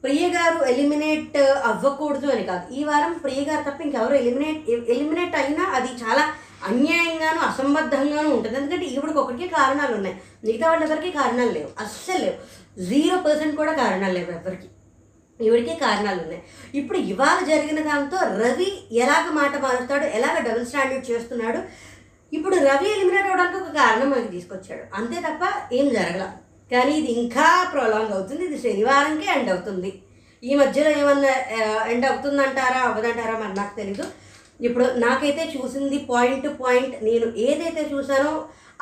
ప్రియ 0.07 0.29
గారు 0.29 0.65
ఎలిమినేట్ 0.65 1.37
అవ్వకూడదు 1.37 2.27
అని 2.27 2.43
కాదు. 2.43 2.75
ఈ 2.75 2.85
వారం 2.85 3.13
ప్రియ 3.13 3.45
గారు 3.45 3.71
తప్ప 3.71 3.81
ఇంకెవరు 3.81 4.15
ఎలిమినేట్ 4.15 4.71
ఎలిమినేట్ 4.71 5.37
అయినా 5.37 5.65
అది 5.65 5.89
చాలా 5.89 6.33
అన్యాయంగాను 6.65 7.39
అసంబద్ధంగాను 7.39 8.29
ఉంటుంది. 8.29 8.59
ఎందుకంటే 8.59 8.85
ఈవిడకి 8.85 9.19
ఒకరికి 9.19 9.49
కారణాలు 9.49 9.95
ఉన్నాయి. 9.95 10.21
మిగతా 10.45 10.69
వాళ్ళెవరికి 10.69 11.11
కారణాలు 11.11 11.51
లేవు. 11.51 11.83
అస్సలు 11.83 12.25
లేవు. 12.25 12.83
జీరో 12.83 13.17
పర్సెంట్ 13.17 13.57
కూడా 13.57 13.73
కారణాలు 13.73 14.13
లేవు 14.13 14.31
ఎవరికి. 14.31 14.69
ఈవిడికే 15.45 15.75
కారణాలు 15.75 16.23
ఉన్నాయి. 16.23 16.43
ఇప్పుడు 16.75 16.99
ఇవాళ 16.99 17.45
జరిగిన 17.45 17.81
దాంతో 17.81 18.17
రవి 18.17 18.83
ఎలాగ 18.93 19.33
మాట 19.33 19.57
మారుస్తాడు 19.57 20.05
ఎలాగ 20.05 20.39
డబుల్ 20.39 20.67
స్టాండర్డ్ 20.67 21.11
చేస్తున్నాడు? 21.11 21.59
ఇప్పుడు 22.33 22.57
రవి 22.57 22.93
ఎలిమినేట్ 22.93 23.27
అవడానికి 23.27 23.57
ఒక 23.57 23.71
కారణం 23.71 24.11
మనకి 24.11 24.29
తీసుకొచ్చాడు. 24.29 24.83
అంతే 24.95 25.21
తప్ప 25.21 25.75
ఏం 25.75 25.89
జరగల. 25.89 26.33
కానీ 26.73 26.93
ఇది 27.01 27.13
ఇంకా 27.23 27.47
ప్రొలాంగ్ 27.73 28.13
అవుతుంది. 28.17 28.43
ఇది 28.49 28.59
శనివారంకే 28.65 29.29
ఎండ్ 29.37 29.51
అవుతుంది. 29.55 29.91
ఈ 30.43 30.53
మధ్యలో 30.61 30.91
ఏమన్నా 31.01 31.33
ఎండ్ 31.93 32.07
అవుతుందంటారా 32.11 32.81
అవ్వదంటారా 32.89 33.35
మరి 33.43 33.55
నాకు 33.61 33.75
తెలీదు. 33.81 34.05
ఇప్పుడు 34.67 34.87
నాకైతే 35.05 35.43
చూసింది 35.55 35.97
పాయింట్ 36.11 36.45
టు 36.47 36.51
పాయింట్ 36.63 36.95
నేను 37.09 37.27
ఏదైతే 37.49 37.83
చూసానో 37.95 38.33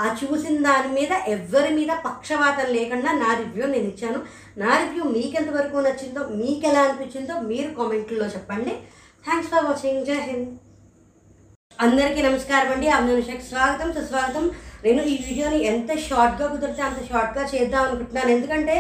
ఆ 0.05 0.07
చూసిన 0.21 0.55
దాని 0.67 0.91
మీద 0.99 1.13
ఎవరి 1.35 1.71
మీద 1.79 1.93
పక్షవాతం 2.07 2.69
లేకుండా 2.77 3.11
నా 3.23 3.31
రివ్యూ 3.41 3.65
నేను 3.75 3.89
ఇచ్చాను. 3.93 4.21
నా 4.63 4.71
రివ్యూ 4.83 5.03
మీకు 5.17 5.35
ఎంతవరకు 5.41 5.85
నచ్చిందో 5.87 6.23
మీకు 6.41 6.65
ఎలా 6.71 6.83
అనిపించిందో 6.87 7.35
మీరు 7.51 7.69
కామెంట్లో 7.79 8.29
చెప్పండి. 8.35 8.75
థ్యాంక్స్ 9.27 9.51
ఫర్ 9.53 9.67
వాచింగ్ 9.69 10.07
జై 10.09 10.19
హింద్ 10.29 10.51
అందరికీ 11.85 12.21
నమస్కారం 12.29 12.71
అండి. 12.75 12.89
అభినందనకి 12.97 13.47
స్వాగతం 13.53 13.89
సుస్వాగతం. 13.99 14.45
నేను 14.85 15.03
ఈ 15.13 15.15
వీడియోని 15.27 15.59
ఎంత 15.73 15.91
షార్ట్గా 16.07 16.47
కుదిరితే 16.53 16.83
అంత 16.89 17.01
షార్ట్గా 17.11 17.45
చేద్దాం 17.53 17.83
అనుకుంటున్నాను. 17.87 18.31
ఎందుకంటే 18.37 18.77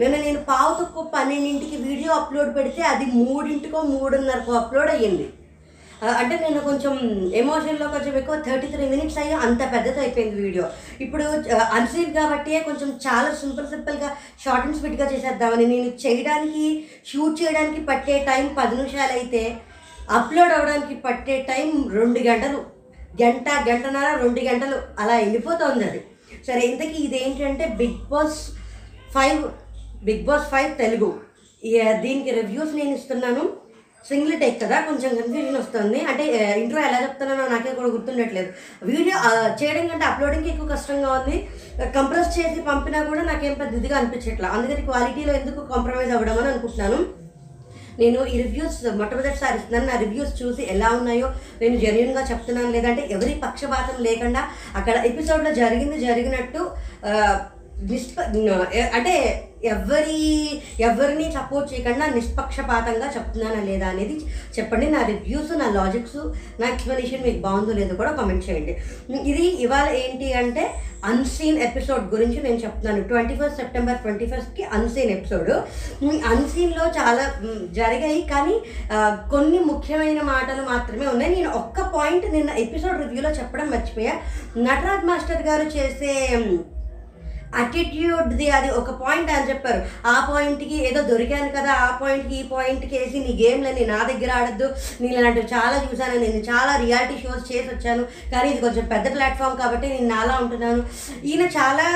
నిన్న 0.00 0.14
నేను 0.26 0.40
పావు 0.50 0.72
తక్కువ 0.80 1.04
పన్నెండింటికి 1.16 1.76
వీడియో 1.88 2.10
అప్లోడ్ 2.20 2.50
పెడితే 2.58 2.82
అది 2.92 3.06
మూడింటికో 3.18 3.80
మూడున్నరకు 3.94 4.52
అప్లోడ్ 4.60 4.92
అయ్యింది. 4.96 5.26
అంటే 6.20 6.34
నేను 6.44 6.60
కొంచెం 6.66 6.94
ఎమోషన్లో 7.40 7.86
కొంచెం 7.92 8.14
ఎక్కువ 8.20 8.36
థర్టీ 8.46 8.68
త్రీ 8.72 8.86
మినిట్స్ 8.94 9.18
అయ్యి 9.22 9.34
అంత 9.44 9.60
పెద్దది 9.74 10.00
అయిపోయింది 10.04 10.36
వీడియో. 10.46 10.64
ఇప్పుడు 11.04 11.24
అన్సీన్ 11.76 12.12
కాబట్టి 12.18 12.58
కొంచెం 12.68 12.88
చాలా 13.06 13.28
సింపుల్ 13.42 13.70
సింపుల్గా 13.72 14.10
షార్ట్ 14.44 14.66
అండ్ 14.66 14.78
స్వీట్గా 14.80 15.06
చేసేద్దామని 15.12 15.66
నేను 15.72 15.88
చేయడానికి 16.04 16.66
షూట్ 17.12 17.40
చేయడానికి 17.42 17.80
పట్టే 17.90 18.16
టైం 18.30 18.46
పది 18.60 18.76
నిమిషాలు 18.80 19.14
అయితే 19.20 19.42
అప్లోడ్ 20.18 20.54
అవ్వడానికి 20.56 20.94
పట్టే 21.06 21.36
టైం 21.50 21.68
రెండు 21.98 22.22
గంటలు. 22.30 22.60
గంట 23.22 23.48
గంటన్నర 23.68 24.08
రెండు 24.22 24.40
గంటలు 24.48 24.76
అలా 25.02 25.14
వెళ్ళిపోతుంది 25.24 25.84
అది. 25.90 26.00
సరే 26.46 26.60
ఇంతకీ 26.70 26.96
ఇదేంటంటే 27.06 27.66
Bigg 27.80 28.00
Boss 28.12 28.40
five 29.16 29.42
Bigg 30.08 30.24
Boss 30.30 30.48
five 30.54 30.70
Telugu. 30.84 31.10
దీనికి 32.04 32.30
రివ్యూస్ 32.38 32.72
నేను 32.78 32.94
ఇస్తున్నాను. 32.98 33.44
సింగిల్ 34.08 34.40
టేక్ 34.40 34.56
కదా 34.62 34.78
కొంచెం 34.88 35.10
కన్ఫ్యూజన్ 35.18 35.58
వస్తుంది. 35.60 35.98
అంటే 36.10 36.24
ఇంట్రో 36.62 36.80
ఎలా 36.88 36.98
చెప్తున్నానో 37.04 37.44
నాకే 37.52 37.70
కూడా 37.78 37.90
గుర్తుండట్లేదు. 37.94 38.50
వీడియో 38.90 39.16
చేయడం 39.60 39.84
కంటే 39.90 40.06
అప్లోడింగ్కి 40.10 40.50
ఎక్కువ 40.52 40.68
కష్టంగా 40.72 41.10
ఉంది. 41.18 41.36
కంప్రెస్ 41.96 42.34
చేసి 42.38 42.58
పంపినా 42.70 43.00
కూడా 43.10 43.22
నాకేం 43.30 43.54
పెద్ద 43.60 43.78
ఇదిగా 43.80 43.96
అనిపించట్లా. 44.00 44.48
అందుకని 44.56 44.82
క్వాలిటీలో 44.88 45.34
ఎందుకు 45.40 45.60
కాంప్రమైజ్ 45.72 46.12
అవ్వడం 46.16 46.38
అని 46.42 46.50
అనుకుంటున్నాను. 46.52 46.98
నేను 47.98 48.20
ఈ 48.26 48.36
రివ్యూస్ 48.42 48.78
మొట్టమొదటిసారి 49.00 49.56
ఇస్తున్నాను 49.58 49.86
నా 49.92 49.96
రివ్యూస్ 50.00 50.32
చూసి 50.42 50.62
ఎలా 50.74 50.88
ఉన్నాయో 50.98 51.28
నేను 51.62 51.76
జెన్యున్గా 51.76 52.22
చెప్తున్నాను. 52.30 52.70
లేదంటే 52.70 53.02
ఎవరి 53.10 53.34
పక్షపాతం 53.44 53.96
లేకుండా 54.02 54.42
అక్కడ 54.76 54.96
ఎపిసోడ్లో 55.10 55.52
జరిగింది 55.54 55.98
జరిగినట్టు 56.06 56.62
నిష్ప 57.90 58.20
అంటే 58.96 59.14
ఎవరి 59.72 60.20
ఎవరిని 60.86 61.26
సపోర్ట్ 61.32 61.70
చేయకుండా 61.72 62.06
నిష్పక్షపాతంగా 62.14 63.06
చెప్తున్నానా 63.16 63.60
లేదా 63.68 63.86
అనేది 63.92 64.16
చెప్పండి. 64.56 64.86
నా 64.94 65.00
రివ్యూస్ 65.10 65.52
నా 65.60 65.68
లాజిక్స్ 65.76 66.18
నా 66.60 66.66
ఎక్స్ప్లెనేషన్ 66.72 67.24
మీకు 67.26 67.40
బాగుందో 67.46 67.72
లేదో 67.78 67.94
కూడా 68.00 68.12
కామెంట్ 68.18 68.50
చేయండి. 68.50 68.74
ఇది 69.30 69.46
ఇవాళ 69.66 69.88
ఏంటి 70.02 70.28
అంటే 70.42 70.64
అన్సీన్ 71.04 71.58
ఎపిసోడ్ 71.58 72.04
గురించి 72.14 72.38
నేను 72.42 72.58
చెప్తున్నాను. 72.64 73.02
ట్వంటీ 73.08 73.34
ఫస్ట్ 73.40 73.58
సెప్టెంబర్ 73.60 73.98
ట్వంటీ 74.04 74.26
ఫస్ట్కి 74.26 74.62
అన్సీన్ 74.76 75.14
ఎపిసోడ్ 75.16 75.50
అన్సీన్లో 76.32 76.84
చాలా 76.98 77.24
జరిగాయి 77.78 78.22
కానీ 78.34 78.56
కొన్ని 79.34 79.58
ముఖ్యమైన 79.70 80.20
మాటలు 80.32 80.62
మాత్రమే 80.72 81.06
ఉన్నాయి. 81.14 81.34
నేను 81.36 81.50
ఒక్క 81.62 81.80
పాయింట్ 81.96 82.26
నిన్న 82.36 82.50
ఎపిసోడ్ 82.66 83.02
రివ్యూలో 83.02 83.32
చెప్పడం 83.40 83.68
మర్చిపోయా. 83.74 84.14
నటరాజ్ 84.68 85.08
మాస్టర్ 85.10 85.44
గారు 85.50 85.66
చేసే 85.78 86.14
అటిట్యూడ్ది 87.60 88.46
అది 88.58 88.68
ఒక 88.80 88.90
పాయింట్ 89.02 89.30
అని 89.36 89.48
చెప్పారు. 89.50 89.80
ఆ 90.12 90.14
పాయింట్కి 90.30 90.76
ఏదో 90.88 91.00
దొరికాను 91.10 91.50
కదా 91.58 91.72
ఆ 91.86 91.88
పాయింట్కి 92.02 92.34
ఈ 92.40 92.44
పాయింట్కి 92.54 92.94
వేసి 92.98 93.18
నీ 93.26 93.32
గేమ్లని 93.42 93.84
నా 93.92 94.00
దగ్గర 94.10 94.32
ఆడద్దు. 94.40 94.68
నేను 95.00 95.14
ఇలాంటివి 95.20 95.52
చాలా 95.54 95.76
చూశాను 95.84 96.18
నేను 96.24 96.42
చాలా 96.50 96.74
రియాలిటీ 96.84 97.16
షోస్ 97.22 97.48
చేసి 97.52 97.68
వచ్చాను. 97.74 98.04
కానీ 98.34 98.48
ఇది 98.50 98.60
కొంచెం 98.66 98.86
పెద్ద 98.94 99.14
ప్లాట్ఫామ్ 99.16 99.60
కాబట్టి 99.62 99.86
నేను 99.94 100.08
నాలా 100.14 100.36
ఉంటున్నాను. 100.44 100.82
ఈయన 101.30 101.46
చాలా 101.58 101.88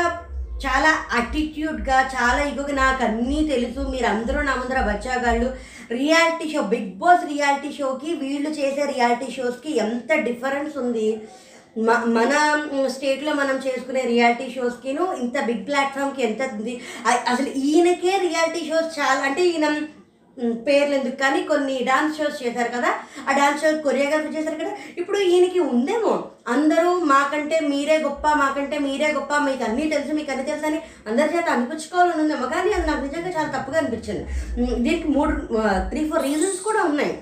చాలా 0.62 0.90
అటిట్యూడ్గా 1.18 1.98
చాలా 2.14 2.40
ఇగోగా 2.50 2.72
నాకు 2.78 3.02
అన్నీ 3.08 3.40
తెలుసు. 3.50 3.80
మీరు 3.90 4.06
అందరూ 4.12 4.38
నా 4.46 4.54
ముందర 4.54 4.80
బచ్చాగాళ్ళు. 4.88 5.48
Reality 5.98 6.46
show 6.52 6.62
Bigg 6.72 6.88
Boss 7.02 7.22
reality 7.32 7.70
షోకి 7.76 8.08
వీళ్ళు 8.22 8.50
చేసే 8.58 8.82
రియాలిటీ 8.92 9.28
షోస్కి 9.36 9.70
ఎంత 9.84 10.10
డిఫరెన్స్ 10.28 10.74
ఉంది? 10.84 11.08
మన 12.16 12.32
స్టేట్లో 12.88 13.32
మనం 13.32 13.56
చేసుకునే 13.56 14.00
రియాలిటీ 14.00 14.46
షోస్కిను 14.54 15.04
ఇంత 15.22 15.44
బిగ్ 15.44 15.66
ప్లాట్ఫామ్కి 15.66 16.22
ఎంత 16.22 16.42
అసలు 17.32 17.48
ఈయనకే 17.68 18.12
రియాలిటీ 18.26 18.62
షోస్ 18.68 18.98
చాలా 18.98 19.20
అంటే 19.20 19.42
ఈయన 19.46 19.68
పేర్లు 20.66 20.94
ఎందుకు? 20.94 21.16
కానీ 21.16 21.40
కొన్ని 21.42 21.84
డాన్స్ 21.84 22.18
షోస్ 22.18 22.42
చేశారు 22.42 22.68
కదా 22.74 22.90
ఆ 23.28 23.32
డాన్స్ 23.38 23.62
షో 23.62 23.70
కొరియోగ్రఫీ 23.86 24.30
చేశారు 24.36 24.58
కదా 24.60 24.72
ఇప్పుడు 24.98 25.18
ఈయనకి 25.18 25.60
ఉందేమో? 25.60 26.12
అందరూ 26.48 26.90
మాకంటే 27.04 27.60
మీరే 27.60 27.96
గొప్ప 27.98 28.26
మాకంటే 28.42 28.78
మీరే 28.78 29.08
గొప్ప 29.12 29.38
మీకు 29.38 29.64
అన్నీ 29.64 29.84
తెలుసు 29.88 30.12
మీకు 30.12 30.30
అన్నీ 30.30 30.44
తెలుసు 30.44 30.66
అని 30.66 30.78
అందరి 31.08 31.36
చేత 31.36 31.48
అనిపించుకోవాలని 31.54 32.22
ఉందేమో 32.22 32.46
కానీ 32.46 32.72
అది 32.72 32.86
నాకు 32.86 33.02
నిజంగా 33.06 33.32
చాలా 33.38 33.50
తప్పుగా 33.56 33.78
అనిపించింది. 33.78 34.24
దీనికి 34.84 35.08
మూడు 35.08 35.32
త్రీ 35.90 36.10
ఫోర్ 36.10 36.22
రీజన్స్ 36.22 36.60
కూడా 36.60 36.82
ఉన్నాయి. 36.82 37.14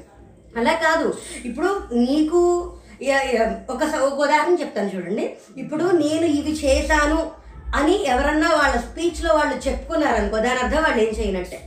అలా 0.57 0.73
కాదు. 0.73 1.09
ఇప్పుడు 1.45 1.71
నీకు 2.09 2.41
ఒక 3.71 3.83
ఒక 3.83 4.19
ఉదాహరణ 4.27 4.55
చెప్తాను 4.61 4.91
చూడండి. 4.97 5.37
ఇప్పుడు 5.57 5.85
నేను 5.85 6.27
ఇవి 6.27 6.53
చేశాను 6.53 7.31
అని 7.75 8.05
ఎవరన్నా 8.05 8.51
వాళ్ళ 8.55 8.77
స్పీచ్లో 8.81 9.35
వాళ్ళు 9.35 9.57
చెప్పుకున్నారనుకో 9.69 10.37
దాని 10.37 10.59
అర్థం 10.59 10.83
వాళ్ళు 10.83 11.03
ఏం 11.03 11.15
చేయనట్టే. 11.21 11.59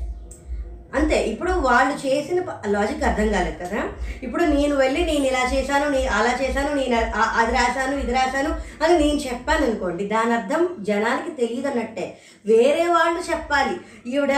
అంతే. 0.96 1.24
ఇప్పుడు 1.24 1.52
వాళ్ళు 1.52 2.08
చేసిన 2.08 2.40
లాజిక్ 2.68 3.04
అర్థం 3.04 3.28
కాలేదు 3.30 3.58
కదా? 3.64 3.82
ఇప్పుడు 4.24 4.44
నేను 4.44 4.76
వెళ్ళి 4.76 5.06
నేను 5.06 5.26
ఇలా 5.26 5.42
చేశాను 5.54 5.90
నేను 5.90 6.10
అలా 6.12 6.32
చేశాను 6.42 6.76
నేను 6.76 6.96
అది 7.38 7.52
రాశాను 7.54 8.00
ఇది 8.00 8.14
రాశాను 8.14 8.52
అని 8.84 9.00
నేను 9.00 9.20
చెప్పాను 9.20 9.66
అనుకోండి 9.66 10.04
దాని 10.08 10.34
అర్థం 10.34 10.76
జనానికి 10.80 11.32
తెలియదు 11.42 11.68
అన్నట్టే. 11.68 12.18
వేరే 12.46 12.88
వాళ్ళు 12.88 13.32
చెప్పాలి. 13.32 13.76
ఈవిడ 14.10 14.34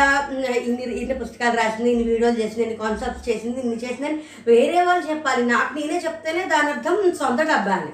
ఇన్ని 0.65 0.83
ఇన్ని 0.83 1.15
పుస్తకాలు 1.19 1.57
రాసింది 1.57 1.91
ఇన్ని 1.91 2.05
వీడియోలు 2.07 2.39
చేసింది 2.39 2.63
ఇన్ని 2.63 2.77
కాన్సెప్ట్స్ 2.77 3.29
చేసింది 3.29 3.61
ఇన్ని 3.61 3.77
చేసిందని 3.77 4.19
వేరే 4.47 4.81
వాళ్ళు 4.81 5.09
చెప్పాలి. 5.09 5.45
నాకు 5.45 5.79
నేనే 5.79 5.99
చెప్తేనే 6.05 6.45
దాని 6.45 6.69
అర్థం 6.69 7.13
సొంత 7.19 7.39
డబ్బా 7.41 7.73
అని. 7.73 7.91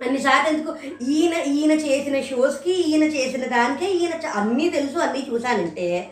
అన్నిసార్లు 0.00 0.48
ఎందుకు? 0.56 0.76
ఈయన 1.04 1.34
ఈయన 1.52 1.72
చేసిన 1.72 2.20
షోస్కి 2.20 2.72
ఈయన 2.72 3.02
చేసిన 3.02 3.44
దానికే 3.44 3.86
ఈయన 3.92 4.28
అన్నీ 4.28 4.68
తెలుసు 4.68 4.98
అన్నీ 4.98 5.26
చూశానంటే 5.32 6.10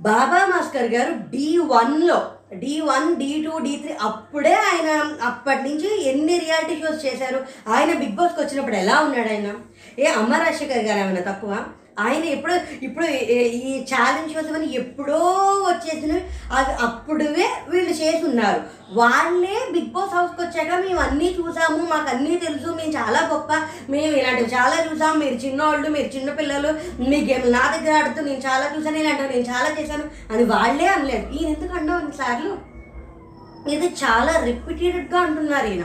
బాబా 0.00 0.46
మాస్కర్ 0.46 0.86
గారు 0.86 1.12
డి 1.12 1.58
వన్లో 1.58 2.30
D 2.52 2.80
one 2.80 3.16
D 3.16 3.42
two 3.44 3.58
D 3.58 3.76
three 3.76 3.92
అప్పుడే 4.00 4.52
ఆయన 4.52 5.16
అప్పటి 5.22 5.62
నుంచి 5.62 6.08
ఎన్ని 6.08 6.38
రియాలిటీ 6.38 6.80
షోస్ 6.80 7.06
చేశారు? 7.06 7.70
ఆయన 7.70 7.92
బిగ్ 7.92 8.12
బాస్కి 8.12 8.40
వచ్చినప్పుడు 8.40 8.76
ఎలా 8.76 9.00
ఉన్నాడు 9.00 9.28
ఆయన? 9.28 9.54
ఏ 9.98 10.04
అమ్మ 10.04 10.34
రాజశేఖర్ 10.34 10.84
గారు 10.84 10.98
ఏమైనా 10.98 11.32
తక్కువ? 11.32 11.64
ఆయన 11.96 12.24
ఎప్పుడో 12.26 12.54
ఇప్పుడు 12.82 13.06
ఈ- 13.60 13.82
ఛాలెంజ్ 13.90 14.34
కోసమని 14.34 14.74
ఎప్పుడో 14.74 15.18
వచ్చేసినవి 15.66 16.22
అది 16.52 16.72
అప్పుడువే 16.82 17.46
వీళ్ళు 17.68 17.92
చేసి 17.92 18.22
ఉన్నారు 18.24 18.60
వాళ్ళే 18.92 19.56
బిగ్ 19.72 19.92
బాస్ 19.92 20.14
హౌస్కి 20.14 20.40
వచ్చాక 20.42 20.80
మేము 20.80 21.00
అన్నీ 21.00 21.28
చూసాము 21.38 21.78
మాకు 21.86 22.08
అన్నీ 22.08 22.36
తెలుసు 22.36 22.68
మేము 22.72 22.92
చాలా 22.92 23.20
గొప్ప 23.28 23.50
మేము 23.88 24.12
ఇలాంటివి 24.16 24.54
చాలా 24.54 24.76
చూసాము 24.86 25.18
మీరు 25.18 25.34
చిన్నవాళ్ళు 25.44 25.88
మీరు 25.88 26.08
చిన్నపిల్లలు 26.08 26.72
మీ 27.02 27.20
గేమ్ 27.28 27.52
నా 27.52 27.76
దగ్గర 27.76 27.94
ఆడుతూ 27.96 28.20
నేను 28.22 28.40
చాలా 28.40 28.66
చూసాను 28.76 28.96
ఇలాంటివి 28.96 29.32
నేను 29.34 29.48
చాలా 29.52 29.70
చేశాను 29.78 30.04
అని 30.30 30.44
వాళ్ళే 30.44 30.86
అనలేదు. 30.86 31.26
ఈయన 31.32 31.48
ఎందుకు 31.48 31.76
అన్నావు 31.76 32.12
సార్లు 32.16 32.52
ఇది 33.70 33.86
చాలా 34.02 34.32
రిపీటెడ్గా 34.44 35.20
అంటున్నారు 35.20 35.66
ఈయన. 35.66 35.84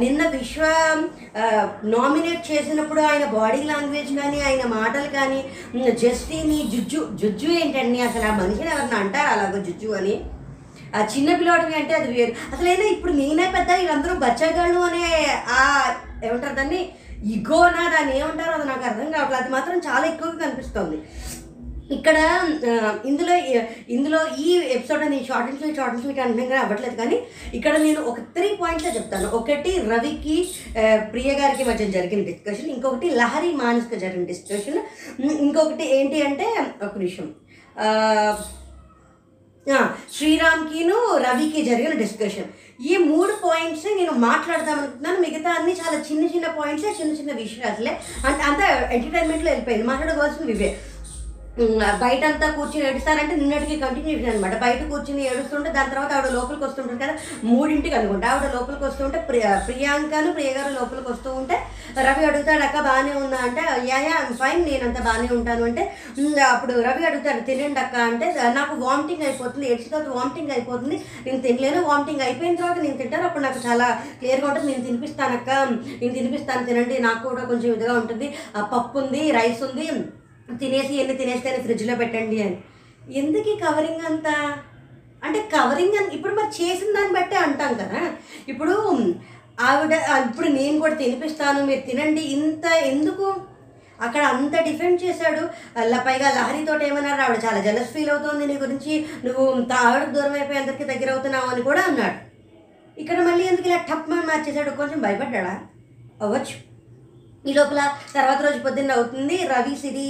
నిన్న 0.00 0.22
విశ్వ 0.28 0.62
నామినేట్ 1.92 2.42
చేసినప్పుడు 2.50 3.00
ఆయన 3.02 3.24
బాడీ 3.34 3.60
లాంగ్వేజ్ 3.64 4.10
కానీ 4.18 4.38
ఆయన 4.42 4.64
మాటలు 4.74 5.08
కానీ 5.10 5.38
ఉమ్, 5.74 5.88
జస్టిని 6.02 6.58
జుజ్జు 6.72 7.00
జుజ్జు 7.22 7.48
ఏంటండి? 7.60 8.00
అసలు 8.00 8.24
ఆ 8.24 8.36
మనిషిని 8.36 8.70
ఎవరన్నా 8.70 8.98
అంటారు 8.98 9.30
అలాగో 9.34 9.58
జుజ్జు 9.68 9.90
అని? 9.98 10.14
ఆ 10.94 11.00
చిన్న 11.12 11.30
పిల్లోడివి 11.38 11.74
అంటే 11.80 11.94
అది 11.94 12.08
వేరు. 12.12 12.32
అసలు 12.52 12.68
అయినా 12.68 12.86
ఇప్పుడు 12.94 13.12
నేనే 13.14 13.46
పెద్ద 13.52 13.70
వీళ్ళందరూ 13.78 14.14
బచ్చగాళ్ళు 14.22 14.80
అనే 14.88 15.04
ఆ 15.54 15.60
ఏమంటారు 16.24 16.54
దాన్ని? 16.54 16.80
ఇగోనా 17.30 17.82
దాన్ని 17.94 18.12
ఏమంటారో 18.18 18.52
అది 18.52 18.66
నాకు 18.68 18.84
అర్థం 18.84 19.08
కావట్లేదు. 19.12 19.40
అది 19.40 19.50
మాత్రం 19.50 19.78
చాలా 19.86 20.04
ఎక్కువగా 20.06 20.38
కనిపిస్తుంది. 20.44 20.98
ఇక్కడ 21.96 22.18
ఇందులో 23.04 23.34
ఇందులో 23.94 24.18
ఈ 24.38 24.50
ఎపిసోడ్ 24.76 25.00
నేను 25.00 25.26
short 25.28 25.48
and 25.50 25.58
sweet 25.60 25.76
short 25.76 25.92
and 25.92 26.02
sweet 26.04 26.20
అంటున్నాను 26.24 26.60
అవ్వట్లేదు 26.62 26.96
కానీ 27.00 27.18
ఇక్కడ 27.54 27.74
నేను 27.86 28.00
ఒక 28.10 28.20
త్రీ 28.36 28.48
పాయింట్స్ 28.62 28.96
చెప్తాను. 28.96 29.28
ఒకటి 29.38 29.72
రవికి 29.92 30.36
ప్రియ 31.12 31.30
గారికి 31.40 31.64
మధ్య 31.70 31.86
జరిగిన 31.96 32.22
డిస్కషన్ 32.30 32.70
ఇంకొకటి 32.76 33.10
లహరి 33.20 33.52
మానస్కి 33.62 33.98
జరిగిన 34.04 34.24
డిస్కషన్ 34.32 34.80
ఇంకొకటి 35.46 35.86
ఏంటి 35.96 36.20
అంటే 36.28 36.48
ఒక 36.84 36.96
నిమిషం 36.98 37.28
శ్రీరామ్కిను 40.16 40.98
రవికి 41.24 41.60
జరిగిన 41.70 41.92
డిస్కషన్ 42.04 42.48
ఈ 42.90 42.92
మూడు 42.96 43.32
పాయింట్స్ 43.44 43.84
నేను 43.96 44.12
మాట్లాడదాం 44.28 44.78
అనుకుంటున్నాను. 44.78 45.18
మిగతా 45.20 45.50
అన్ని 45.58 45.72
చాలా 45.80 45.98
చిన్న 46.08 46.24
చిన్న 46.34 46.46
పాయింట్సే 46.58 46.92
చిన్న 47.00 47.12
చిన్న 47.18 47.32
విషయాలే. 47.40 47.92
అంటే 48.26 48.42
అంతా 48.48 48.66
ఎంటర్టైన్మెంట్లో 48.96 49.50
వెళ్ళిపోయింది. 49.50 49.86
మాట్లాడుకోవాల్సింది 49.90 50.52
ఇవే. 50.52 50.70
బయట 52.02 52.22
అంతా 52.30 52.46
కూర్చొని 52.56 52.84
ఏడుస్తారంటే 52.88 53.34
నిన్నటికి 53.38 53.76
కంటిన్యూషన్ 53.82 54.30
అనమాట 54.32 54.54
బయట 54.64 54.80
కూర్చుని 54.90 55.22
ఏడుస్తుంటే 55.30 55.70
దాని 55.76 55.90
తర్వాత 55.94 56.12
ఆవిడ 56.16 56.30
లోపలికి 56.36 56.64
వస్తుంటారు 56.64 57.00
కదా 57.02 57.14
మూడింటికి 57.48 57.96
అనుకుంటా. 57.98 58.28
ఆవిడ 58.34 58.50
లోపలికి 58.56 58.84
వస్తుంటే 58.84 59.18
ప్రియ 59.28 59.46
ప్రియాంకను 59.68 60.30
ప్రియ 60.36 60.50
గారు 60.58 60.70
లోపలికి 60.78 61.08
వస్తూ 61.12 61.30
ఉంటే 61.40 61.56
రవి 62.06 62.24
అడుగుతాడు 62.28 62.62
అక్క 62.66 62.80
బాగానే 62.88 63.12
ఉందా 63.22 63.38
అంటే 63.48 63.62
యా 63.88 63.98
యా 64.06 64.16
ఫైన్ 64.40 64.62
నేను 64.68 64.84
అంత 64.88 64.98
బాగానే 65.08 65.28
ఉంటాను. 65.38 65.64
అంటే 65.70 65.82
అప్పుడు 66.52 66.74
రవి 66.88 67.04
అడుగుతాడు 67.10 67.42
తినండి 67.48 67.80
అక్క. 67.84 67.96
అంటే 68.10 68.28
నాకు 68.58 68.74
వామిటింగ్ 68.84 69.26
అయిపోతుంది 69.28 69.66
ఏడ్చిన 69.72 69.92
తర్వాత 69.94 70.08
వామిటింగ్ 70.18 70.54
అయిపోతుంది. 70.56 70.96
నేను 71.26 71.40
తినలేను 71.48 71.82
వామిటింగ్ 71.90 72.24
అయిపోయిన 72.28 72.56
తర్వాత 72.62 72.78
నేను 72.86 72.96
తింటాను. 73.02 73.26
అప్పుడు 73.28 73.44
నాకు 73.48 73.60
చాలా 73.66 73.88
క్లియర్గా 74.22 74.48
ఉంటుంది 74.50 74.70
నేను 74.72 74.86
తినిపిస్తాను 74.88 75.36
అక్క. 75.40 75.50
నేను 76.00 76.14
తినిపిస్తాను 76.20 76.64
తినండి. 76.70 76.98
నాకు 77.08 77.22
కూడా 77.28 77.44
కొంచెం 77.52 77.68
ఇదిగా 77.74 77.96
ఉంటుంది. 78.02 78.28
పప్పు 78.74 78.98
ఉంది 79.02 79.30
రైస్ 79.40 79.62
ఉంది 79.70 79.86
తినేసి 80.58 80.94
ఎన్ని 80.94 81.16
తినేస్తే 81.16 81.62
ఫ్రిడ్జ్లో 81.62 81.94
పెట్టండి 81.96 82.42
అని. 82.42 82.58
ఎందుకు 83.12 83.58
కవరింగ్ 83.64 84.06
అంతా? 84.06 84.58
అంటే 85.24 85.48
కవరింగ్ 85.56 85.96
అని 86.02 86.14
ఇప్పుడు 86.14 86.34
మరి 86.34 86.64
చేసిన 86.64 86.94
దాన్ని 86.94 87.20
బట్టే 87.20 87.36
అంటాం 87.36 87.74
కదా. 87.74 88.10
ఇప్పుడు 88.48 89.04
ఆవిడ 89.60 89.92
ఇప్పుడు 90.30 90.48
నేను 90.48 90.78
కూడా 90.78 90.94
తినిపిస్తాను 90.94 91.66
మీరు 91.66 91.80
తినండి 91.80 92.20
ఇంత 92.20 92.66
ఎందుకు? 92.66 93.36
అక్కడ 94.00 94.20
అంత 94.20 94.62
డిఫెండ్ 94.62 95.04
చేశాడు. 95.04 95.48
అలా 95.78 96.04
పైగా 96.06 96.30
లహరితో 96.30 96.80
ఏమన్నారు? 96.86 97.20
ఆవిడ 97.20 97.44
చాలా 97.44 97.60
జలస్ 97.60 97.90
ఫీల్ 97.90 98.10
అవుతోంది 98.10 98.46
నీ 98.46 98.54
గురించి. 98.54 99.06
నువ్వు 99.24 99.66
ఆవిడకు 99.72 100.10
దూరం 100.10 100.32
అయిపోయి 100.32 100.58
అందరికీ 100.58 100.84
దగ్గర 100.84 101.10
అవుతున్నావు 101.10 101.46
అని 101.46 101.62
కూడా 101.62 101.80
అన్నాడు. 101.80 102.30
ఇక్కడ 103.00 103.22
మళ్ళీ 103.22 103.46
ఎందుకు 103.46 103.68
ఇలా 103.68 103.76
టప్ 103.76 104.10
మార్చేశాడు? 104.10 104.70
కొంచెం 104.70 105.00
భయపడ్డా 105.00 105.60
అవ్వచ్చు. 106.22 106.69
ఈ 107.48 107.52
లోపల 107.56 107.80
తర్వాత 108.14 108.40
రోజు 108.46 108.58
పొద్దున్న 108.64 108.96
అవుతుంది. 108.98 109.36
రవి 109.52 109.74
సిరి 109.82 110.06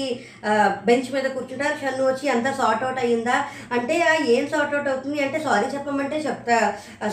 బెంచ్ 0.86 1.10
మీద 1.14 1.26
కూర్చుంటారు. 1.34 1.76
షన్ను 1.82 2.04
వచ్చి 2.08 2.26
అంతా 2.34 2.50
సార్ట్ 2.60 2.82
అవుట్ 2.86 3.00
అయ్యిందా? 3.04 3.36
అంటే 3.76 3.96
ఏం 4.34 4.44
సార్ట్ 4.52 4.74
అవుట్ 4.76 4.90
అవుతుంది? 4.92 5.18
అంటే 5.26 5.38
సారీ 5.46 5.68
చెప్పమంటే 5.74 6.18
చెప్తా 6.26 6.58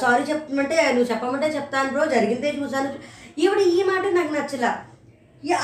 సారీ 0.03 0.23
చెప్పమంటే 0.31 0.77
నువ్వు 0.95 1.09
చెప్పమంటే 1.11 1.49
చెప్తాను 1.57 1.91
బ్రో 1.95 2.05
జరిగిందే 2.15 2.51
చూసాను 2.59 2.91
ఈవిడ 3.43 3.61
ఈ 3.77 3.81
మాట 3.91 4.03
నాకు 4.19 4.33
నచ్చలా. 4.37 4.71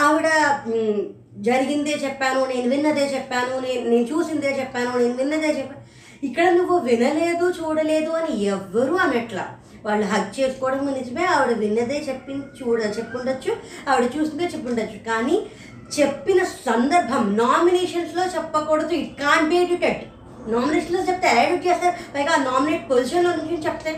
ఆవిడ 0.07 0.27
జరిగిందే 1.47 1.93
చెప్పాను 2.05 2.41
నేను 2.51 2.67
విన్నదే 2.73 3.05
చెప్పాను 3.15 3.53
నేను 3.65 3.83
నేను 3.91 4.05
చూసిందే 4.11 4.51
చెప్పాను 4.59 4.91
నేను 5.01 5.15
విన్నదే 5.21 5.51
చెప్పాను 5.59 5.81
ఇక్కడ 6.27 6.45
నువ్వు 6.57 6.75
వినలేదు 6.89 7.45
చూడలేదు 7.59 8.11
అని 8.19 8.33
ఎవ్వరూ 8.55 8.93
అనట్లా. 9.05 9.45
వాళ్ళు 9.85 10.05
హక్ 10.13 10.31
చేసుకోవడం 10.39 10.85
నిజమే 10.99 11.25
ఆవిడ 11.35 11.53
విన్నదే 11.63 11.97
చెప్పి 12.09 12.33
చూడ 12.59 12.79
చెప్పుండొచ్చు 12.97 13.51
ఆవిడ 13.89 14.05
చూసిందే 14.15 14.45
చెప్పుండొచ్చు. 14.53 14.97
కానీ 15.09 15.37
చెప్పిన 15.97 16.39
సందర్భం 16.67 17.23
నామినేషన్స్లో 17.41 18.23
చెప్పకూడదు. 18.35 18.93
ఇట్ 19.01 19.13
కాన్ 19.23 19.49
బి 19.51 19.57
ఎడిటెడ్ 19.63 20.01
నామినేషన్లో 20.53 21.01
చెప్తే 21.09 21.29
ఎడిట్ 21.43 21.67
చేస్తారు? 21.67 21.95
పైగా 22.15 22.33
నామినేట్ 22.49 22.89
పొజిషన్లో 22.91 23.31
నుంచి 23.39 23.57
చెప్తే. 23.67 23.93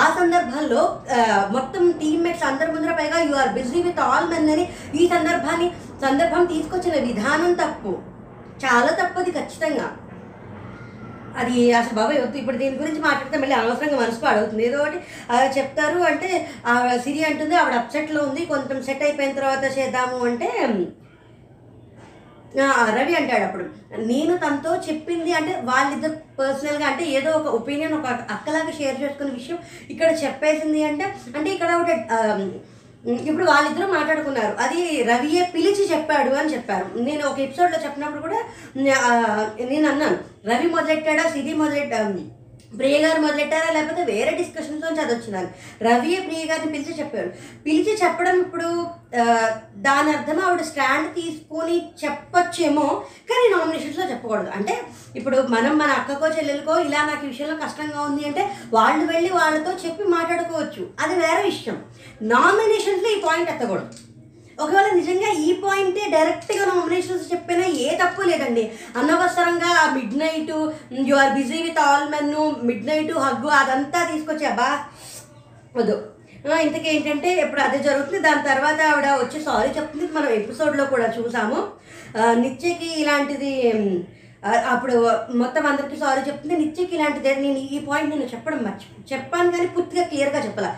ఆ 0.00 0.02
సందర్భంలో 0.18 0.82
మొత్తం 1.54 1.82
టీమ్మేట్స్ 2.00 2.44
అందరి 2.50 2.70
ముందర 2.74 2.92
పైగా 3.00 3.18
you 3.28 3.34
are 3.42 3.50
busy 3.56 3.78
with 3.86 4.00
all 4.08 4.28
men 4.32 4.50
అని 4.54 4.64
ఈ 5.00 5.02
సందర్భాన్ని 5.14 5.68
సందర్భం 6.04 6.44
తీసుకొచ్చిన 6.52 6.94
విధానం 7.08 7.52
తప్పు. 7.62 7.92
చాలా 8.64 8.90
తప్పది 9.00 9.30
ఖచ్చితంగా. 9.38 9.86
అది 11.40 11.52
అసలు 11.76 11.94
బాబాయ్ 11.96 12.18
వద్దు 12.20 12.36
ఇప్పుడు 12.38 12.58
దీని 12.58 12.78
గురించి 12.78 13.00
మాట్లాడితే 13.02 13.38
మళ్ళీ 13.38 13.54
అనవసరంగా 13.56 13.98
మనసు 13.98 14.20
పాడవుతుంది 14.22 14.64
ఏదో 14.64 14.78
ఒకటి 14.80 14.98
ఆ, 15.28 15.36
చెప్తారు 15.56 16.00
అంటే 16.08 16.28
ఆవిడ 16.70 16.96
సిరి 17.02 17.20
అంటుంది 17.28 17.54
ఆవిడ 17.56 17.76
అప్సెట్లో 17.80 18.22
ఉంది 18.24 18.42
కొంచెం 18.50 18.80
సెట్ 18.86 19.04
అయిపోయిన 19.04 19.34
తర్వాత 19.38 19.64
చేద్దాము 19.76 20.18
అంటే 20.28 20.48
రవి 22.94 23.14
అంటాడు 23.18 23.44
అప్పుడు. 23.44 23.64
నేను 24.08 24.32
తనతో 24.38 24.70
చెప్పింది 24.86 25.30
అంటే 25.32 25.52
వాళ్ళిద్దరు 25.68 26.16
పర్సనల్గా 26.38 26.86
అంటే 26.88 27.04
ఏదో 27.12 27.30
ఒక 27.38 27.48
ఒపీనియన్ 27.58 27.94
ఒక 27.96 28.06
అక్కలాగా 28.30 28.72
షేర్ 28.76 29.00
చేసుకునే 29.00 29.32
విషయం 29.36 29.58
ఇక్కడ 29.90 30.08
చెప్పేసింది 30.22 30.82
అంటే 30.84 31.06
అంటే 31.36 31.48
ఇక్కడ 31.54 31.70
ఒకటి 31.76 31.94
ఇప్పుడు 33.06 33.44
వాళ్ళిద్దరూ 33.44 33.86
మాట్లాడుకున్నారు. 33.86 34.56
అది 34.60 35.02
రవియే 35.02 35.50
పిలిచి 35.54 35.92
చెప్పాడు 35.92 36.30
అని 36.30 36.54
చెప్పారు. 36.54 37.02
నేను 37.02 37.26
ఒక 37.26 37.38
ఎపిసోడ్లో 37.38 37.78
చెప్పినప్పుడు 37.84 38.22
కూడా 38.22 38.42
నేను 39.60 39.88
అన్నాను 39.88 40.18
రవి 40.48 40.66
మొదలెట్టాడా 40.66 41.30
సిరి 41.30 41.54
మొదలెట్టా 41.54 42.14
ప్రియ 42.76 42.98
గారు 42.98 43.20
మొదలెట్టారా 43.20 43.72
లేకపోతే 43.72 44.04
వేరే 44.04 44.30
డిస్కషన్స్ 44.30 44.84
నుంచి 44.86 45.46
రవియే 45.82 46.20
ప్రియ 46.20 46.44
గారిని 46.44 46.72
పిలిచి 46.72 46.98
చెప్పాడు. 46.98 47.28
పిలిచి 47.66 47.98
చెప్పడం 48.04 48.40
ఇప్పుడు 48.40 48.86
దాని 49.76 50.10
అర్థం 50.12 50.44
ఆవిడ 50.44 50.62
స్టాండ్ 50.62 51.14
తీసుకొని 51.14 51.90
చెప్పొచ్చేమో 52.04 53.04
కానీ 53.30 53.56
నామినేషన్స్లో 53.56 54.10
చెప్పకూడదు. 54.10 54.50
అంటే 54.56 54.82
ఇప్పుడు 55.16 55.40
మనం 55.40 55.78
మన 55.78 55.90
అక్కకో 55.90 56.26
చెల్లెలకో 56.26 56.78
ఇలా 56.78 57.06
నాకు 57.06 57.26
ఈ 57.26 57.28
విషయంలో 57.28 57.56
కష్టంగా 57.56 58.02
ఉంది 58.02 58.26
అంటే 58.26 58.56
వాళ్ళు 58.72 59.12
వెళ్ళి 59.12 59.30
వాళ్ళతో 59.30 59.72
చెప్పి 59.72 60.04
మాట్లాడుకోవచ్చు. 60.04 60.90
అది 61.00 61.14
వేరే 61.14 61.42
విషయం. 61.42 61.84
నామినేషన్స్లో 62.22 63.10
ఈ 63.10 63.20
పాయింట్ 63.20 63.50
ఎత్తకూడదు. 63.50 63.90
ఒకవేళ 64.60 64.94
నిజంగా 64.94 65.32
ఈ 65.32 65.52
పాయింటే 65.52 66.10
డైరెక్ట్గా 66.10 66.74
నామినేషన్స్ 66.74 67.32
చెప్పినా 67.32 67.66
ఏ 67.66 67.96
తప్పు 67.96 68.22
లేదండి. 68.22 68.72
అనవసరంగా 68.96 69.70
ఆ 69.82 69.94
midnight 70.18 70.50
you 70.92 71.16
are 71.16 71.34
busy 71.34 71.62
with 71.62 71.78
all 71.78 72.10
men 72.10 72.56
mid 72.62 72.86
night 72.86 73.12
hug 73.12 73.48
అదంతా 73.48 74.10
తీసుకొచ్చి 74.12 74.46
అబ్బా 74.46 74.78
వద్దు. 75.76 76.11
ఇంతకీ 76.64 76.88
ఏంటంటే 76.90 77.28
ఇప్పుడు 77.42 77.60
అదే 77.60 77.78
జరుగుతుంది. 77.82 78.22
దాని 78.28 78.42
తర్వాత 78.48 78.78
ఆవిడ 78.92 79.06
వచ్చి 79.20 79.38
సారీ 79.44 79.70
చెప్తుంది. 79.76 80.06
మనం 80.12 80.30
ఎపిసోడ్లో 80.40 80.84
కూడా 80.84 81.06
చూసాము. 81.18 81.58
నిత్యకి 82.42 82.88
ఇలాంటిది 83.02 83.52
అప్పుడు 84.72 84.94
మొత్తం 85.40 85.64
అందరికీ 85.66 85.96
సారీ 85.96 86.22
చెప్తుంది. 86.28 86.54
నిత్యకి 86.62 86.94
ఇలాంటిది 86.96 87.34
నేను 87.42 87.58
ఈ 87.74 87.78
పాయింట్ 87.88 88.12
నేను 88.14 88.28
చెప్పడం 88.34 88.60
మర్చి 88.68 88.86
చెప్పాను 89.10 89.50
కానీ 89.54 89.66
పూర్తిగా 89.74 90.04
క్లియర్గా 90.10 90.40
చెప్పాల. 90.46 90.68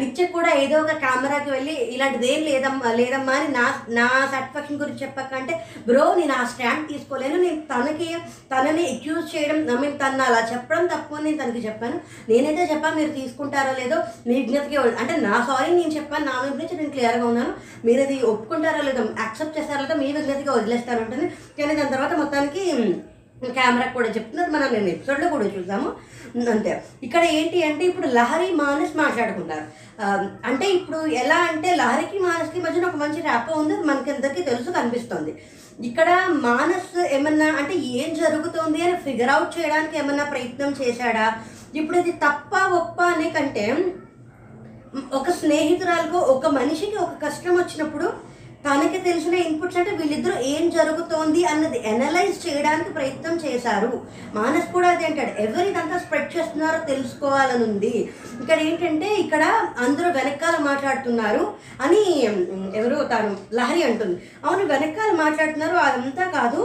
నిత్యకి 0.00 0.32
కూడా 0.36 0.50
ఏదో 0.62 0.76
ఒక 0.82 0.94
కెమెరాకి 1.04 1.50
వెళ్ళి 1.54 1.74
ఇలాంటిది 1.94 2.26
ఏం 2.32 2.40
లేదమ్మా 2.48 2.90
లేదమ్మా 3.00 3.34
అని 3.38 3.48
నా 3.58 3.64
నా 3.98 4.06
సాటిస్ఫాక్షన్ 4.32 4.80
గురించి 4.82 5.02
చెప్పకంటే 5.04 5.54
బ్రో 5.86 6.04
నేను 6.20 6.34
ఆ 6.40 6.42
స్టాండ్ 6.52 6.88
తీసుకోలేను. 6.92 7.36
నేను 7.44 7.60
తనకి 7.72 8.08
తనని 8.52 8.84
అక్యూజ్ 8.94 9.30
చేయడం 9.34 9.60
మేము 9.82 9.96
తను 10.02 10.24
అలా 10.28 10.40
చెప్పడం 10.52 10.86
తప్పు 10.94 11.14
అని 11.18 11.26
నేను 11.28 11.40
తనకి 11.42 11.62
చెప్పాను. 11.68 11.98
నేనైతే 12.30 12.66
చెప్పాను 12.72 12.98
మీరు 13.00 13.12
తీసుకుంటారో 13.20 13.72
లేదో 13.80 13.98
మీ 14.28 14.34
విజ్ఞతకి 14.40 14.78
అంటే 15.02 15.16
నా 15.28 15.36
సారీ 15.50 15.70
నేను 15.80 15.94
చెప్పాను 15.98 16.26
నా 16.30 16.36
వైపు 16.42 16.58
నుంచి 16.62 16.78
నేను 16.80 16.92
క్లియర్గా 16.96 17.26
ఉన్నాను. 17.30 17.54
మీరు 17.86 18.02
అది 18.06 18.18
ఒప్పుకుంటారో 18.32 18.82
లేదో 18.90 19.04
యాక్సెప్ట్ 19.24 19.56
చేస్తారో 19.58 19.82
లేదో 19.84 19.96
మీ 20.02 20.10
విజ్ఞతగా 20.18 20.52
వదిలేస్తాను 20.58 21.02
ఉంటుంది 21.06 21.26
కానీ 21.58 21.72
దాని 21.80 21.94
తర్వాత 21.96 22.12
మొత్తానికి 22.22 22.64
కెమెరా 23.56 23.86
కూడా 23.94 24.08
చెప్తున్నది 24.16 24.50
మనం 24.56 24.68
నేను 24.74 24.88
ఎపిసోడ్లో 24.94 25.28
కూడా 25.34 25.46
చూసాము. 25.54 25.88
అంతే. 26.52 26.72
ఇక్కడ 27.06 27.22
ఏంటి 27.38 27.58
అంటే 27.68 27.84
ఇప్పుడు 27.84 28.08
లహరి 28.18 28.50
మానస్ 28.60 28.94
మాట్లాడుకున్నారు 29.00 29.66
అంటే 30.50 30.66
ఇప్పుడు 30.76 30.98
ఎలా 31.22 31.38
అంటే 31.50 31.70
లహరికి 31.80 32.18
మానస్కి 32.18 32.60
మధ్యన 32.66 32.86
ఒక 32.90 32.98
మంచి 33.02 33.20
ర్యాపో 33.26 33.58
ఉంది. 33.62 33.74
మనకి 33.90 34.10
అందరికీ 34.14 34.42
తెలుసు 34.50 34.76
కనిపిస్తుంది. 34.78 35.34
ఇక్కడ 35.88 36.08
మానస్ 36.46 36.94
ఏమన్నా 37.16 37.48
అంటే 37.60 37.74
ఏం 38.00 38.10
జరుగుతుంది 38.22 38.78
అని 38.86 38.96
ఫిగర్ 39.06 39.32
అవుట్ 39.34 39.54
చేయడానికి 39.58 39.94
ఏమన్నా 39.98 40.24
ప్రయత్నం 40.32 40.72
చేశాడా? 40.80 41.26
ఇప్పుడు 41.80 41.98
ఇది 42.02 42.12
తప్ప 42.24 42.54
ఒప్ప 42.80 43.00
అనే 43.14 43.28
కంటే 43.36 43.66
ఒక 45.18 45.30
స్నేహితురాలకు 45.40 46.18
ఒక 46.34 46.46
మనిషికి 46.56 46.96
ఒక 46.96 47.14
కష్టం 47.24 47.54
వచ్చినప్పుడు 47.58 48.06
తనకి 48.64 48.98
తెలిసిన 49.06 49.34
ఇన్పుట్స్ 49.46 49.78
అంటే 49.80 49.92
వీళ్ళిద్దరూ 50.00 50.34
ఏం 50.50 50.64
జరుగుతోంది 50.76 51.40
అన్నది 51.52 51.78
అనలైజ్ 51.90 52.36
చేయడానికి 52.44 52.90
ప్రయత్నం 52.96 53.34
చేశారు. 53.44 53.90
మానస్ 54.36 54.68
కూడా 54.74 54.88
అది 54.94 55.04
అంటాడు. 55.08 55.32
ఎవరిదంతా 55.44 55.96
స్ప్రెడ్ 56.04 56.30
చేస్తున్నారో 56.36 56.78
తెలుసుకోవాలని 56.92 57.64
ఉంది 57.70 57.94
ఇక్కడ 58.42 58.58
ఏంటంటే 58.68 59.08
ఇక్కడ 59.24 59.42
అందరూ 59.86 60.08
వెనకాల 60.18 60.56
మాట్లాడుతున్నారు 60.68 61.44
అని 61.86 62.02
ఎవరు 62.80 62.96
తాను 63.12 63.32
లహరి 63.58 63.82
అంటుంది. 63.90 64.16
అవును 64.46 64.64
వెనకాల 64.72 65.10
మాట్లాడుతున్నారు 65.24 65.78
అదంతా 65.88 66.26
కాదు. 66.38 66.62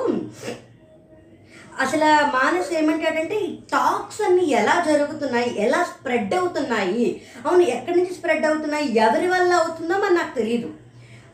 అసలు 1.85 2.09
మానస్ 2.35 2.69
ఏమంటాడంటే 2.79 3.35
ఈ 3.47 3.49
టాక్స్ 3.73 4.21
అన్ని 4.27 4.45
ఎలా 4.59 4.75
జరుగుతున్నాయి 4.87 5.49
ఎలా 5.65 5.81
స్ప్రెడ్ 5.91 6.33
అవుతున్నాయి? 6.39 7.07
అవును 7.45 7.63
ఎక్కడి 7.75 7.97
నుంచి 7.99 8.15
స్ప్రెడ్ 8.19 8.45
అవుతున్నాయి 8.49 8.87
ఎవరి 9.05 9.27
వల్ల 9.33 9.51
అవుతుందో 9.61 9.97
మరి 10.03 10.15
నాకు 10.19 10.33
తెలియదు 10.39 10.69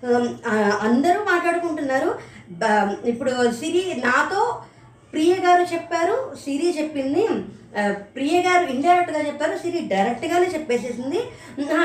Um, 0.08 0.24
అందరూ 0.88 1.20
మాట్లాడుకుంటున్నారు. 1.32 2.10
ఇప్పుడు 3.12 3.32
సిరి 3.60 3.84
నాతో 4.06 4.42
ప్రియ 5.14 5.34
గారు 5.46 5.64
చెప్పారు. 5.74 6.16
సిరి 6.44 6.68
చెప్పింది 6.78 7.24
ప్రియ 8.16 8.36
గారు 8.48 8.64
ఇండైరెక్ట్గా 8.74 9.22
చెప్పారు. 9.28 9.54
సిరి 9.62 9.80
డైరెక్ట్గానే 9.92 10.48
చెప్పేసేసింది. 10.56 11.20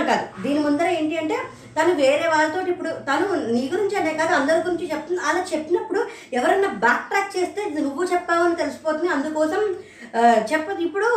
కాదు. 0.09 0.25
దీని 0.43 0.61
ముందర 0.65 0.89
ఏంటి 1.01 1.17
అంటే 1.23 1.37
తను 1.77 1.93
వేరే 2.03 2.27
వాళ్ళతో 2.35 2.61
ఇప్పుడు 2.73 2.91
తను 3.11 3.27
నీ 3.55 3.63
గురించి 3.75 3.97
అనే 4.01 4.15
కాదు 4.21 4.35
అందరి 4.39 4.65
గురించి 4.67 4.89
చెప్తుంది. 4.93 5.21
అలా 5.29 5.43
చెప్పినప్పుడు 5.53 6.03
ఎవరన్నా 6.39 6.71
బ్యాక్ 6.87 7.07
ట్రాక్ 7.11 7.37
చేస్తే 7.37 7.63
నువ్వు 7.79 8.05
చెప్పావని 8.15 8.61
తెలిసిపోతుంది. 8.63 9.11
అందుకోసం 9.17 9.63
చెప్పదు. 10.53 10.81
ఇప్పుడు 10.89 11.11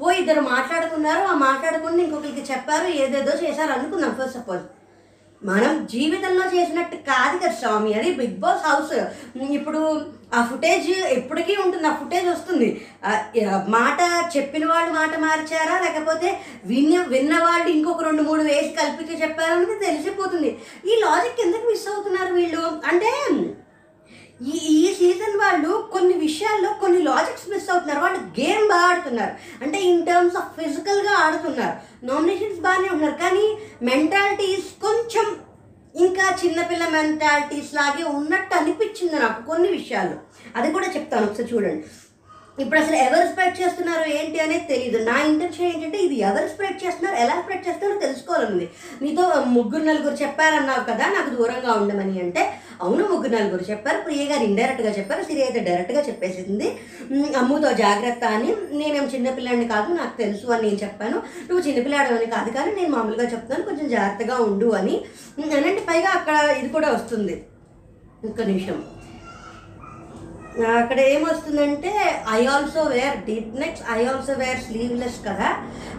ఓ 0.00 0.10
ఇద్దరు 0.22 0.44
మాట్లాడుకున్నారు. 0.54 1.22
ఆ 1.32 1.36
మాట్లాడుకుని 1.46 2.02
ఇంకొకరికి 2.06 2.44
చెప్పారు 2.52 2.88
ఏదేదో 3.04 3.34
చేశారు 3.44 3.74
అనుకుందాం 3.78 4.14
ఫస్ట్ 4.20 4.38
సపోజ్ 4.38 4.64
మనం 5.44 5.72
జీవితంలో 5.90 6.44
చేసినట్టు 6.54 6.96
కాదు 6.96 7.36
కదా 7.38 7.52
స్వామి 7.58 7.90
అది 7.94 8.08
బిగ్ 8.12 8.38
బాస్ 8.44 8.64
హౌస్. 8.68 8.94
ఇప్పుడు 9.58 9.80
ఆ 10.34 10.40
ఫుటేజ్ 10.50 10.88
ఎప్పటికీ 11.18 11.56
ఉంటుంది 11.64 11.86
ఆ 11.86 11.92
ఫుటేజ్ 12.00 12.28
వస్తుంది. 12.28 12.68
మాట 13.76 13.98
చెప్పిన 14.36 14.66
వాళ్ళు 14.72 14.90
మాట 14.92 15.12
మార్చారా? 15.26 15.76
లేకపోతే 15.84 16.30
విన్న 16.72 17.02
విన్న 17.14 17.34
వాళ్ళు 17.44 17.68
ఇంకొక 17.76 18.04
రెండు 18.08 18.22
మూడు 18.22 18.42
వేసి 18.50 18.74
కల్పించి 18.80 19.22
చెప్పారనేది 19.22 19.78
తెలిసిపోతుంది. 19.86 20.50
ఈ 20.90 21.00
లాజిక్ 21.04 21.44
ఎందుకు 21.46 21.66
మిస్ 21.70 21.88
అవుతున్నారు 21.94 22.34
వీళ్ళు? 22.34 22.64
అంటే 22.90 23.12
ఈ 24.46 24.50
ఈ 24.50 24.94
సీజన్ 24.94 25.38
వాళ్ళు 25.38 25.88
కొన్ని 25.92 26.14
విషయాల్లో 26.14 26.72
కొన్ని 26.72 27.02
లాజిక్స్ 27.02 27.48
మిస్ 27.50 27.70
అవుతున్నారు. 27.70 28.00
వాళ్ళు 28.00 28.18
గేమ్ 28.18 28.68
బాగా 28.68 28.82
ఆడుతున్నారు. 28.82 29.64
అంటే 29.64 29.78
ఇన్ 29.78 30.06
టర్మ్స్ 30.06 30.36
ఆఫ్ 30.36 30.60
ఫిజికల్గా 30.60 31.12
ఆడుతున్నారు. 31.12 32.06
నామినేషన్స్ 32.06 32.60
బాగానే 32.60 32.88
ఉన్నారు 32.88 33.14
కానీ 33.14 33.58
మెంటాలిటీస్ 33.82 34.82
కొంచెం 34.82 35.36
ఇంకా 35.96 36.38
చిన్నపిల్ల 36.44 36.88
మెంటాలిటీస్ 36.88 37.74
లాగే 37.74 38.04
ఉన్నట్టు 38.04 38.54
అనిపించింది 38.54 39.18
నాకు 39.18 39.46
కొన్ని 39.46 39.68
విషయాల్లో. 39.68 40.16
అది 40.56 40.72
కూడా 40.72 40.86
చెప్తాను. 40.86 41.26
ఒకసారి 41.26 41.54
చూడండి. 41.54 41.84
ఇప్పుడు 42.62 42.78
అసలు 42.80 42.96
ఎవరు 42.96 43.24
స్ప్రెడ్ 43.30 43.58
చేస్తున్నారు 43.60 44.04
ఏంటి 44.18 44.38
అనేది 44.44 44.64
తెలియదు 44.70 44.98
నా 45.04 45.16
ఇంటెన్షన్ 45.30 45.66
ఏంటంటే 45.66 45.98
ఇది 45.98 46.16
ఎవరు 46.28 46.46
స్ప్రెడ్ 46.48 46.84
చేస్తున్నారు 46.84 47.16
ఎలా 47.16 47.34
స్ప్రెడ్ 47.40 47.66
చేస్తున్నారో 47.66 48.00
తెలుసుకోవాలన్నది 48.00 48.66
నీతో 49.02 49.24
ముగ్గురు 49.56 49.84
నలుగురు 49.84 50.16
చెప్పారన్నావు 50.22 50.82
కదా 50.90 51.04
నాకు 51.16 51.30
దూరంగా 51.36 51.72
ఉండమని 51.72 52.20
అంటే 52.20 52.42
అవును 52.82 53.04
ముగ్గురు 53.12 53.32
నలుగురు 53.36 53.64
చెప్పారు. 53.70 53.98
ప్రియ 54.02 54.24
గారు 54.24 54.44
ఇండైరెక్ట్గా 54.44 54.90
చెప్పారు 54.90 55.22
సిరి 55.22 55.42
అయితే 55.42 55.60
డైరెక్ట్గా 55.60 56.02
చెప్పేసింది. 56.08 56.68
అమ్ముతో 57.40 57.72
జాగ్రత్త 57.72 58.24
అని 58.24 58.50
నేనేం 58.80 59.06
చిన్నపిల్లాడిని 59.14 59.68
కాదు 59.68 59.88
నాకు 59.92 60.14
తెలుసు 60.22 60.46
అని 60.46 60.62
నేను 60.62 60.80
చెప్పాను. 60.84 61.16
నువ్వు 61.48 61.62
చిన్నపిల్లాడని 61.68 62.26
కాదు 62.26 62.50
కానీ 62.50 62.72
నేను 62.74 62.90
మామూలుగా 62.96 63.26
చెప్తాను 63.34 63.62
కొంచెం 63.62 63.88
జాగ్రత్తగా 63.88 64.36
ఉండు 64.50 64.70
అని. 64.70 64.96
అనంటే 65.58 65.82
పైగా 65.90 66.08
అక్కడ 66.08 66.36
ఇది 66.60 66.68
కూడా 66.68 66.90
వస్తుంది. 66.92 67.36
ఒక్క 68.24 68.40
నిమిషం. 68.42 68.78
అక్కడ 70.62 71.00
ఏమొస్తుందంటే 71.00 72.22
I 72.30 72.46
also 72.46 72.82
wear 72.82 73.24
deep 73.24 73.60
necks 73.60 73.82
I 73.90 74.04
also 74.04 74.32
wear 74.32 74.58
sleeveless 74.58 75.20
కదా. 75.28 75.48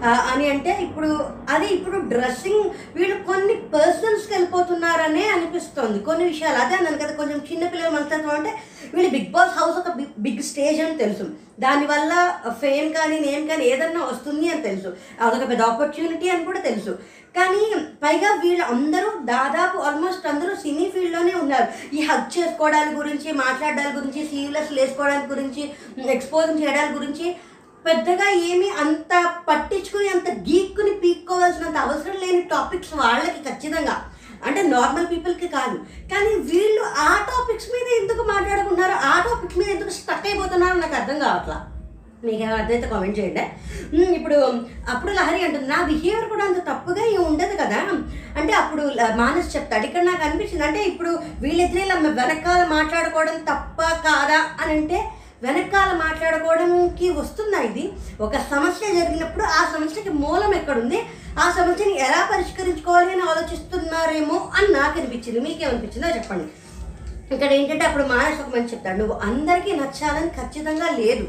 అని 0.05 0.49
అంటే 0.49 0.77
ఇప్పుడు 0.81 1.07
అది 1.49 1.65
ఇప్పుడు 1.65 1.97
డ్రెస్సింగ్ 1.97 2.69
వీళ్ళు 2.95 3.23
కొన్ని 3.23 3.53
పర్సన్స్కి 3.53 4.33
వెళ్ళిపోతున్నారనే 4.33 5.27
అనిపిస్తుంది. 5.27 5.99
కొన్ని 5.99 6.25
విషయాలు 6.25 6.57
అదే 6.57 6.75
అన్నాను 6.75 6.97
కదా 6.97 7.13
కొంచెం 7.13 7.41
చిన్నపిల్లల 7.51 7.89
మనస్తత్వం 7.89 8.29
అంటే 8.29 8.53
వీళ్ళు 8.93 9.09
బిగ్ 9.09 9.31
బాస్ 9.31 9.59
హౌస్ 9.59 9.77
ఒక 9.77 9.95
బిగ్ 9.95 10.13
బిగ్ 10.19 10.43
స్టేజ్ 10.43 10.81
అని 10.81 10.97
తెలుసు. 10.97 11.23
దానివల్ల 11.59 12.39
ఫేమ్ 12.61 12.93
కానీ 12.93 13.19
నేమ్ 13.19 13.47
కానీ 13.47 13.65
ఏదన్నా 13.65 14.05
వస్తుంది 14.05 14.49
అని 14.49 14.61
తెలుసు. 14.61 14.93
అదొక 15.21 15.49
పెద్ద 15.49 15.61
ఆపర్చునిటీ 15.61 16.29
అని 16.29 16.45
కూడా 16.45 16.59
తెలుసు. 16.59 16.99
కానీ 17.35 17.63
పైగా 18.03 18.29
వీళ్ళు 18.43 18.63
అందరూ 18.73 19.09
దాదాపు 19.33 19.77
ఆల్మోస్ట్ 19.87 20.27
అందరూ 20.27 20.53
సినీ 20.55 20.85
ఫీల్డ్లోనే 20.93 21.33
ఉన్నారు. 21.33 21.67
ఈ 21.97 22.01
హక్ 22.09 22.33
చేసుకోవడాల 22.37 22.89
గురించి 22.99 23.29
మాట్లాడడాల 23.43 23.91
గురించి 23.97 24.21
సీరియల్స్ 24.31 24.73
వేసుకోవడానికి 24.79 25.31
గురించి 25.33 25.63
ఎక్స్పోజ్ 26.15 26.51
చేయడాల 26.61 26.89
గురించి 26.97 27.27
పెద్దగా 27.85 28.29
ఏమీ 28.49 28.69
అంత 28.83 29.13
పట్టించుకుని 29.47 30.07
అంత 30.09 30.29
గీక్కుని 30.47 30.93
పీక్కోవాల్సినంత 31.03 31.77
అవసరం 31.77 32.17
లేని 32.23 32.41
టాపిక్స్ 32.53 32.93
వాళ్ళకి 33.01 33.41
ఖచ్చితంగా. 33.49 33.95
అంటే 34.47 34.61
నార్మల్ 34.75 35.07
పీపుల్కి 35.11 35.47
కాదు. 35.57 35.77
కానీ 36.11 36.31
వీళ్ళు 36.51 36.83
ఆ 37.07 37.11
టాపిక్స్ 37.31 37.71
మీద 37.73 37.87
ఎందుకు 38.01 38.23
మాట్లాడుకున్నారు 38.33 38.95
ఆ 39.11 39.15
టాపిక్స్ 39.27 39.59
మీద 39.59 39.69
ఎందుకు 39.75 39.93
స్టక్ 39.97 40.27
అయిపోతున్నారో 40.27 40.77
నాకు 40.83 40.95
అర్థం 40.95 41.19
కావట్లా. 41.25 41.57
మీకు 42.23 42.43
అర్థమైతే 42.43 42.87
కామెంట్ 42.87 43.19
చేయండి. 43.19 43.43
ఇప్పుడు 44.13 44.35
అప్పుడు 44.89 45.11
లహరి 45.11 45.43
అంటుంది 45.43 45.67
నా 45.67 45.81
బిహేవియర్ 45.81 46.29
కూడా 46.29 46.43
అంత 46.45 46.57
తప్పుగా 46.57 47.05
ఏమి 47.05 47.17
ఉండదు 47.17 47.57
కదా. 47.57 47.77
అంటే 48.39 48.53
అప్పుడు 48.53 48.81
మానస్ 49.15 49.55
చెప్తాడు 49.55 49.85
ఇక్కడ 49.85 50.01
నాకు 50.01 50.23
అనిపించింది 50.23 50.65
అంటే 50.65 50.83
ఇప్పుడు 50.83 51.19
వీళ్ళిద్దరే 51.39 51.81
ఇలా 51.81 51.95
వెనకాల 51.95 52.65
మాట్లాడుకోవడం 52.65 53.37
తప్ప 53.39 53.81
కాదా? 53.81 54.45
అని 54.61 54.71
అంటే 54.71 55.03
వెనకాల 55.43 55.97
మాట్లాడుకోవడానికి 55.97 57.09
వస్తుందా 57.09 57.59
ఇది? 57.59 57.91
ఒక 58.21 58.35
సమస్య 58.35 59.01
జరిగినప్పుడు 59.01 59.43
ఆ 59.43 59.71
సమస్యకి 59.73 60.09
మూలం 60.09 60.53
ఎక్కడుంది? 60.53 61.01
ఆ 61.39 61.51
సమస్యని 61.51 61.97
ఎలా 61.99 62.29
పరిష్కరించుకోవాలి 62.31 63.11
అని 63.11 63.21
ఆలోచిస్తున్నారేమో 63.21 64.49
అని 64.55 64.67
నాకు 64.73 64.99
అనిపించింది. 64.99 65.39
మీకేమనిపించిందో 65.39 66.09
చెప్పండి. 66.09 66.47
ఇక్కడ 67.33 67.51
ఏంటంటే 67.53 67.85
అప్పుడు 67.85 68.03
మానస్ 68.03 68.41
ఒక 68.41 68.55
మంచి 68.55 68.71
చెప్తాడు 68.71 68.97
నువ్వు 68.97 69.19
అందరికీ 69.19 69.71
నచ్చాలని 69.71 70.29
ఖచ్చితంగా 70.29 70.89
లేదు. 70.97 71.27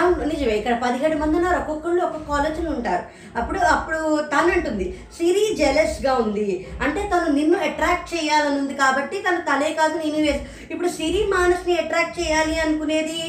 నిజమే. 0.00 0.54
ఇక్కడ 0.56 0.74
పదిహేడు 0.84 1.16
మంది 1.16 1.36
ఉన్నారు. 1.36 1.56
ఒక్కొక్కళ్ళు 1.56 2.04
ఒక్కొక్క 2.04 2.28
కాలేజీలో 2.28 2.70
ఉంటారు. 2.70 3.04
అప్పుడు 3.38 3.58
అప్పుడు 3.58 4.26
తను 4.32 4.52
అంటుంది 4.52 4.86
సిరి 5.16 5.56
జెలస్గా 5.56 6.14
ఉంది. 6.14 6.66
అంటే 6.82 7.10
తను 7.14 7.32
నిన్ను 7.32 7.58
అట్రాక్ట్ 7.58 8.14
చేయాలని 8.14 8.58
ఉంది 8.58 8.74
కాబట్టి 8.74 9.18
తను 9.18 9.40
తనే 9.40 9.72
కాదు 9.72 9.98
నేను 9.98 10.16
వేసి. 10.16 10.46
ఇప్పుడు 10.70 10.88
సిరి 10.88 11.26
మానస్ని 11.26 11.76
అట్రాక్ట్ 11.78 12.20
చేయాలి 12.20 12.60
అనుకునేది 12.60 13.20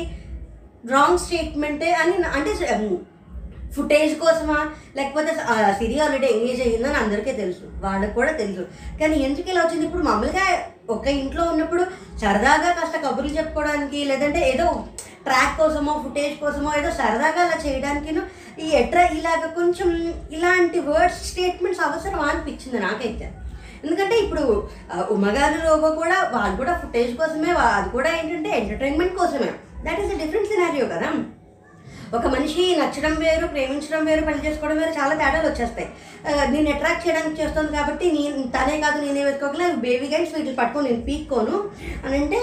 రాంగ్ 0.91 1.17
స్టేట్మెంటే 1.17 1.91
అని 1.91 2.13
అంటే 2.37 2.53
ఫుటేజ్ 3.75 4.19
కోసమా? 4.19 4.69
లేకపోతే 4.95 5.31
సిరి 5.79 5.99
ఆల్రెడీ 5.99 6.27
ఎంగేజ్ 6.27 6.61
అయ్యిందని 6.61 6.93
అందరికీ 6.93 7.31
తెలుసు. 7.31 7.85
వాళ్ళకి 7.85 8.13
కూడా 8.13 8.31
తెలుసు. 8.31 8.63
కానీ 8.99 9.15
ఎందుకు 9.17 9.49
ఇలా 9.49 9.61
వచ్చింది? 9.61 9.85
ఇప్పుడు 9.85 10.03
మామూలుగా 10.03 10.43
ఒక 10.89 11.07
ఇంట్లో 11.07 11.43
ఉన్నప్పుడు 11.43 11.83
సరదాగా 12.21 12.71
కాస్త 12.71 13.07
కబుర్లు 13.07 13.31
చెప్పుకోవడానికి 13.31 14.05
లేదంటే 14.05 14.51
ఏదో 14.51 14.85
ట్రాక్ 15.25 15.57
కోసమో 15.57 16.01
ఫుటేజ్ 16.03 16.39
కోసమో 16.39 16.73
ఏదో 16.77 16.91
సరదాగా 16.91 17.41
అలా 17.41 17.57
చేయడానికి 17.65 18.11
ఈ 18.59 18.69
ఎట్రా 18.71 19.03
ఇలాగ 19.09 19.45
కొంచెం 19.55 19.89
ఇలాంటి 20.31 20.79
వర్డ్స్ 20.79 21.29
స్టేట్మెంట్స్ 21.29 21.81
అవసరం 21.81 22.19
అనిపించింది 22.21 22.79
నాకైతే. 22.79 23.27
ఎందుకంటే 23.83 24.19
ఇప్పుడు 24.19 24.43
ఆ, 24.91 25.07
ఉమ్మగారు 25.11 25.69
రోబో 25.69 25.89
కూడా 25.91 26.29
వాళ్ళు 26.33 26.57
కూడా 26.57 26.73
ఫుటేజ్ 26.73 27.17
కోసమే 27.17 27.51
అది 27.69 27.89
కూడా 27.89 28.09
ఏంటంటే 28.17 28.49
ఎంటర్టైన్మెంట్ 28.59 29.15
కోసమే. 29.15 29.49
That 29.83 29.99
is 29.99 30.13
a 30.13 30.17
different 30.17 30.47
scenario 30.47 30.85
కదా. 30.85 31.09
ఒక 32.17 32.27
మనిషి 32.33 32.63
నచ్చడం 32.79 33.13
వేరు 33.21 33.45
ప్రేమించడం 33.53 34.01
వేరు 34.07 34.23
పెళ్ళి 34.25 34.41
చేసుకోవడం 34.45 34.77
వేరు 34.81 34.93
చాలా 34.97 35.13
తేడాలు 35.21 35.47
వచ్చేస్తాయి. 35.49 35.87
నేను 36.53 36.67
అట్రాక్ట్ 36.73 37.05
చేయడానికి 37.05 37.39
చేస్తుంది 37.41 37.71
కాబట్టి 37.77 38.05
నేను 38.17 38.43
తనే 38.55 38.75
కాదు 38.83 38.97
నేనే 39.05 39.21
వేసుకోగల 39.27 39.67
బేబీ 39.85 40.07
గైడ్స్ 40.11 40.33
వీటిని 40.35 40.55
పట్టుకొని 40.59 40.87
నేను 40.89 41.01
పీక్కోను 41.07 41.55
అని 42.05 42.15
అంటే 42.21 42.39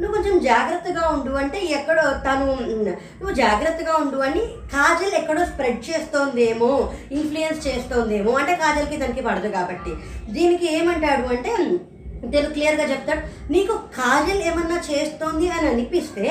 నువ్వు 0.00 0.12
కొంచెం 0.16 0.36
జాగ్రత్తగా 0.48 1.04
ఉండు 1.14 1.32
అంటే 1.42 1.60
ఎక్కడో 1.78 2.04
తను 2.26 2.46
నువ్వు 3.20 3.34
జాగ్రత్తగా 3.42 3.94
ఉండు 4.02 4.20
అని 4.28 4.44
కాజల్ 4.74 5.16
ఎక్కడో 5.20 5.44
స్ప్రెడ్ 5.52 5.80
చేస్తోందేమో 5.90 6.72
ఇన్ఫ్లుయెన్స్ 7.18 7.64
చేస్తోందేమో 7.68 8.34
అంటే 8.42 8.54
కాజల్కి 8.64 9.02
తనకి 9.04 9.24
పడదు 9.28 9.50
కాబట్టి. 9.58 9.94
దీనికి 10.36 10.68
ఏమంటాడు 10.78 11.26
అంటే 11.36 11.54
తెలుగు 12.34 12.52
క్లియర్గా 12.54 12.86
చెప్తాడు. 12.92 13.22
నీకు 13.54 13.74
కాజల్ 13.98 14.42
ఏమన్నా 14.48 14.78
చేస్తోంది 14.90 15.46
అని 15.56 15.66
అనిపిస్తే 15.72 16.24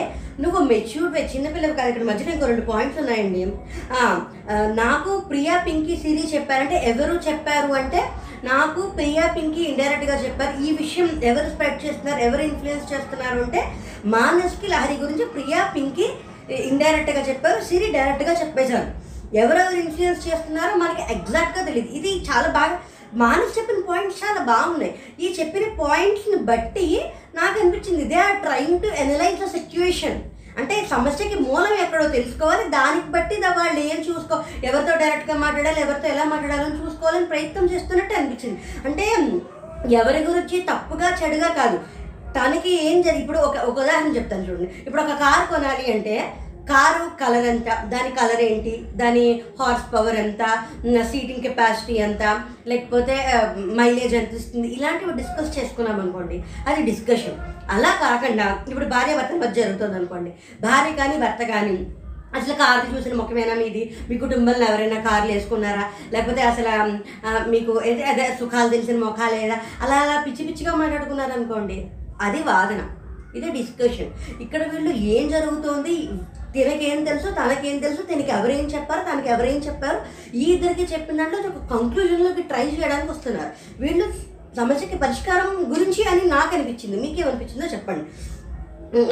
నువ్వు 0.44 0.60
మెచ్యూర్ 0.72 1.14
వే 1.14 1.22
చిన్నపిల్లలు 1.34 1.76
కాదు. 1.80 1.90
ఇక్కడ 1.92 2.06
మధ్యలో 2.10 2.32
ఇంకో 2.34 2.50
రెండు 2.52 2.66
పాయింట్స్ 2.72 3.00
ఉన్నాయండి. 3.02 3.42
నాకు 4.82 5.12
ప్రియా 5.30 5.56
పింకీ 5.68 5.96
సిరీ 6.04 6.24
చెప్పారంటే 6.36 6.78
ఎవరు 6.92 7.16
చెప్పారు 7.28 7.72
అంటే 7.82 8.02
నాకు 8.52 8.82
ప్రియా 8.98 9.26
పింకీ 9.36 9.62
ఇండైరెక్ట్గా 9.72 10.16
చెప్పారు. 10.26 10.54
ఈ 10.66 10.70
విషయం 10.82 11.10
ఎవరు 11.32 11.48
స్ప్రెడ్ 11.54 11.84
చేస్తున్నారు 11.86 12.22
ఎవరు 12.28 12.44
ఇన్ఫ్లుయెన్స్ 12.50 12.86
చేస్తున్నారు 12.92 13.40
అంటే 13.46 13.64
మానస్కి 14.16 14.68
లహరి 14.74 14.96
గురించి 15.04 15.26
ప్రియా 15.36 15.62
పింకీ 15.76 16.08
ఇండైరెక్ట్గా 16.72 17.24
చెప్పారు. 17.30 17.60
సిరి 17.70 17.90
డైరెక్ట్గా 17.98 18.36
చెప్పేశారు. 18.42 18.88
ఎవరెవరు 19.42 19.78
ఇన్ఫ్లుయెన్స్ 19.82 20.22
చేస్తున్నారో 20.28 20.74
మనకి 20.84 21.04
ఎగ్జాక్ట్గా 21.16 21.64
తెలియదు 21.66 21.92
ఇది 21.98 22.12
చాలా 22.30 22.48
బాగా 22.56 22.78
మానస్ 23.14 23.58
చెప్పిన 23.58 23.80
పాయింట్స్ 23.90 24.24
చాలా 24.24 24.42
బాగున్నాయి. 24.44 24.96
ఈ 25.20 25.36
చెప్పిన 25.40 25.64
పాయింట్స్ని 25.84 26.36
బట్టి 26.36 27.02
నాకు 27.36 27.60
అనిపించింది 27.60 28.04
they 28.06 28.16
are 28.16 28.42
trying 28.42 28.82
to 28.82 28.88
analyse 28.88 29.42
the 29.42 29.48
situation 29.48 30.20
అంటే 30.60 30.88
సమస్యకి 30.92 31.36
మూలం 31.36 31.74
ఎక్కడో 31.74 32.08
తెలుసుకోవాలి. 32.08 32.70
దానికి 32.70 33.08
బట్టి 33.08 33.36
వాళ్ళు 33.42 33.80
ఏం 33.80 34.00
చూసుకో 34.10 34.44
ఎవరితో 34.64 34.98
డైరెక్ట్గా 34.98 35.38
మాట్లాడాలి 35.38 35.82
ఎవరితో 35.82 36.08
ఎలా 36.08 36.24
మాట్లాడాలని 36.24 36.86
చూసుకోవాలని 36.86 37.26
ప్రయత్నం 37.26 37.66
చేస్తున్నట్టు 37.66 38.14
అనిపించింది. 38.14 38.60
అంటే 38.86 39.06
ఎవరి 39.94 40.24
గురించి 40.24 40.62
తప్పుగా 40.62 41.18
చెడుగా 41.24 41.48
కాదు. 41.48 41.80
తనకి 42.40 42.90
ఏం 42.90 43.02
జరిగి 43.02 43.22
ఇప్పుడు 43.22 43.38
ఒక 43.38 43.58
ఒక 43.58 43.80
ఉదాహరణ 43.80 44.16
చెప్తాను 44.16 44.52
చూడండి. 44.52 44.84
ఇప్పుడు 44.88 45.02
ఒక 45.02 45.08
కార్ 45.08 45.48
కొనాలి 45.54 45.92
అంటే 45.92 46.34
కారు 46.72 47.04
కలర్ 47.22 47.46
ఎంత 47.52 47.70
దాని 47.94 48.12
కలర్ 48.20 48.42
ఏంటి? 48.48 48.74
దాని 49.02 49.24
హార్స్ 49.60 49.86
పవర్ 49.94 50.18
ఎంత? 50.24 50.44
సీటింగ్ 51.12 51.44
కెపాసిటీ 51.46 51.96
ఎంత? 52.08 52.24
లేకపోతే 52.72 53.16
మైలేజ్ 53.80 54.14
ఎంత 54.20 54.34
ఇస్తుంది? 54.40 54.68
ఇలాంటివి 54.78 55.16
డిస్కస్ 55.22 55.56
చేసుకున్నాం 55.58 55.98
అనుకోండి. 56.04 56.38
అది 56.70 56.82
డిస్కషన్ 56.90 57.40
అలా 57.76 57.94
కాకుండా 58.04 58.48
ఇప్పుడు 58.72 58.88
భార్య 58.94 59.16
భర్త 59.20 59.40
మధ్య 59.44 59.62
జరుగుతుంది 59.62 59.98
అనుకోండి. 60.02 60.34
భార్య 60.68 60.94
కానీ 61.02 61.18
భర్త 61.26 61.44
కానీ 61.54 61.78
అసలు 62.38 62.56
కార్లు 62.62 62.88
చూసిన 62.94 63.14
ముఖమేనా 63.20 63.54
మీది? 63.60 63.84
మీ 64.10 64.16
కుటుంబంలో 64.24 64.66
ఎవరైనా 64.72 64.98
కార్లు 65.08 65.32
వేసుకున్నారా? 65.34 65.86
లేకపోతే 66.14 66.42
అసలు 66.50 66.72
మీకు 67.54 67.72
అదే 68.12 68.26
సుఖాలు 68.42 68.70
తెలిసిన 68.76 68.98
ముఖాలు 69.06 69.36
లేదా 69.42 69.58
అలా 69.84 69.98
అలా 70.06 70.16
పిచ్చి 70.28 70.44
పిచ్చిగా 70.50 70.74
మాట్లాడుకున్నారనుకోండి 70.82 71.78
అది 72.28 72.40
వాదన. 72.50 72.82
ఇదే 73.36 73.50
డిస్కషన్ 73.50 74.42
ఇక్కడ 74.42 74.62
వీళ్ళు 74.64 74.92
ఏం 75.16 75.30
జరుగుతోంది? 75.30 76.10
తినకేం 76.54 77.04
తెలుసు 77.04 77.28
తనకేం 77.28 77.78
తెలుసు 77.80 78.02
తినకి 78.02 78.32
ఎవరేం 78.32 78.66
చెప్పారు 78.66 79.04
తనకి 79.12 79.30
ఎవరేం 79.30 79.58
చెప్పారు? 79.58 80.00
ఈ 80.38 80.44
ఇద్దరికి 80.54 80.94
చెప్పిన 80.94 81.18
దాంట్లో 81.18 81.40
ఒక 81.40 81.62
కంక్లూజన్లోకి 81.74 82.42
ట్రై 82.42 82.66
చేయడానికి 82.70 83.12
వస్తున్నారు. 83.12 83.52
వీళ్ళు 83.80 84.08
సమస్యకి 84.58 84.98
పరిష్కారం 84.98 85.72
గురించి 85.72 86.04
అని 86.04 86.22
నాకు 86.26 86.56
అనిపించింది. 86.56 87.02
మీకేమనిపించిందో 87.02 87.66
చెప్పండి. 87.66 88.06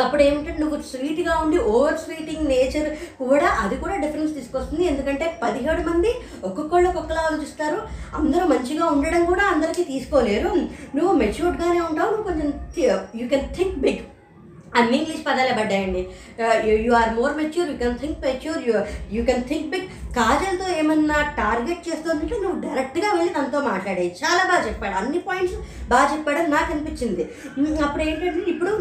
అప్పుడు 0.03 0.21
ఏమిటంటే 0.28 0.59
నువ్వు 0.63 0.78
స్వీట్గా 0.91 1.34
ఉండి 1.43 1.57
ఓవర్ 1.57 1.99
స్వీటింగ్ 2.03 2.49
నేచర్ 2.53 2.89
కూడా 3.21 3.49
అది 3.63 3.75
కూడా 3.84 3.95
డిఫరెన్స్ 3.95 4.34
తీసుకొస్తుంది. 4.34 4.86
ఎందుకంటే 4.86 5.25
పదిహేడు 5.43 5.84
మంది 5.89 6.11
ఒక్కొక్కళ్ళు 6.43 6.89
ఒక్కొక్కలా 6.89 7.23
ఆలోచిస్తారు. 7.30 7.80
అందరూ 8.19 8.45
మంచిగా 8.53 8.86
ఉండడం 8.95 9.25
కూడా 9.25 9.45
అందరికీ 9.53 9.84
తీసుకోలేరు. 9.93 10.51
నువ్వు 10.97 11.13
మెచ్యూర్డ్గానే 11.23 11.82
ఉంటావు. 11.89 12.11
నువ్వు 12.11 12.28
కొంచెం 12.30 12.53
యూ 13.21 13.28
కెన్ 13.34 13.49
థింక్ 13.57 13.75
బిగ్ 13.88 14.03
అన్ని 14.80 14.95
ఇంగ్లీష్ 14.97 15.24
పదాలే 15.28 15.53
పడ్డాయండి. 15.59 16.01
You 16.86 16.91
are 17.01 17.11
more 17.20 17.34
mature 17.39 17.70
you 17.72 17.78
can 17.84 17.97
think 18.01 18.20
mature 18.26 18.61
you 18.68 18.74
you 19.15 19.22
can 19.30 19.43
think 19.49 19.70
big 19.74 19.88
కాజల్తో 20.18 20.68
ఏమన్నా 20.82 21.18
టార్గెట్ 21.39 21.88
చేస్తుందంటే 21.88 22.36
నువ్వు 22.43 22.59
డైరెక్ట్గా 22.65 23.09
వెళ్ళి 23.18 23.34
తనతో 23.38 23.59
మాట్లాడే. 23.72 24.05
చాలా 24.22 24.41
బాగా 24.51 24.61
చెప్పాడు. 24.68 24.95
అన్ని 25.01 25.20
పాయింట్స్ 25.28 25.57
బాగా 25.91 26.05
చెప్పాడని 26.13 26.51
నాకు 26.55 26.72
అనిపించింది. 26.74 27.26
అప్పుడు 27.88 28.03
ఏంటంటే 28.07 28.43
ఇప్పుడు 28.53 28.72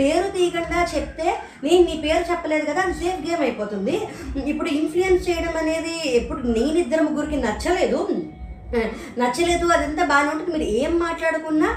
పేరు 0.00 0.28
తీయకుండా 0.36 0.80
చెప్తే 0.94 1.28
నేను 1.64 1.82
నీ 1.88 1.96
పేరు 2.06 2.22
చెప్పలేదు 2.30 2.64
కదా 2.70 2.82
అది 2.86 2.96
సేఫ్ 3.02 3.26
గేమ్ 3.28 3.42
అయిపోతుంది. 3.48 3.96
ఇప్పుడు 4.52 4.68
ఇన్ఫ్లుయెన్స్ 4.78 5.28
చేయడం 5.28 5.56
అనేది 5.64 5.96
ఎప్పుడు 6.20 6.40
నేను 6.58 6.78
ఇద్దరు 6.84 7.04
ముగ్గురికి 7.08 7.40
నచ్చలేదు. 7.46 8.00
నచ్చలేదు 9.20 9.66
అదంతా 9.74 10.04
బాగానే 10.12 10.30
ఉంటుంది. 10.34 10.52
మీరు 10.54 10.66
ఏం 10.82 10.92
మాట్లాడుకున్నా 10.98 11.68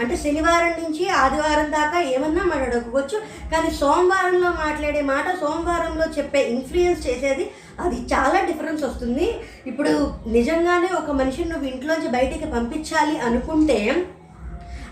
అంటే 0.00 0.14
శనివారం 0.22 0.74
నుంచి 0.82 1.04
ఆదివారం 1.22 1.68
దాకా 1.76 1.98
ఏమన్నా 2.14 2.42
మాట్లాడుకోవచ్చు 2.52 3.16
కానీ 3.52 3.70
సోమవారంలో 3.80 4.50
మాట్లాడే 4.64 5.00
మాట 5.12 5.26
సోమవారంలో 5.42 6.06
చెప్పే 6.18 6.42
ఇన్ఫ్లుయెన్స్ 6.54 7.00
చేసేది 7.06 7.46
అది 7.84 7.96
చాలా 8.12 8.38
డిఫరెన్స్ 8.50 8.84
వస్తుంది. 8.88 9.26
ఇప్పుడు 9.70 9.92
నిజంగానే 10.36 10.90
ఒక 11.00 11.10
మనిషిని 11.20 11.50
నువ్వు 11.52 11.68
ఇంట్లోంచి 11.72 12.10
బయటికి 12.16 12.46
పంపించాలి 12.54 13.16
అనుకుంటే 13.28 13.78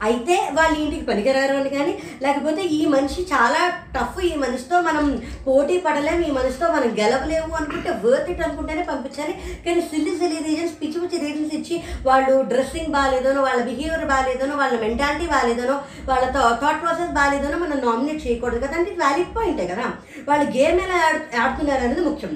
అయితే 0.05 0.37
వాళ్ళ 0.53 0.75
ఇంటికి 0.85 1.05
పనికిరారు 1.11 1.55
అని 1.61 1.71
కానీ 1.77 1.93
లేకపోతే 2.23 2.63
ఈ 2.79 2.81
మనిషి 2.95 3.21
చాలా 3.33 3.61
టఫ్ 3.97 4.19
ఈ 4.31 4.33
మనిషితో 4.45 4.77
మనం 4.81 5.05
పోటీ 5.47 5.77
పడలేము 5.79 6.23
ఈ 6.29 6.31
మనిషితో 6.31 6.67
మనం 6.77 6.89
గెలవలేము 7.01 7.53
అనుకుంటే 7.61 7.91
వర్త్ 8.05 8.31
ఇట్ 8.31 8.43
అనుకుంటేనే 8.47 8.83
పంపించాలి. 8.83 9.35
కానీ 9.67 9.81
సిల్లి 9.91 10.15
సిల్లి 10.21 10.41
రీజన్స్ 10.49 10.75
పిచ్చి 10.83 11.01
పిచ్చి 11.01 11.19
రీజన్స్ 11.27 11.55
ఇచ్చి 11.55 11.77
వాళ్ళు 12.09 12.43
డ్రెస్సింగ్ 12.53 12.95
బాగాలేదనో 12.97 13.43
వాళ్ళ 13.43 13.61
బిహేవియర్ 13.71 14.07
బాగాలేదనో 14.13 14.57
వాళ్ళ 14.57 14.75
మెంటాలిటీ 14.81 15.27
బాగాలేదనో 15.35 15.77
వాళ్ళ 16.11 16.25
థాట్ 16.37 16.83
ప్రాసెస్ 16.83 17.15
బాగాలేదనో 17.21 17.59
మనం 17.59 17.79
నామినేట్ 17.87 18.27
చేయకూడదు 18.27 18.67
కదా. 18.67 18.77
అంటే 18.79 18.91
వ్యాలిడ్ 19.03 19.37
పాయింటే 19.37 19.67
కదా. 19.75 19.87
వాళ్ళు 20.29 20.47
గేమ్ 20.59 20.81
ఎలా 20.87 20.99
ఆడు 21.07 21.21
ఆడుతున్నారు 21.43 21.85
అనేది 21.85 22.05
ముఖ్యం. 22.11 22.35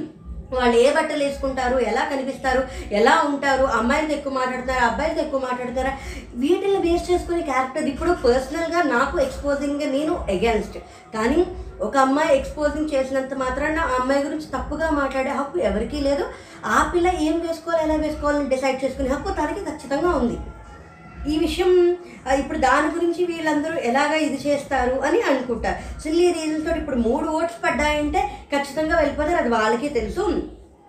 వాళ్ళు 0.57 0.77
ఏ 0.77 0.87
బట్టలు 0.97 1.23
వేసుకుంటారు 1.25 1.79
ఎలా 1.91 2.03
కనిపిస్తారు 2.11 2.63
ఎలా 2.99 3.15
ఉంటారు 3.31 3.65
అమ్మాయిలతో 3.79 4.15
ఎక్కువ 4.15 4.33
మాట్లాడతారా 4.33 4.83
అబ్బాయిలతో 4.87 5.21
ఎక్కువ 5.21 5.41
మాట్లాడతారా 5.41 5.93
వీటిని 6.35 6.79
బేస్ 6.87 7.11
చేసుకునే 7.11 7.43
క్యారెక్టర్ 7.43 7.89
ఇప్పుడు 7.93 8.13
పర్సనల్గా 8.27 8.83
నాకు 8.95 9.17
ఎక్స్పోజింగ్ 9.21 9.85
నేను 9.97 10.15
అగేన్స్ట్ 10.35 10.79
కానీ 11.17 11.41
ఒక 11.87 11.97
అమ్మాయి 11.97 12.37
ఎక్స్పోజింగ్ 12.37 12.93
చేసినంత 12.95 13.35
మాత్రాన 13.35 13.79
ఆ 13.79 13.97
అమ్మాయి 14.01 14.25
గురించి 14.25 14.47
తప్పుగా 14.47 14.87
మాట్లాడే 14.91 15.31
హక్కు 15.31 15.59
ఎవరికీ 15.59 15.99
లేదు. 16.01 16.25
ఆ 16.67 16.79
పిల్ల 16.95 17.09
ఏం 17.27 17.37
వేసుకోవాలి 17.47 17.83
ఎలా 17.85 17.97
వేసుకోవాలని 17.97 18.49
డిసైడ్ 18.49 18.85
చేసుకునే 18.85 19.09
హక్కు 19.09 19.37
తనకి 19.41 19.63
ఖచ్చితంగా 19.65 20.11
ఉంది. 20.21 20.39
ఈ 21.29 21.39
విషయం 21.39 21.97
ఇప్పుడు 22.39 22.59
దాని 22.59 22.95
గురించి 22.95 23.25
వీళ్ళందరూ 23.25 23.79
ఎలాగ 23.79 24.15
ఇది 24.15 24.49
చేస్తారు 24.49 24.95
అని 24.95 25.21
అనుకుంటారు. 25.23 26.01
సిల్లీ 26.01 26.33
రీజన్స్తో 26.33 26.77
ఇప్పుడు 26.77 26.97
మూడు 26.97 27.29
ఓట్స్ 27.29 27.65
పడ్డాయంటే 27.65 28.31
ఖచ్చితంగా 28.57 28.97
వెళ్ళిపోతారు. 28.97 29.37
అది 29.37 29.49
వాళ్ళకే 29.49 29.89
తెలుసు. 29.89 30.43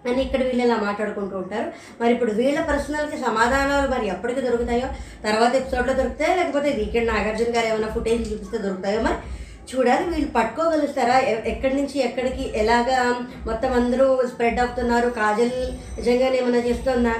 అని 0.08 0.22
ఇక్కడ 0.22 0.44
వీళ్ళు 0.44 0.64
ఇలా 0.64 0.76
మాట్లాడుకుంటూ 0.76 1.38
ఉంటారు. 1.38 1.72
మరి 2.02 2.14
ఇప్పుడు 2.14 2.32
వీళ్ళ 2.32 2.62
పర్సనల్కి 2.62 3.18
సమాధానాలు 3.18 3.88
మరి 3.88 4.08
ఎప్పటికి 4.08 4.42
దొరుకుతాయో 4.42 4.88
తర్వాత 5.24 5.56
ఎపిసోడ్లో 5.56 5.94
దొరుకుతాయో 5.94 6.36
లేకపోతే 6.36 6.70
వీకెండ్ 6.70 7.08
నాగార్జున 7.08 7.56
గారు 7.56 7.66
ఏమైనా 7.66 7.88
ఫుటేజ్ 7.88 8.34
చూపిస్తే 8.34 8.58
దొరుకుతాయో 8.58 9.02
మరి 9.02 9.14
చూడాలి. 9.76 10.10
వీళ్ళు 10.10 10.28
పట్టుకోగలుగుతారా? 10.28 11.20
ఎక్కడి 11.46 11.76
నుంచి 11.76 12.00
ఎక్కడికి 12.00 12.52
ఎలాగా 12.56 13.26
మొత్తం 13.46 13.74
అందరూ 13.74 14.22
స్ప్రెడ్ 14.28 14.60
అవుతున్నారు? 14.60 15.10
కాజల్ 15.10 15.52
నిజంగానే 15.98 16.38
ఏమైనా 16.38 16.58
చేస్తుందా? 16.58 17.14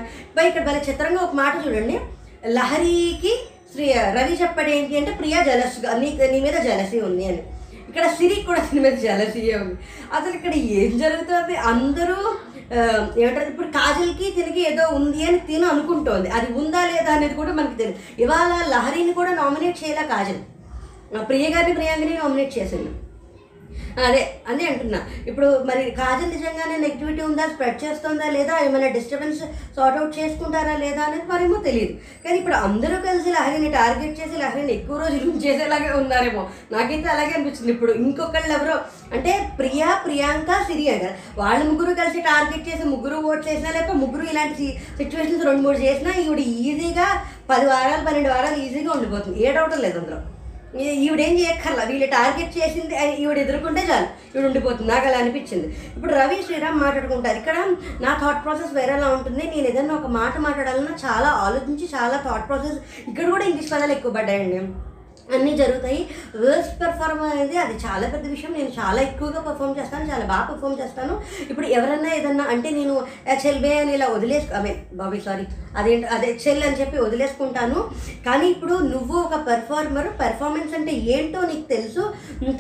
ఇక్కడ 0.48 0.64
భలే 0.66 0.86
చిత్రంగా 0.90 1.22
ఒక 1.22 1.34
మాట 1.34 1.68
చూడండి. 1.68 2.00
లహరికి 2.58 3.34
శ్రీ 3.72 3.86
రవి 4.18 4.36
చెప్పాడు 4.42 4.70
ఏంటి 4.76 4.98
అంటే 5.00 5.12
ప్రియా 5.22 5.40
జలస్గా 5.48 5.92
నీ 6.02 6.10
నీ 6.34 6.40
మీద 6.46 6.58
జలసి 6.68 7.00
ఉంది 7.08 7.26
అని. 7.32 7.42
ఇక్కడ 7.90 8.06
సిరి 8.18 8.36
కూడా 8.48 8.62
దీని 8.66 8.82
మీద 8.86 8.96
జలసీయే 9.04 9.56
ఉంది. 9.64 9.76
అసలు 10.16 10.34
ఇక్కడ 10.38 10.54
ఏం 10.80 10.92
జరుగుతుంది? 11.04 11.56
అందరూ 11.72 12.18
ఏమంటారు 13.22 13.50
ఇప్పుడు 13.52 13.68
కాజల్కి 13.78 14.26
తినకి 14.38 14.62
ఏదో 14.72 14.84
ఉంది 14.98 15.22
అని 15.28 15.40
తిను 15.50 15.68
అనుకుంటోంది. 15.74 16.30
అది 16.38 16.48
ఉందా 16.62 16.82
లేదా 16.92 17.12
అనేది 17.18 17.36
కూడా 17.42 17.52
మనకి 17.60 17.78
తెలియదు 17.80 18.00
ఇవాళ 18.24 18.52
లహరిని 18.74 19.14
కూడా 19.20 19.32
నామినేట్ 19.42 19.80
చేయలే 19.84 20.04
కాజల్. 20.14 20.42
ప్రియ 21.30 21.46
గారిని 21.56 21.76
ప్రియాంకని 21.80 22.16
నామినేట్ 22.22 22.52
చేసింది 22.58 22.92
అదే 24.08 24.22
అని 24.52 24.64
అంటున్నా. 24.68 25.00
ఇప్పుడు 25.30 25.48
మరి 25.70 25.84
కాజల్ 26.00 26.32
నిజంగానే 26.34 26.76
నెగిటివిటీ 26.84 27.22
ఉందా 27.28 27.46
స్ప్రెడ్ 27.54 27.80
చేస్తుందా 27.84 28.28
లేదా 28.36 28.54
ఏమైనా 28.66 28.90
డిస్టర్బెన్స్ 28.96 29.42
సార్ట్ 29.76 29.98
అవుట్ 30.00 30.18
చేసుకుంటారా 30.20 30.76
లేదా 30.84 31.02
అనేది 31.08 31.26
మరేమో 31.32 31.58
తెలియదు 31.68 31.94
కానీ 32.24 32.38
ఇప్పుడు 32.42 32.58
అందరూ 32.68 32.98
కలిసి 33.08 33.30
లహరిని 33.36 33.70
టార్గెట్ 33.78 34.20
చేసి 34.20 34.36
లహరిని 34.44 34.74
ఎక్కువ 34.78 34.98
రోజులు 35.04 35.34
చేసేలాగే 35.46 35.92
ఉన్నారేమో. 36.02 36.44
నాకైతే 36.72 37.10
అలాగే 37.16 37.34
అనిపించింది 37.38 37.72
ఇప్పుడు 37.76 37.94
ఇంకొకళ్ళు 38.04 38.54
ఎవరో 38.58 38.78
అంటే 39.16 39.34
ప్రియా 39.60 39.90
ప్రియాంక 40.06 40.52
సిరియా 40.70 40.96
కదా 40.98 41.12
వాళ్ళ 41.42 41.62
ముగ్గురు 41.70 41.94
కలిసి 42.02 42.22
టార్గెట్ 42.30 42.68
చేసి 42.70 42.84
ముగ్గురు 42.94 43.20
ఓట్ 43.32 43.46
చేసినా 43.50 43.70
లేకపోతే 43.78 44.00
ముగ్గురు 44.04 44.26
ఇలాంటి 44.34 44.68
సిచ్యువేషన్స్ 45.00 45.48
రెండు 45.50 45.64
మూడు 45.68 45.80
చేసినా 45.86 46.12
ఈవిడ 46.24 46.42
ఈజీగా 46.66 47.08
పది 47.52 47.68
వారాలు 47.72 48.04
పన్నెండు 48.08 48.30
వారాలు 48.30 48.60
ఈజీగా 48.66 48.92
ఉండిపోతుంది. 48.98 49.38
ఏ 49.46 49.52
డౌట్ 49.52 49.78
లేదు 49.86 50.00
అందులో. 50.02 50.20
ఈవిడేం 50.78 51.34
చేయక్కర్లా? 51.40 51.84
వీళ్ళు 51.84 52.08
టార్గెట్ 52.16 52.58
చేసింది 52.58 52.96
ఈవిడ 53.22 53.38
ఎదుర్కొంటే 53.38 53.84
చాలు. 53.90 54.08
ఈవిడ 54.34 54.46
ఉండిపోతుంది. 54.50 54.90
నాకు 54.92 55.08
అలా 55.08 55.18
అనిపించింది. 55.18 55.68
ఇప్పుడు 55.96 56.14
రవి 56.14 56.38
శ్రీరామ్ 56.48 56.80
మాట్లాడుకుంటారు. 56.80 57.38
ఇక్కడ 57.38 57.58
నా 58.06 58.12
థాట్ 58.22 58.44
ప్రాసెస్ 58.44 58.74
వేరేలా 58.74 59.08
ఉంటుంది. 59.16 59.44
నేను 59.56 59.68
ఏదైనా 59.68 59.96
ఒక 59.96 60.10
మాట 60.20 60.38
మాట్లాడాలన్నా 60.38 60.96
చాలా 61.06 61.32
ఆలోచించి 61.46 61.88
చాలా 61.96 62.18
థాట్ 62.28 62.48
ప్రాసెస్ 62.50 62.78
ఇక్కడ 63.08 63.30
కూడా 63.30 63.46
ఇంగ్లీష్ 63.46 63.74
పదాలు 63.74 63.92
ఎక్కువ 63.92 64.12
పడ్డాయండి. 64.12 64.62
అన్నీ 65.36 65.52
జరుగుతాయి. 65.62 66.02
వర్స్ట్ 66.44 66.76
పెర్ఫార్మ్ 66.82 67.24
అనేది 67.30 67.56
అది 67.64 67.76
చాలా 67.86 68.06
పెద్ద 68.14 68.26
విషయం. 68.36 68.52
నేను 68.60 68.72
చాలా 68.80 69.00
ఎక్కువగా 69.08 69.42
పర్ఫామ్ 69.48 69.78
చేస్తాను 69.80 70.10
చాలా 70.12 70.26
బాగా 70.32 70.46
పర్ఫామ్ 70.52 70.80
చేస్తాను. 70.82 71.16
ఇప్పుడు 71.52 71.68
ఎవరన్నా 71.78 72.10
ఏదన్నా 72.20 72.46
అంటే 72.54 72.72
నేను 72.80 72.96
చెల్బే 73.46 73.74
అని 73.82 73.94
ఇలా 73.98 74.08
వదిలేసు 74.16 74.50
అవే 74.60 74.74
బాబీ 75.02 75.22
సారీ 75.28 75.46
అదేంటి 75.80 76.10
అదే 76.18 76.30
చెల్ 76.46 76.64
అని 76.70 76.80
చెప్పి 76.82 76.98
వదిలేసుకుంటాను. 77.06 77.80
కానీ 78.28 78.48
ఇప్పుడు 78.56 78.76
నువ్వు 78.94 79.16
ఒక 79.26 79.38
పెర్ఫార్మర్ 79.50 80.10
పెర్ఫార్మెన్స్ 80.24 80.76
అంటే 80.80 80.94
ఏంటో 81.16 81.42
నీకు 81.54 81.66
తెలుసు. 81.76 82.04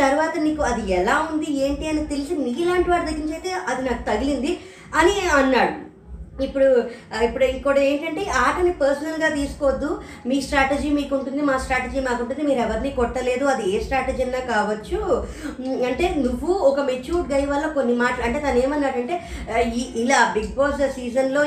తర్వాత 0.03 0.33
నీకు 0.47 0.61
అది 0.71 0.83
ఎలా 0.99 1.15
ఉంది 1.31 1.49
ఏంటి 1.65 1.85
అని 1.91 2.03
తెలిసి 2.13 2.33
నీలాంటి 2.45 2.89
వాడి 2.91 3.05
దగ్గర 3.07 3.21
నుంచి 3.23 3.37
అయితే 3.39 3.51
అది 3.71 3.81
నాకు 3.89 4.03
తగిలింది 4.09 4.51
అని 4.99 5.15
అన్నాడు. 5.39 5.75
ఇప్పుడు 6.47 6.67
ఇప్పుడు 7.27 7.43
ఇంకోటి 7.43 7.81
ఏంటంటే 7.89 8.23
ఆటని 8.43 8.73
పర్సనల్గా 8.81 9.29
తీసుకోవద్దు. 9.35 9.89
మీ 10.29 10.37
స్ట్రాటజీ 10.45 10.89
మీకు 10.97 11.13
ఉంటుంది 11.17 11.41
మా 11.49 11.55
స్ట్రాటజీ 11.63 11.99
మాకు 12.07 12.21
ఉంటుంది 12.23 12.43
మీరు 12.49 12.59
ఎవరిని 12.65 12.91
కొట్టలేదు 12.99 13.45
అది 13.53 13.65
ఏ 13.75 13.79
స్ట్రాటజీ 13.85 14.23
అన్నా 14.27 14.41
కావచ్చు. 14.53 14.99
అంటే 15.89 16.07
నువ్వు 16.25 16.51
ఒక 16.71 16.79
మెచ్యూర్డ్ 16.89 17.31
గై 17.33 17.43
వల్ల 17.45 17.67
కొన్ని 17.77 17.95
మాటలు 18.03 18.25
అంటే 18.27 18.39
తను 18.39 18.61
ఏమన్నాడంటే 18.65 19.15
ఇలా 20.03 20.19
బిగ్ 20.35 20.53
బాస్ 20.59 20.83
సీజన్లో 20.97 21.43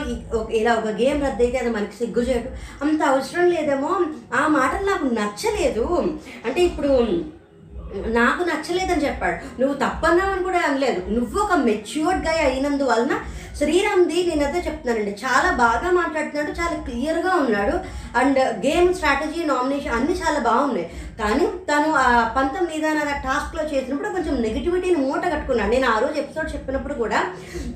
ఇలా 0.61 0.73
ఒక 0.81 0.95
గేమ్ 1.03 1.23
రద్దయితే 1.27 1.59
అది 1.59 1.71
మనకి 1.77 1.97
సిగ్గు 2.01 2.25
చేయడం 2.31 2.53
అంత 2.87 3.03
అవసరం 3.13 3.47
లేదేమో 3.51 3.93
ఆ 4.41 4.43
మాటలు 4.59 4.85
నాకు 4.91 5.07
నచ్చలేదు. 5.21 5.87
అంటే 6.47 6.61
ఇప్పుడు 6.71 6.93
నాకు 8.19 8.43
నచ్చలేదని 8.49 9.05
చెప్పాడు. 9.07 9.39
నువ్వు 9.61 9.75
తప్పన్నావని 9.83 10.43
కూడా 10.47 10.61
అనలేదు. 10.69 11.01
నువ్వు 11.17 11.39
ఒక 11.45 11.55
మెచ్యూర్డ్గా 11.67 12.33
అయినందువలన 12.45 13.15
శ్రీరామ్ది 13.59 14.19
నేనైతే 14.27 14.59
చెప్తున్నానండి. 14.67 15.13
చాలా 15.25 15.51
బాగా 15.57 15.91
మాట్లాడుతున్నాడు 15.91 16.53
చాలా 16.61 16.77
క్లియర్గా 16.83 17.33
ఉన్నాడు. 17.35 17.75
అండ్ 18.17 18.39
గేమ్ 18.67 18.95
స్ట్రాటజీ 18.95 19.45
నామినేషన్ 19.45 19.95
అన్నీ 19.95 20.13
చాలా 20.13 20.39
బాగున్నాయి. 20.39 20.91
కానీ 21.19 21.47
తను 21.47 21.93
ఆ 21.97 22.35
పంతం 22.37 22.67
నిదాన 22.67 22.99
టాస్క్లో 22.99 23.63
చేసినప్పుడు 23.65 24.09
కొంచెం 24.09 24.43
నెగిటివిటీని 24.43 24.97
మూట 24.97 25.25
కట్టుకున్నాడు. 25.25 25.71
నేను 25.71 25.91
ఆ 25.91 25.99
రోజు 25.99 26.13
ఎపిసోడ్ 26.13 26.55
చెప్పినప్పుడు 26.55 26.95
కూడా 26.95 27.25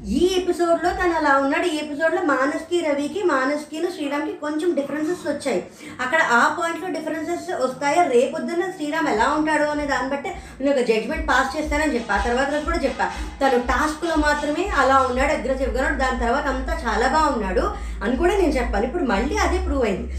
ఈ 0.07 0.35
ఎపిసోడ్లో 0.39 0.91
తను 0.91 1.13
అలా 1.13 1.37
ఉన్నాడు. 1.37 1.67
ఈ 1.67 1.77
ఎపిసోడ్లో 1.77 2.23
మానస్కి 2.23 2.81
రవికి 2.81 3.23
మానస్కిను 3.23 3.91
శ్రీరామ్కి 3.91 4.33
కొంచెం 4.33 4.75
డిఫరెన్సెస్ 4.75 5.29
వచ్చాయి. 5.29 5.67
అక్కడ 6.01 6.23
ఆ 6.23 6.57
పాయింట్లో 6.61 6.91
డిఫరెన్సెస్ 6.91 7.63
వస్తాయా? 7.65 8.03
రేపొద్దున 8.03 8.71
శ్రీరామ్ 8.71 9.09
ఎలా 9.09 9.29
ఉంటాడు 9.29 9.63
అనే 9.63 9.87
దాన్ని 9.87 10.11
బట్టి 10.11 10.29
నేను 10.29 10.73
ఒక 10.73 10.85
జడ్జ్మెంట్ 10.87 11.29
పాస్ 11.29 11.57
చేస్తానని 11.57 11.95
చెప్పా. 11.95 12.15
ఆ 12.15 12.25
తర్వాత 12.25 12.65
కూడా 12.65 12.79
చెప్పా. 12.79 13.11
తను 13.43 13.59
టాస్క్లో 13.59 14.15
మాత్రమే 14.17 14.69
అలా 14.79 14.99
ఉన్నాడు 14.99 15.33
అగ్రెసివ్గా 15.33 15.87
ఉన్నాడు. 15.87 16.05
దాని 16.05 16.21
తర్వాత 16.21 16.47
అంతా 16.47 16.81
చాలా 16.87 17.09
బాగున్నాడు 17.09 17.75
అని 18.05 18.17
కూడా 18.17 18.37
నేను 18.37 18.53
చెప్పాను. 18.53 18.85
ఇప్పుడు 18.85 19.05
మళ్ళీ 19.05 19.37
అదే 19.37 19.59
ప్రూవ్ 19.59 19.85
అయింది. 19.85 20.13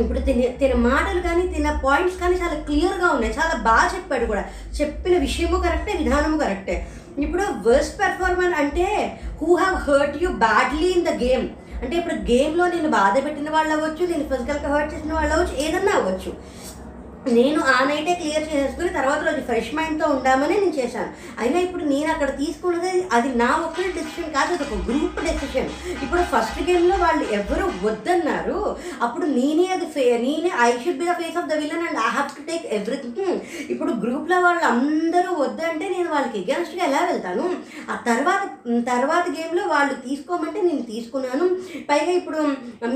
ఇప్పుడు 0.00 0.20
తిన 0.26 0.42
తిన 0.60 0.74
మాటలు 0.88 1.20
కానీ 1.26 1.42
తిన 1.54 1.70
పాయింట్స్ 1.84 2.18
కానీ 2.20 2.36
చాలా 2.42 2.56
క్లియర్గా 2.68 3.08
ఉన్నాయి. 3.14 3.34
చాలా 3.38 3.54
బాగా 3.68 3.86
చెప్పాడు 3.94 4.26
కూడా. 4.30 4.42
చెప్పిన 4.78 5.14
విషయము 5.26 5.56
కరెక్టే 5.64 5.94
విధానము 6.02 6.38
కరెక్టే 6.44 6.76
ఇప్పుడు 7.24 7.44
వర్స్ట్ 7.66 7.98
పెర్ఫార్మర్ 8.00 8.54
అంటే 8.62 8.86
who 9.40 9.48
have 9.62 9.76
hurt 9.88 10.16
you 10.22 10.28
badly 10.44 10.88
in 10.96 11.06
the 11.08 11.12
game 11.24 11.46
అంటే 11.82 11.94
ఇప్పుడు 12.00 12.16
గేమ్లో 12.30 12.64
నేను 12.74 12.88
బాధ 12.98 13.14
పెట్టిన 13.24 13.50
వాళ్ళు 13.56 13.72
అవ్వచ్చు 13.76 14.02
నేను 14.12 14.24
ఫిజికల్గా 14.32 14.68
హర్ట్ 14.74 14.92
చేసిన 14.94 15.12
వాళ్ళు 15.18 15.32
అవ్వచ్చు 15.36 15.54
ఏదన్నా 15.64 15.92
అవ్వచ్చు. 16.00 16.32
నేను 17.26 17.60
ఆ 17.72 17.84
నైటే 17.88 18.14
క్లియర్ 18.20 18.46
చేసేసుకుని 18.52 18.88
తర్వాత 18.96 19.20
రోజు 19.26 19.40
ఫ్రెష్ 19.40 19.68
మైండ్తో 19.74 20.06
ఉండామని 20.14 20.54
నేను 20.60 20.74
చేశాను. 20.78 21.10
అయినా 21.40 21.58
ఇప్పుడు 21.58 21.84
నేను 21.84 22.08
అక్కడ 22.10 22.30
తీసుకున్నది 22.38 22.90
అది 23.16 23.28
నా 23.42 23.50
ఒక్కరి 23.66 23.92
డెసిషన్ 23.98 24.32
కాదు 24.36 24.50
అది 24.54 24.64
ఒక 24.66 24.78
గ్రూప్ 24.88 25.20
డెసిషన్ 25.26 25.70
ఇప్పుడు 26.04 26.22
ఫస్ట్ 26.32 26.58
గేమ్లో 26.68 26.96
వాళ్ళు 26.96 27.24
ఎవరు 27.38 27.66
వద్దన్నారు 27.84 28.58
అప్పుడు 29.06 29.26
నేనే 29.26 29.66
అది 29.66 29.86
ఫే 29.86 30.04
నేనే 30.24 30.50
I 30.66 30.68
should 30.84 30.98
be 31.02 31.06
the 31.10 31.14
face 31.20 31.38
of 31.42 31.48
the 31.52 31.58
villain 31.62 31.86
and 31.88 32.00
I 32.06 32.08
have 32.16 32.34
to 32.38 32.42
take 32.50 32.66
everything 32.78 33.22
ఇప్పుడు 33.74 33.92
గ్రూప్లో 34.04 34.40
వాళ్ళు 34.40 34.64
అందరూ 34.72 35.32
వద్దంటే 35.42 35.88
నేను 35.88 36.08
వాళ్ళకి 36.10 36.38
ఎగెన్స్ట్గా 36.38 36.84
ఎలా 36.84 37.02
వెళ్తాను? 37.10 37.46
ఆ 37.90 37.96
తర్వాత 38.10 38.42
తర్వాత 38.90 39.24
గేమ్లో 39.38 39.68
వాళ్ళు 39.74 39.94
తీసుకోమంటే 40.08 40.60
నేను 40.62 40.82
తీసుకున్నాను. 40.82 41.46
పైగా 41.90 42.12
ఇప్పుడు 42.20 42.40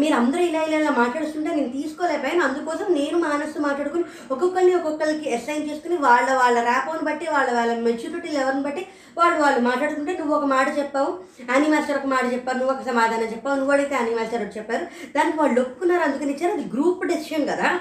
మీరు 0.03 0.15
అందరూ 0.15 0.43
ఇలా 0.43 0.63
ఇలా 0.63 0.79
ఇలా 0.79 0.91
మాట్లాడుతుంటే 0.91 1.51
నేను 1.55 1.71
తీసుకోలేకపోయాను. 1.79 2.45
అందుకోసం 2.49 2.87
నేను 3.01 3.19
మానసు 3.19 3.59
మాట్లాడుకుని 3.59 4.05
ఒక్కొక్కరిని 4.31 4.75
ఒక్కొక్కరికి 4.75 5.35
అసైన్ 5.35 5.71
చేసుకుని 5.71 5.97
వాళ్ళ 5.97 6.33
వాళ్ళ 6.33 6.61
ర్యాపోని 6.61 7.05
బట్టి 7.05 7.31
వాళ్ళ 7.31 7.53
వాళ్ళ 7.53 7.75
మెచ్యూరిటీ 7.75 8.29
లెవెల్ని 8.29 8.63
బట్టి 8.63 8.87
వాళ్ళు 9.19 9.43
వాళ్ళు 9.43 9.61
మాట్లాడుకుంటే 9.61 10.13
నువ్వు 10.19 10.35
ఒక 10.35 10.45
మాట 10.45 10.79
చెప్పావు 10.79 11.19
అని 11.51 11.69
మాస్టర్ 11.69 11.97
ఒక 11.97 12.07
మాట 12.07 12.33
చెప్పావు 12.33 12.59
నువ్వు 12.59 12.75
ఒక 12.77 12.83
సమాధానం 12.87 13.25
చెప్పావు 13.25 13.57
నువ్వు 13.57 13.73
అడిగితే 13.73 13.95
అని 13.95 14.15
మాస్టర్ 14.15 14.43
ఒకటి 14.43 14.59
చెప్పారు. 14.59 14.85
దానికి 15.17 15.39
వాళ్ళు 15.39 15.61
ఒప్పుకున్నారు 15.61 16.01
అందుకని 16.01 16.33
ఇచ్చారు. 16.33 16.53
అది 16.53 16.69
గ్రూప్ 16.73 17.07
డెసిషన్ 17.07 17.49
కదా. 17.49 17.81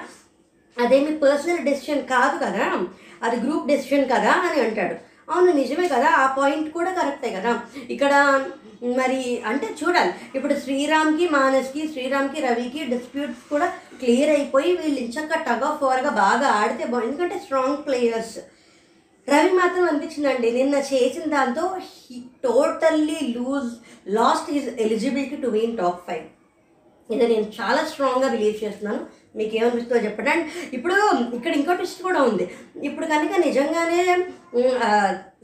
అదేమి 0.84 1.18
పర్సనల్ 1.18 1.58
డెసిషన్ 1.58 2.02
కాదు 2.02 2.44
కదా. 2.44 2.86
అది 3.22 3.36
గ్రూప్ 3.36 3.66
డెసిషన్ 3.66 4.04
కదా 4.04 4.32
అని 4.32 4.60
అంటాడు. 4.60 4.94
అవును 5.32 5.52
నిజమే 5.52 5.88
కదా. 5.88 6.08
ఆ 6.08 6.34
పాయింట్ 6.34 6.72
కూడా 6.72 6.92
కరెక్టే 6.92 7.30
కదా. 7.30 7.60
ఇక్కడ 7.90 8.44
మరి 8.96 9.42
అంటే 9.46 9.68
చూడాలి. 9.84 10.12
ఇప్పుడు 10.34 10.54
శ్రీరామ్కి 10.54 11.28
మానస్కి 11.28 11.88
శ్రీరామ్కి 11.88 12.40
రవికి 12.40 12.84
డిస్ప్యూట్స్ 12.84 13.50
కూడా 13.50 13.72
క్లియర్ 14.02 14.32
అయిపోయి 14.36 14.70
వీళ్ళు 14.80 15.00
ఇంచక్క 15.04 15.40
టగ్ 15.48 15.66
ఆఫ్ 15.70 15.82
ఓవర్గా 15.86 16.12
బాగా 16.22 16.48
ఆడితే 16.60 16.84
బాగుంది 16.92 17.08
ఎందుకంటే 17.08 17.38
స్ట్రాంగ్ 17.44 17.82
ప్లేయర్స్ 17.86 18.36
రవి 19.28 19.52
మాత్రం 19.60 19.84
అనిపించిందండి 19.90 20.48
నిన్న 20.58 20.76
చేసిన 20.92 21.24
దాంతో 21.34 21.64
he 21.90 22.16
totally 22.44 23.20
lose 23.36 23.70
lost 24.18 24.50
is 24.56 24.68
eligibility 24.84 25.38
to 25.44 25.50
win 25.56 25.78
top 25.82 26.02
five 26.08 26.26
ఇది 27.10 27.26
నేను 27.32 27.48
చాలా 27.58 27.80
స్ట్రాంగ్గా 27.90 28.28
బిలీవ్ 28.32 28.62
చేస్తున్నాను. 28.62 29.00
మీకు 29.38 29.52
ఏమనిపిస్తుందో 29.58 30.00
చెప్పండి. 30.04 30.30
అండ్ 30.34 30.46
ఇప్పుడు 30.76 30.94
ఇక్కడ 31.36 31.52
ఇంకో 31.58 31.72
ట్విస్ట్ 31.80 32.00
కూడా 32.06 32.20
ఉంది. 32.28 32.44
ఇప్పుడు 32.88 33.06
కనుక 33.12 33.32
నిజంగానే 33.46 34.00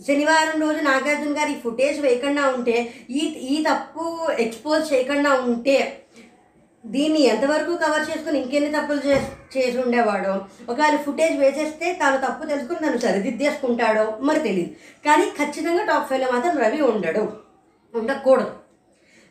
శనివారం 0.06 0.56
రోజు 0.64 0.80
నాగార్జున 0.88 1.32
గారు 1.38 1.50
ఈ 1.54 1.58
ఫుటేజ్ 1.64 1.98
వేయకుండా 2.04 2.44
ఉంటే 2.56 2.76
ఈ 3.18 3.24
ఈ 3.52 3.56
తప్పు 3.68 4.04
ఎక్స్పోజ్ 4.44 4.84
చేయకుండా 4.92 5.32
ఉంటే 5.48 5.76
దీన్ని 6.86 7.20
ఎంతవరకు 7.20 7.76
కవర్ 7.76 8.10
చేసుకుని 8.10 8.38
ఇంకెన్ని 8.40 8.70
తప్పులు 8.70 9.00
చేసి 9.06 9.58
చేసి 9.58 9.78
ఉండేవాడో? 9.78 10.44
ఒకవేళ 10.68 10.96
ఫుటేజ్ 10.96 11.38
వేసేస్తే 11.38 11.98
తాను 12.00 12.16
తప్పు 12.16 12.46
తెలుసుకుని 12.46 12.78
తను 12.78 12.98
సరిదిద్దేసుకుంటాడో? 12.98 14.18
మరి 14.20 14.40
తెలియదు 14.40 14.70
కానీ 15.06 15.22
ఖచ్చితంగా 15.22 15.84
టాప్ 15.84 16.08
ఫైవ్లో 16.10 16.32
మాత్రం 16.32 16.58
రవి 16.58 16.80
ఉండడు. 16.80 17.32
ఉండకూడదు. 17.94 18.61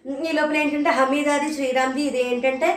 ఈ 0.05 0.31
లోపల 0.33 0.57
ఏంటంటే 0.57 0.89
హమీదాది 0.89 1.53
శ్రీరామ్ది 1.53 2.01
ఇది 2.01 2.19
ఏంటంటే 2.27 2.67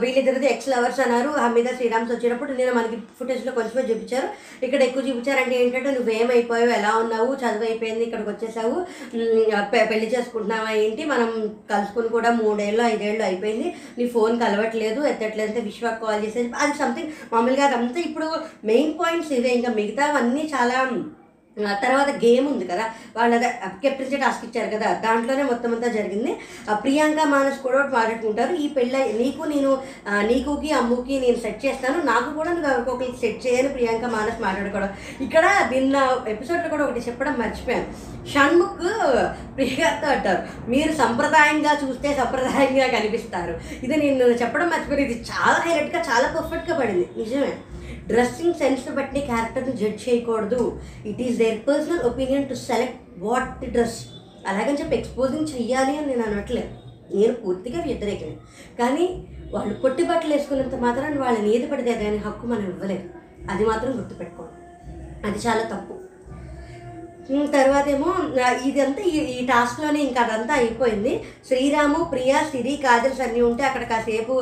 వీళ్ళిద్దరిది 0.00 0.46
ఎక్స్ 0.46 0.68
లవర్స్ 0.68 1.00
అన్నారు. 1.00 1.28
హమీదా 1.28 1.70
శ్రీరామ్స్ 1.76 2.12
వచ్చినప్పుడు 2.12 2.52
నేను 2.52 2.72
మనకి 2.74 2.96
ఫుటేజ్లో 2.96 3.52
కొంచెమే 3.52 3.82
చూపించారు. 3.82 4.28
ఇక్కడ 4.64 4.82
ఎక్కువ 4.82 5.02
చూపించారంటే 5.08 5.62
ఏంటంటే 5.62 5.90
నువ్వేమైపోయావు 5.90 6.70
ఎలా 6.70 6.96
ఉన్నావు 6.96 7.34
చదువు 7.34 7.64
అయిపోయింది 7.64 8.04
ఇక్కడికి 8.04 8.28
వచ్చేసావు 8.30 8.74
పె- 9.72 9.88
పెళ్ళి 9.90 10.06
చేసుకుంటున్నావా 10.18 10.70
ఏంటి? 10.70 11.04
మనం 11.04 11.30
కలుసుకుని 11.70 12.08
కూడా 12.08 12.30
మూడేళ్ళు 12.30 12.82
ఐదేళ్ళు 12.82 13.22
అయిపోయింది. 13.22 13.74
నీ 13.98 14.08
ఫోన్ 14.08 14.40
కలవట్లేదు 14.40 15.00
ఎత్తట్లేదు 15.06 15.50
అంటే 15.50 15.60
విశ్వాక్ 15.60 16.02
కాల్ 16.02 16.24
చేసేది. 16.26 16.52
అది 16.58 16.78
సంథింగ్ 16.78 17.12
మామూలుగా 17.32 17.64
అదంతా 17.64 18.00
ఇప్పుడు 18.00 18.28
మెయిన్ 18.64 18.94
పాయింట్స్ 19.00 19.32
ఇవే. 19.32 19.48
ఇంకా 19.48 19.72
మిగతావన్నీ 19.72 20.50
చాలా 20.54 20.78
తర్వాత 21.84 22.10
గేమ్ 22.22 22.46
ఉంది 22.52 22.64
కదా 22.70 22.86
వాళ్ళ 23.16 23.34
కెప్టెన్సీ 23.82 24.16
టాస్క్ 24.22 24.42
ఇచ్చారు 24.46 24.70
కదా 24.74 24.88
దాంట్లోనే 25.04 25.44
మొత్తం 25.50 25.70
అంతా 25.74 25.88
జరిగింది. 25.96 26.32
ఆ 26.70 26.74
ప్రియాంక 26.82 27.20
మానస్ 27.34 27.60
కూడా 27.62 27.76
ఒకటి 27.78 27.94
మాట్లాడుకుంటారు. 27.94 28.54
ఈ 28.64 28.66
పెళ్ళ 28.76 28.96
నీకు 29.20 29.42
నేను 29.52 29.70
నీకుకి 30.30 30.70
అమ్ముకి 30.80 31.14
నేను 31.22 31.38
సెట్ 31.44 31.64
చేస్తాను. 31.66 31.98
నాకు 32.10 32.28
కూడా 32.38 32.50
నువ్వు 32.56 32.70
ఎవరికొకరికి 32.72 33.20
సెట్ 33.22 33.40
చేయని 33.46 33.70
ప్రియాంక 33.76 34.10
మానస్ 34.16 34.42
మాట్లాడుకోవడం. 34.46 34.90
ఇక్కడ 35.26 35.44
నిన్న 35.72 35.96
ఎపిసోడ్లో 36.34 36.68
కూడా 36.74 36.84
ఒకటి 36.86 37.06
చెప్పడం 37.08 37.36
మర్చిపోయాను. 37.42 37.88
షణ్ముఖ్ 38.32 38.84
ప్రియాంకతో 39.56 40.08
అంటారు 40.14 40.42
మీరు 40.72 40.92
సంప్రదాయంగా 41.02 41.72
చూస్తే 41.84 42.08
సంప్రదాయంగా 42.20 42.86
కనిపిస్తారు. 42.96 43.54
ఇది 43.86 43.96
నేను 44.04 44.24
చెప్పడం 44.42 44.68
మర్చిపోయింది 44.74 45.06
ఇది 45.08 45.16
చాలా 45.32 45.58
హైలైట్గా 45.66 46.02
చాలా 46.10 46.28
పర్ఫెక్ట్గా 46.36 46.76
పడింది. 46.82 47.06
నిజమే. 47.22 47.52
డ్రెస్సింగ్ 48.10 48.58
సెన్స్ని 48.60 48.92
బట్టి 48.96 49.20
క్యారెక్టర్ని 49.20 49.72
జడ్జ్ 49.80 50.08
చేయకూడదు. 50.08 50.62
It 51.10 51.22
is 51.26 51.38
their 51.42 51.60
personal 51.68 52.04
opinion 52.10 52.48
to 52.50 52.56
select 52.68 53.00
what 53.26 53.52
the 53.62 53.70
dress 53.76 53.98
అలాగని 54.50 54.80
చెప్పి 54.80 54.96
ఎక్స్పోజింగ్ 54.96 55.52
చెయ్యాలి 55.54 55.94
అని 55.98 56.08
నేను 56.10 56.24
అనట్లేదు 56.28 56.72
నేను 57.16 57.34
పూర్తిగా 57.42 57.80
వ్యతిరేకం 57.88 58.32
కానీ 58.80 59.06
వాళ్ళు 59.54 59.74
పొట్టి 59.82 60.04
బట్టలు 60.04 60.32
వేసుకున్నంత 60.34 60.76
మాత్రాన్ని 60.86 61.18
వాళ్ళని 61.24 61.50
ఏది 61.56 61.66
పడితే 61.72 61.92
దాని 62.02 62.18
హక్కు 62.26 62.46
మనం 62.46 62.66
ఇవ్వలేదు 62.72 63.06
అది 63.52 63.64
మాత్రం 63.64 63.92
గుర్తుపెట్టుకోండి. 63.98 64.56
అది 65.26 65.38
చాలా 65.46 65.64
తప్పు. 65.74 65.94
తర్వాత 67.52 67.88
ఏమో 67.88 68.10
ఇదంతా 68.66 69.02
ఈ 69.02 69.18
ఈ 69.32 69.46
టాస్క్లోనే 69.46 70.00
ఇంకా 70.00 70.20
అదంతా 70.22 70.54
అయిపోయింది. 70.54 71.12
శ్రీరాము 71.48 72.04
ప్రియా 72.04 72.38
సిరి 72.52 72.76
కాజల్స్ 72.76 73.20
అన్నీ 73.20 73.40
ఉంటే 73.40 73.62
అక్కడ 73.64 73.82
కాసేపు 73.82 74.34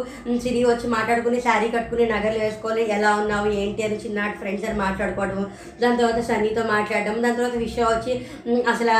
సిరి 0.42 0.64
వచ్చి 0.64 0.86
మాట్లాడుకుని 0.88 1.40
శారీ 1.40 1.68
కట్టుకుని 1.68 2.06
నగలు 2.06 2.38
వేసుకొని 2.38 2.82
ఎలా 2.82 3.10
ఉన్నావు 3.16 3.48
ఏంటి 3.54 3.82
అని 3.82 3.96
చిన్నటి 3.96 4.38
ఫ్రెండ్స్ 4.38 4.64
అని 4.64 4.78
మాట్లాడుకోవడం 4.78 5.40
దాని 5.80 5.96
తర్వాత 5.96 6.20
సన్నీతో 6.24 6.62
మాట్లాడడం 6.64 7.22
దాని 7.22 7.36
తర్వాత 7.36 7.56
విషయం 7.56 7.86
వచ్చి 7.86 8.12
అసలు 8.66 8.96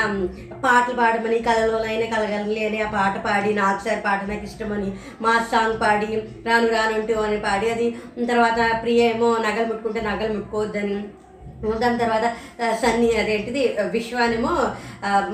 పాటలు 0.63 0.95
పాడమని 0.95 1.39
కలలోనైనా 1.39 2.07
కలగలి 2.07 2.65
అని 2.65 2.81
ఆ 2.81 2.89
పాట 2.93 3.17
పాడి 3.25 3.53
నాకు 3.55 3.83
సార్ 3.85 4.01
పాట 4.05 4.21
నాకు 4.31 4.45
ఇష్టమని 4.45 4.91
మా 5.21 5.35
సాంగ్ 5.53 5.77
పాడి 5.81 6.11
రాను 6.47 6.69
రానంటూ 6.69 7.17
అని 7.21 7.41
పాడి 7.41 7.69
అది 7.71 7.89
తర్వాత 8.27 8.83
ప్రియ 8.83 9.03
ఏమో 9.09 9.31
నగలు 9.39 9.67
ముట్టుకుంటే 9.67 10.01
నగలు 10.01 10.33
ముట్టుకోవద్దని 10.35 10.99
దాని 11.83 11.99
తర్వాత 11.99 12.27
సన్ని 12.83 12.93
సన్నీ 12.95 13.09
అదేంటిది 13.21 13.63
విశ్వానేమో 13.91 14.53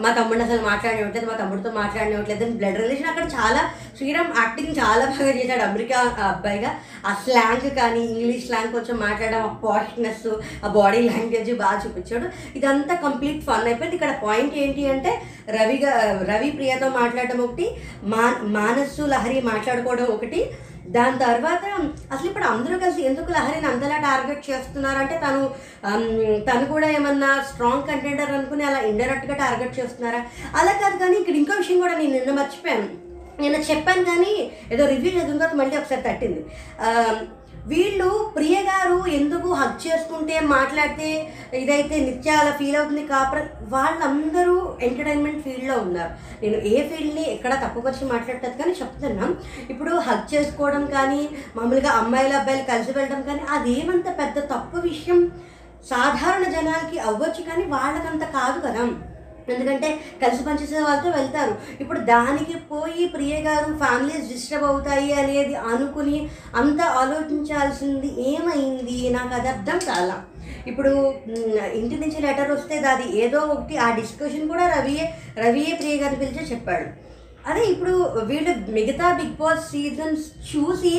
మా 0.02 0.10
తమ్ముడిని 0.18 0.44
అసలు 0.44 0.62
మాట్లాడనివ్వట్లేదు 0.68 1.26
మా 1.30 1.36
తమ్ముడితో 1.40 1.70
మాట్లాడనివ్వట్లేదు 1.70 2.44
అని 2.44 2.54
బ్లడ్ 2.60 2.78
రిలేషన్ 2.82 3.10
అక్కడ 3.12 3.26
చాలా 3.38 3.62
శ్రీరామ్ 3.98 4.32
యాక్టింగ్ 4.38 4.78
చాలా 4.80 5.04
బాగా 5.14 5.36
చేశాడు 5.40 5.62
అమెరికా 5.62 5.98
అబ్బాయిగా. 6.28 6.70
ఆ 7.08 7.12
స్లాంగ్ 7.24 7.68
కానీ 7.80 8.00
ఇంగ్లీష్ 8.12 8.46
స్లాంగ్ 8.46 8.74
కొంచెం 8.76 8.96
మాట్లాడడం 9.06 9.42
ఆ 9.48 9.52
పాష్నెస్ 9.66 10.26
ఆ 10.64 10.70
బాడీ 10.78 11.02
లాంగ్వేజ్ 11.10 11.52
బాగా 11.64 11.76
చూపించాడు. 11.84 12.26
ఇదంతా 12.58 12.94
కంప్లీట్ 13.06 13.44
ఫన్ 13.50 13.68
అయిపోయింది. 13.70 13.96
ఇక్కడ 13.96 14.14
పాయింట్ 14.24 14.56
ఏంటి 14.64 14.84
అంటే 14.94 15.12
రవిగా 15.58 15.92
రవి 16.32 16.50
ప్రియతో 16.50 16.88
మాట్లాడడం 17.00 17.40
ఒకటి 17.48 17.68
మా 18.14 18.24
మానస్సు 18.58 19.02
లహరి 19.14 19.40
మాట్లాడుకోవడం 19.52 20.08
ఒకటి 20.16 20.42
దాని 20.96 21.16
తర్వాత 21.24 21.64
అసలు 22.12 22.26
ఇప్పుడు 22.30 22.46
అందరూ 22.52 22.76
కలిసి 22.84 23.00
ఎందుకు 23.10 23.30
లహరిని 23.36 23.68
అంతలా 23.72 23.98
టార్గెట్ 24.06 24.48
చేస్తున్నారంటే 24.48 25.16
తను 25.24 25.40
తను 26.48 26.64
కూడా 26.72 26.88
ఏమన్నా 26.98 27.30
స్ట్రాంగ్ 27.50 27.88
కంటెండర్ 27.90 28.32
అనుకుని 28.38 28.64
అలా 28.70 28.80
ఇండైరెక్ట్గా 28.90 29.36
టార్గెట్ 29.44 29.78
చేస్తున్నారా? 29.80 30.20
అలా 30.60 30.72
కాదు 30.82 30.96
కానీ 31.02 31.16
ఇక్కడ 31.20 31.36
ఇంకో 31.42 31.60
విషయం 31.62 31.80
కూడా 31.84 31.94
నేను 32.00 32.14
నిన్న 32.18 32.34
మర్చిపోయాను. 32.40 32.88
నిన్న 33.42 33.58
చెప్పాను 33.70 34.02
కానీ 34.10 34.32
ఏదో 34.74 34.82
రివ్యూ 34.94 35.10
చదివిన 35.12 35.38
తర్వాత 35.38 35.54
మళ్ళీ 35.60 35.74
ఒకసారి 35.80 36.02
తట్టింది. 36.08 36.40
వీళ్ళు 37.70 38.08
ప్రియ 38.36 38.56
గారు 38.68 38.96
ఎందుకు 39.18 39.48
హక్ 39.60 39.80
చేసుకుంటే 39.84 40.36
మాట్లాడితే 40.52 41.08
ఇదైతే 41.60 41.96
నిత్యాల 42.06 42.48
ఫీల్ 42.58 42.78
అవుతుంది 42.80 43.02
కాపురం 43.10 43.46
వాళ్ళందరూ 43.74 44.56
ఎంటర్టైన్మెంట్ 44.86 45.44
ఫీల్డ్లో 45.44 45.76
ఉన్నారు. 45.84 46.12
నేను 46.42 46.58
ఏ 46.72 46.76
ఫీల్డ్ని 46.90 47.24
ఎక్కడ 47.34 47.52
తప్పుపరిచి 47.64 48.04
మాట్లాడలేదు 48.12 48.56
కానీ 48.62 48.74
చెప్తున్నా. 48.80 49.28
ఇప్పుడు 49.74 49.92
హక్ 50.08 50.26
చేసుకోవడం 50.34 50.84
కానీ 50.96 51.22
మామూలుగా 51.58 51.92
అమ్మాయిలు 52.00 52.36
అబ్బాయిలు 52.40 52.66
కలిసి 52.72 52.92
వెళ్ళడం 52.98 53.22
కానీ 53.30 53.44
అదేమంత 53.58 54.08
పెద్ద 54.22 54.38
తప్పు 54.54 54.78
విషయం 54.90 55.20
సాధారణ 55.92 56.44
జనాలకి 56.56 56.98
అవ్వచ్చు 57.10 57.42
కానీ 57.50 57.64
వాళ్ళకంత 57.76 58.24
కాదు 58.38 58.58
కదా. 58.66 58.82
ఎందుకంటే 59.48 59.88
కలిసి 60.22 60.42
పనిచేసే 60.44 60.80
వాళ్ళతో 60.80 61.10
వెళ్తారు. 61.10 61.54
ఇప్పుడు 61.80 61.98
దానికి 61.98 62.56
పోయి 62.70 63.04
ప్రియ 63.08 63.34
గారు 63.40 63.78
ఫ్యామిలీస్ 63.84 64.28
డిస్టర్బ్ 64.32 64.64
అవుతాయి 64.64 65.12
అనేది 65.12 65.54
అనుకుని 65.54 66.18
అంత 66.54 66.80
ఆలోచించాల్సింది 66.80 68.10
ఏమైంది? 68.34 69.10
నాకు 69.10 69.34
అది 69.34 69.48
అర్థం 69.48 69.78
కాల. 69.78 70.10
ఇప్పుడు 70.66 71.14
ఇంటి 71.74 71.96
నుంచి 71.96 72.18
లెటర్ 72.22 72.50
వస్తే 72.50 72.78
అది 72.78 73.06
ఏదో 73.20 73.38
ఒకటి 73.38 73.76
ఆ 73.76 73.94
డిస్కషన్ 73.94 74.48
కూడా 74.48 74.66
రవియే 74.76 75.14
రవియే 75.38 75.76
ప్రియ 75.76 75.96
గారిని 75.96 76.20
పిలిచి 76.24 76.50
చెప్పాడు. 76.50 77.09
అదే 77.48 77.62
ఇప్పుడు 77.72 77.92
వీళ్ళు 78.30 78.52
మిగతా 78.76 79.06
బిగ్ 79.20 79.38
బాస్ 79.38 79.62
సీజన్స్ 79.70 80.24
చూసి 80.50 80.92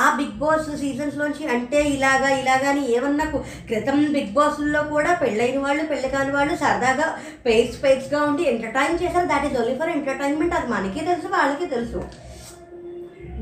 ఆ 0.00 0.04
బిగ్ 0.18 0.36
బాస్ 0.42 0.68
సీజన్స్లోంచి 0.82 1.44
అంటే 1.54 1.80
ఇలాగా 1.94 2.30
ఇలాగా 2.40 2.68
అని 2.70 2.82
ఏమన్నా 2.96 3.26
క్రితం 3.70 3.98
బిగ్ 4.16 4.34
బాస్లో 4.38 4.82
కూడా 4.94 5.12
పెళ్ళైన 5.22 5.58
వాళ్ళు 5.64 5.84
పెళ్ళి 5.92 6.10
కాని 6.14 6.32
వాళ్ళు 6.36 6.56
సరదాగా 6.64 7.06
పేస్ 7.46 7.76
పేస్గా 7.84 8.20
ఉండి 8.22 8.44
ఎంటర్టైన్ 8.52 9.00
చేశారు. 9.02 9.26
That 9.32 9.46
is 9.48 9.58
only 9.62 9.74
for 9.80 9.94
entertainment 9.98 10.56
అది 10.60 10.70
మనకి 10.76 11.02
తెలుసు 11.10 11.34
వాళ్ళకి 11.36 11.68
తెలుసు. 11.74 12.02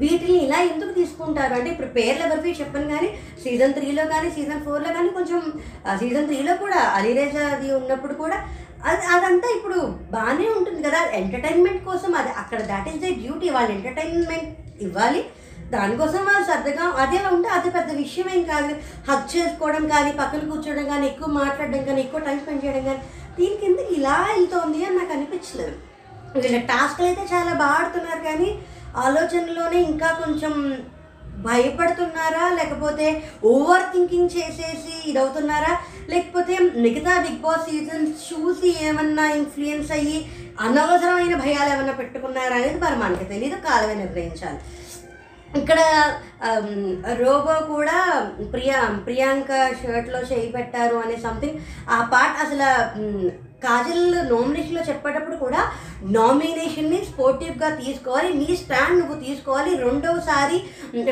వీటిని 0.02 0.36
ఇలా 0.44 0.58
ఎందుకు 0.70 0.92
తీసుకుంటారు? 1.00 1.54
అంటే 1.54 1.68
ఇప్పుడు 1.70 1.88
పేర్లు 1.96 2.22
ఎవరికి 2.26 2.52
చెప్పను 2.60 2.86
కానీ 2.94 3.08
సీజన్ 3.42 3.74
త్రీలో 3.76 4.04
కానీ 4.12 4.28
సీజన్ 4.36 4.64
ఫోర్లో 4.64 4.90
కానీ 4.96 5.10
కొంచెం 5.18 5.40
సీజన్ 6.00 6.26
త్రీలో 6.30 6.54
కూడా 6.62 6.80
అలీరేజా 6.96 7.44
అది 7.56 7.68
ఉన్నప్పుడు 7.78 8.14
కూడా 8.22 8.38
అది 8.90 9.04
అదంతా 9.14 9.48
ఇప్పుడు 9.56 9.78
బాగానే 10.14 10.46
ఉంటుంది 10.58 10.80
కదా. 10.86 11.00
ఎంటర్టైన్మెంట్ 11.20 11.82
కోసం 11.88 12.10
అది 12.20 12.30
అక్కడ 12.42 12.60
దాట్ 12.72 12.88
ఈస్ 12.90 13.00
ద 13.04 13.10
డ్యూటీ 13.22 13.48
వాళ్ళు 13.56 13.72
ఎంటర్టైన్మెంట్ 13.76 14.50
ఇవ్వాలి. 14.86 15.22
దానికోసం 15.74 16.22
వాళ్ళు 16.28 16.44
సర్దగా 16.48 16.86
అదే 17.02 17.20
ఉంటే 17.34 17.48
అది 17.56 17.68
పెద్ద 17.76 17.90
విషయం 18.02 18.28
ఏం 18.36 18.42
కాదు. 18.52 18.72
హక్ 19.08 19.30
చేసుకోవడం 19.34 19.84
కానీ 19.94 20.10
పక్కన 20.20 20.42
కూర్చోవడం 20.50 20.86
కానీ 20.92 21.04
ఎక్కువ 21.12 21.28
మాట్లాడడం 21.40 21.82
కానీ 21.88 22.00
ఎక్కువ 22.06 22.20
టైం 22.26 22.38
స్పెండ్ 22.42 22.64
చేయడం 22.64 22.84
కానీ 22.88 23.00
దీనికి 23.38 23.64
ఎందుకు 23.70 23.90
ఇలా 23.98 24.16
వెళ్తోంది 24.30 24.80
అని 24.86 24.96
నాకు 25.00 25.12
అనిపించలేదు. 25.16 25.76
వీళ్ళ 26.42 26.58
టాస్క్లు 26.72 27.06
అయితే 27.10 27.24
చాలా 27.32 27.52
బాగా 27.62 27.78
ఆడుతున్నారు 27.80 28.22
కానీ 28.30 28.50
ఆలోచనలోనే 29.04 29.78
ఇంకా 29.92 30.08
కొంచెం 30.22 30.52
భయపడుతున్నారా? 31.46 32.44
లేకపోతే 32.58 33.06
ఓవర్ 33.52 33.86
థింకింగ్ 33.92 34.34
చేసేసి 34.36 34.94
ఇదవుతున్నారా? 35.10 35.72
లేకపోతే 36.12 36.54
మిగతా 36.84 37.12
బిగ్ 37.26 37.42
బాస్ 37.44 37.66
సీజన్స్ 37.70 38.22
చూసి 38.30 38.70
ఏమన్నా 38.88 39.26
ఇన్ఫ్లుయెన్స్ 39.40 39.92
అయ్యి 39.98 40.18
అనవసరమైన 40.66 41.34
భయాలు 41.44 41.70
ఏమన్నా 41.74 41.94
పెట్టుకున్నారా 42.00 42.56
అనేది 42.60 42.80
మరి 42.86 42.96
మనకి 43.04 43.26
తెలియదు 43.32 43.58
కాలమే 43.66 43.94
నిర్ణయించాలి. 44.04 44.60
ఇక్కడ 45.60 45.80
రోబో 47.22 47.54
కూడా 47.72 47.98
ప్రియా 48.52 48.78
ప్రియాంక 49.06 49.50
షర్ట్లో 49.80 50.20
చేయి 50.30 50.48
పెట్టారు 50.56 50.96
అనే 51.04 51.16
సంథింగ్ 51.26 51.58
ఆ 51.96 51.98
పార్ట్ 52.12 52.38
అసలు 52.44 52.68
కాజల్ 53.64 54.04
నామినేషన్లో 54.32 54.82
చెప్పేటప్పుడు 54.88 55.36
కూడా 55.44 55.60
నామినేషన్ని 56.16 56.98
స్పోర్టివ్గా 57.10 57.68
తీసుకోవాలి. 57.82 58.30
నీ 58.40 58.48
స్టాండ్ 58.62 58.98
నువ్వు 59.00 59.16
తీసుకోవాలి. 59.26 59.70
రెండవసారి 59.84 60.58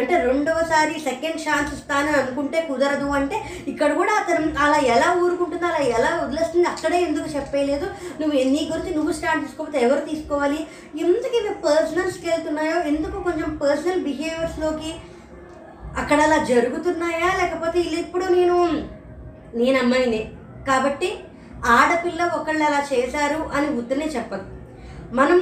అంటే 0.01 0.17
రెండవసారి 0.29 0.95
సెకండ్ 1.09 1.41
ఛాన్స్ 1.45 1.73
ఇస్తానని 1.77 2.17
అనుకుంటే 2.23 2.59
కుదరదు 2.71 3.09
అంటే 3.19 3.39
ఇక్కడ 3.73 3.91
కూడా 4.01 4.13
అతను 4.21 4.51
అలా 4.67 4.79
ఎలా 4.95 5.09
ఊరుకుంటుందో 5.23 5.67
అలా 5.71 5.81
ఎలా 5.97 6.11
వదిలేస్తుంది 6.23 6.69
అక్కడే 6.73 7.01
ఎందుకు 7.09 7.29
చెప్పేయలేదు. 7.37 7.87
నువ్వు 8.21 8.35
నీ 8.55 8.63
గురించి 8.73 8.93
నువ్వు 8.99 9.15
స్టాండ్ 9.19 9.45
తీసుకోకపోతే 9.47 9.81
ఎవరు 9.87 10.03
తీసుకోవాలి? 10.11 10.61
ఎందుకు 11.07 11.35
ఇవి 11.41 11.55
పర్సనల్స్కి 11.67 12.27
వెళ్తున్నాయో 12.33 12.79
ఎందుకు 12.93 13.17
కొంచెం 13.29 13.51
పర్సనల్ 13.65 14.07
బిహేవియర్స్లోకి 14.09 14.93
అక్కడ 16.01 16.19
అలా 16.27 16.39
జరుగుతున్నాయా? 16.53 17.31
లేకపోతే 17.41 17.77
వీళ్ళు 17.81 17.99
ఇప్పుడు 18.05 18.27
నేను 18.37 18.57
నేను 19.61 19.79
అమ్మాయినే 19.85 20.21
కాబట్టి 20.69 21.09
ఆడపిల్ల 21.77 22.23
ఒకళ్ళు 22.39 22.65
అలా 22.69 22.81
చేశారు 22.93 23.41
అని 23.57 23.69
ఉత్తనే 23.81 24.07
చెప్పదు. 24.17 24.47
మనం 25.19 25.41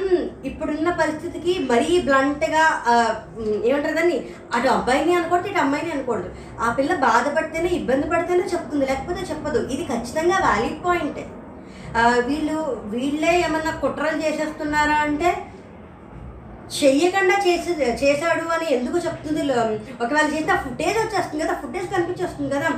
ఇప్పుడున్న 0.49 0.89
పరిస్థితికి 1.01 1.53
మరీ 1.71 1.91
బ్లంట్గా 2.07 2.63
ఏమంటారు 3.67 3.95
దాన్ని? 3.99 4.17
అటు 4.55 4.67
అబ్బాయిని 4.77 5.13
అనకూడదు 5.19 5.47
ఇటు 5.51 5.61
అమ్మాయిని 5.63 5.91
అనకూడదు 5.95 6.29
ఆ 6.65 6.69
పిల్ల 6.77 6.95
బాధపడితేనే 7.05 7.69
ఇబ్బంది 7.79 8.09
పడితేనే 8.13 8.45
చెప్తుంది. 8.53 8.83
లేకపోతే 8.91 9.21
చెప్పదు. 9.31 9.59
ఇది 9.73 9.83
ఖచ్చితంగా 9.91 10.37
వ్యాలిడ్ 10.47 10.81
పాయింటే 10.87 11.23
వీళ్ళు 12.27 12.57
వీళ్ళే 12.91 13.31
ఏమన్నా 13.45 13.71
కుట్రలు 13.83 14.19
చేసేస్తున్నారా 14.25 14.97
అంటే 15.07 15.31
చెయ్యకుండా 16.79 17.35
చేసి 17.45 17.71
చేశాడు 18.01 18.45
అని 18.55 18.67
ఎందుకు 18.75 18.97
చెప్తుంది? 19.05 19.41
ఒకవేళ 20.03 20.27
చేస్తే 20.35 20.51
ఆ 20.55 20.59
ఫుటేజ్ 20.67 20.97
వచ్చేస్తుంది 21.01 21.43
కదా 21.43 21.55
ఫుటేజ్ 21.63 21.87
కనిపించేస్తుంది 21.95 22.49
కదా. 22.55 22.69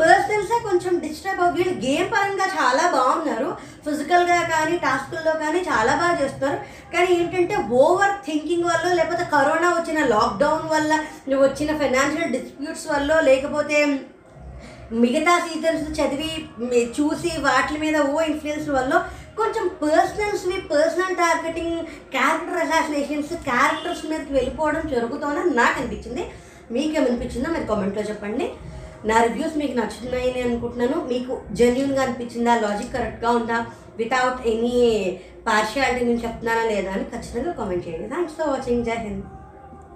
పర్సనల్సే 0.00 0.58
కొంచెం 0.62 0.98
డిస్టర్బ్ 0.98 1.40
అవ్వ 1.40 1.54
వీళ్ళు 1.54 1.86
గేమ్ 1.86 2.12
పరంగా 2.12 2.46
చాలా 2.58 2.90
బాగున్నారు. 2.90 3.48
ఫిజికల్గా 3.84 4.42
కానీ 4.44 4.76
టాస్కుల్లో 4.76 5.32
కానీ 5.32 5.58
చాలా 5.60 5.94
బాగా 5.94 6.22
చేస్తున్నారు 6.22 6.58
కానీ 6.92 7.12
ఏంటంటే 7.14 7.56
ఓవర్ 7.78 8.26
థింకింగ్ 8.26 8.64
వల్ల 8.64 8.92
లేకపోతే 8.92 9.24
కరోనా 9.32 9.70
వచ్చిన 9.70 10.04
లాక్డౌన్ 10.06 10.68
వల్ల 10.68 10.92
వచ్చిన 11.38 11.78
ఫైనాన్షియల్ 11.78 12.32
డిస్ప్యూట్స్ 12.32 12.86
వల్ల 12.86 13.20
లేకపోతే 13.20 13.78
మిగతా 14.92 15.38
సీజన్స్ 15.38 16.00
చదివి 16.00 16.30
మీ- 16.58 16.86
చూసి 16.98 17.40
వాటి 17.40 17.78
మీద 17.78 18.00
ఓ 18.00 18.20
ఇన్ఫ్లుయెన్స్ 18.20 18.68
వల్ల 18.68 18.92
కొంచెం 19.36 19.68
పర్సనల్స్వి 19.82 20.60
personal 20.72 21.16
targeting 21.16 21.76
character 22.10 22.56
assassinations 22.56 23.44
characters 23.44 24.06
మీదకి 24.06 24.32
వెళ్ళిపోవడం 24.32 24.88
జరుగుతుందని 24.88 25.54
నాకు 25.54 25.80
అనిపించింది. 25.80 26.22
మీకేమనిపించిందో 26.70 27.50
మీరు 27.50 27.64
కామెంట్లో 27.64 28.02
చెప్పండి. 28.02 28.46
నా 29.04 29.22
రివ్యూస్ 29.22 29.56
మీకు 29.56 29.76
నచ్చుతున్నాయని 29.76 30.40
అనుకుంటున్నాను. 30.42 31.08
మీకు 31.12 31.40
జెన్యున్గా 31.52 32.02
అనిపించిందా? 32.02 32.54
లాజిక్ 32.60 32.92
కరెక్ట్గా 32.92 33.30
ఉందా? 33.30 33.66
వితౌట్ 33.98 34.46
ఎనీ 34.46 34.74
పార్షియాలిటీ 35.46 36.04
నేను 36.04 36.18
చెప్తున్నానా 36.18 36.64
లేదా 36.70 36.92
అని 36.92 37.04
ఖచ్చితంగా 37.04 37.52
కామెంట్ 37.52 37.88
చేయండి. 37.88 38.08
థ్యాంక్స్ 38.08 38.36
ఫర్ 38.36 38.48
వాచింగ్ 38.48 38.84
జై 38.84 38.96
హింద్. 38.96 39.22